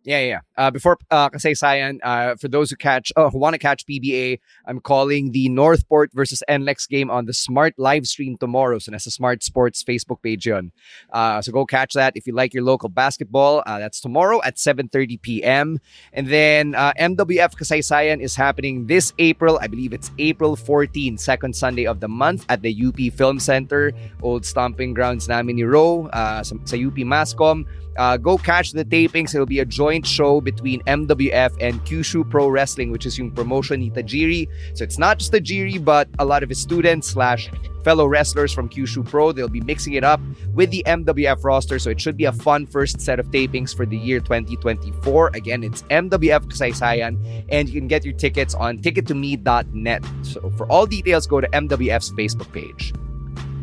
Yeah, 0.06 0.20
yeah. 0.20 0.40
Uh, 0.56 0.70
before 0.70 0.98
uh, 1.10 1.28
kasaysayan, 1.30 1.98
uh, 2.00 2.36
for 2.36 2.46
those 2.46 2.70
who 2.70 2.76
catch, 2.76 3.10
uh, 3.16 3.28
who 3.28 3.38
want 3.38 3.54
to 3.54 3.58
catch 3.58 3.84
PBA, 3.86 4.38
I'm 4.64 4.78
calling 4.78 5.32
the 5.32 5.48
Northport 5.48 6.12
versus 6.14 6.44
NLEX 6.48 6.88
game 6.88 7.10
on 7.10 7.26
the 7.26 7.34
Smart 7.34 7.74
live 7.76 8.06
stream 8.06 8.36
tomorrow. 8.38 8.78
So 8.78 8.92
that's 8.92 9.06
a 9.06 9.10
Smart 9.10 9.42
Sports 9.42 9.82
Facebook 9.82 10.22
page 10.22 10.46
yun. 10.46 10.70
Uh, 11.12 11.42
so 11.42 11.50
go 11.50 11.66
catch 11.66 11.94
that 11.94 12.12
if 12.14 12.24
you 12.24 12.32
like 12.32 12.54
your 12.54 12.62
local 12.62 12.88
basketball. 12.88 13.64
Uh, 13.66 13.80
that's 13.80 14.00
tomorrow 14.00 14.40
at 14.44 14.58
7:30 14.58 15.20
p.m. 15.20 15.80
And 16.12 16.28
then 16.28 16.76
uh, 16.76 16.92
MWF 17.00 17.58
kasaysayan 17.58 18.20
is 18.20 18.36
happening 18.36 18.86
this 18.86 19.12
April. 19.18 19.58
I 19.60 19.66
believe 19.66 19.92
it's 19.92 20.12
April 20.20 20.54
14, 20.54 21.18
second 21.18 21.56
Sunday 21.56 21.84
of 21.84 21.98
the 21.98 22.08
month 22.08 22.46
at 22.48 22.62
the 22.62 22.70
UP 22.70 23.12
Film 23.12 23.40
Center, 23.40 23.90
old 24.22 24.46
stomping 24.46 24.94
grounds 24.94 25.26
namin 25.26 25.56
ni 25.56 25.64
Ro, 25.64 26.06
uh, 26.12 26.44
sa, 26.44 26.54
sa 26.62 26.76
UP 26.76 26.94
Mascom. 27.02 27.66
Uh, 27.96 28.16
go 28.16 28.36
catch 28.36 28.72
the 28.72 28.84
tapings. 28.84 29.34
It'll 29.34 29.46
be 29.46 29.60
a 29.60 29.64
joint 29.64 30.06
show 30.06 30.40
between 30.40 30.82
MWF 30.82 31.56
and 31.60 31.84
Kyushu 31.84 32.28
Pro 32.28 32.48
Wrestling, 32.48 32.90
which 32.90 33.06
is 33.06 33.18
yung 33.18 33.30
promotion 33.30 33.80
ni 33.80 33.90
Tajiri. 33.90 34.48
So 34.74 34.84
it's 34.84 34.98
not 34.98 35.18
just 35.18 35.32
Tajiri, 35.32 35.84
but 35.84 36.08
a 36.18 36.24
lot 36.24 36.42
of 36.42 36.48
his 36.48 36.60
students 36.60 37.08
slash 37.08 37.50
fellow 37.84 38.06
wrestlers 38.06 38.52
from 38.52 38.68
Kyushu 38.68 39.08
Pro. 39.08 39.32
They'll 39.32 39.48
be 39.48 39.60
mixing 39.60 39.92
it 39.92 40.02
up 40.02 40.20
with 40.54 40.70
the 40.70 40.82
MWF 40.86 41.44
roster. 41.44 41.78
So 41.78 41.90
it 41.90 42.00
should 42.00 42.16
be 42.16 42.24
a 42.24 42.32
fun 42.32 42.66
first 42.66 43.00
set 43.00 43.20
of 43.20 43.30
tapings 43.30 43.74
for 43.74 43.86
the 43.86 43.96
year 43.96 44.18
2024. 44.20 45.30
Again, 45.34 45.62
it's 45.62 45.82
MWF 45.82 46.46
Kasaysayan, 46.50 47.46
and 47.48 47.68
you 47.68 47.80
can 47.80 47.88
get 47.88 48.04
your 48.04 48.14
tickets 48.14 48.54
on 48.54 48.78
ticket2me.net. 48.78 50.04
So 50.22 50.50
for 50.56 50.66
all 50.70 50.86
details, 50.86 51.26
go 51.26 51.40
to 51.40 51.48
MWF's 51.48 52.12
Facebook 52.12 52.52
page. 52.52 52.92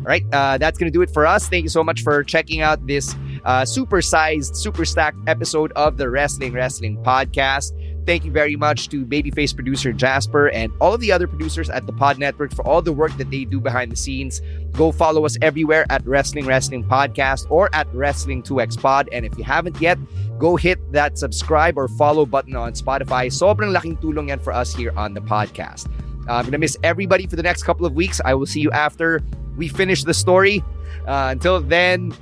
All 0.04 0.08
right, 0.08 0.24
uh, 0.32 0.58
that's 0.58 0.78
going 0.78 0.90
to 0.90 0.96
do 0.96 1.00
it 1.00 1.10
for 1.10 1.26
us. 1.26 1.48
Thank 1.48 1.62
you 1.62 1.70
so 1.70 1.82
much 1.82 2.02
for 2.02 2.22
checking 2.22 2.60
out 2.60 2.86
this 2.86 3.14
uh, 3.44 3.64
super 3.64 4.00
sized, 4.02 4.56
super 4.56 4.84
stacked 4.84 5.18
episode 5.26 5.72
of 5.72 5.96
the 5.96 6.08
Wrestling 6.08 6.52
Wrestling 6.52 6.96
Podcast. 7.02 7.72
Thank 8.06 8.26
you 8.26 8.32
very 8.32 8.54
much 8.54 8.90
to 8.90 9.06
Babyface 9.06 9.54
producer 9.54 9.90
Jasper 9.90 10.50
and 10.50 10.70
all 10.78 10.92
of 10.92 11.00
the 11.00 11.10
other 11.10 11.26
producers 11.26 11.70
at 11.70 11.86
the 11.86 11.92
Pod 11.92 12.18
Network 12.18 12.54
for 12.54 12.66
all 12.66 12.82
the 12.82 12.92
work 12.92 13.16
that 13.16 13.30
they 13.30 13.44
do 13.46 13.60
behind 13.60 13.90
the 13.90 13.96
scenes. 13.96 14.42
Go 14.72 14.92
follow 14.92 15.24
us 15.24 15.38
everywhere 15.40 15.86
at 15.88 16.06
Wrestling 16.06 16.44
Wrestling 16.44 16.84
Podcast 16.84 17.50
or 17.50 17.74
at 17.74 17.90
Wrestling2x 17.92 18.78
Pod. 18.78 19.08
And 19.10 19.24
if 19.24 19.38
you 19.38 19.44
haven't 19.44 19.80
yet, 19.80 19.98
go 20.38 20.56
hit 20.56 20.78
that 20.92 21.16
subscribe 21.16 21.78
or 21.78 21.88
follow 21.88 22.26
button 22.26 22.56
on 22.56 22.74
Spotify. 22.74 23.32
Sobrang 23.32 23.72
laking 23.72 23.96
tulong 23.98 24.28
yan 24.28 24.38
for 24.38 24.52
us 24.52 24.74
here 24.74 24.92
on 24.98 25.14
the 25.14 25.22
podcast. 25.22 25.88
Uh, 26.28 26.34
I'm 26.34 26.42
going 26.42 26.52
to 26.52 26.58
miss 26.58 26.76
everybody 26.82 27.26
for 27.26 27.36
the 27.36 27.42
next 27.42 27.62
couple 27.62 27.86
of 27.86 27.94
weeks. 27.94 28.20
I 28.24 28.34
will 28.34 28.46
see 28.46 28.60
you 28.60 28.70
after 28.72 29.22
we 29.56 29.68
finish 29.68 30.04
the 30.04 30.14
story. 30.14 30.62
Uh, 31.06 31.28
until 31.32 31.60
then, 31.60 32.12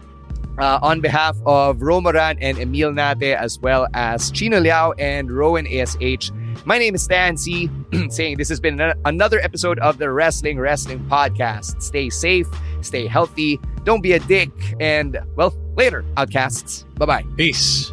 uh, 0.59 0.79
on 0.83 1.01
behalf 1.01 1.37
of 1.47 1.79
Romoran 1.79 2.39
and 2.41 2.59
Emil 2.59 2.93
Nate, 2.93 3.37
as 3.37 3.59
well 3.59 3.87
as 3.95 4.31
Chino 4.31 4.61
Liao 4.61 4.93
and 4.93 5.31
Rowan 5.31 5.67
ASH, 5.67 6.31
my 6.65 6.79
name 6.79 6.95
is 6.95 7.03
Stan 7.03 7.37
Sy, 7.37 7.69
saying 8.09 8.37
this 8.37 8.49
has 8.49 8.61
been 8.61 8.81
another 9.05 9.41
episode 9.41 9.79
of 9.81 9.99
the 9.99 10.11
Wrestling 10.11 10.59
Wrestling 10.59 11.01
Podcast. 11.07 11.83
Stay 11.83 12.11
safe, 12.11 12.47
stay 12.81 13.07
healthy, 13.07 13.61
don't 13.85 14.03
be 14.03 14.13
a 14.13 14.19
dick, 14.21 14.51
and, 14.81 15.19
well, 15.37 15.55
later, 15.77 16.05
outcasts. 16.17 16.85
Bye 16.97 17.07
bye. 17.07 17.25
Peace. 17.37 17.93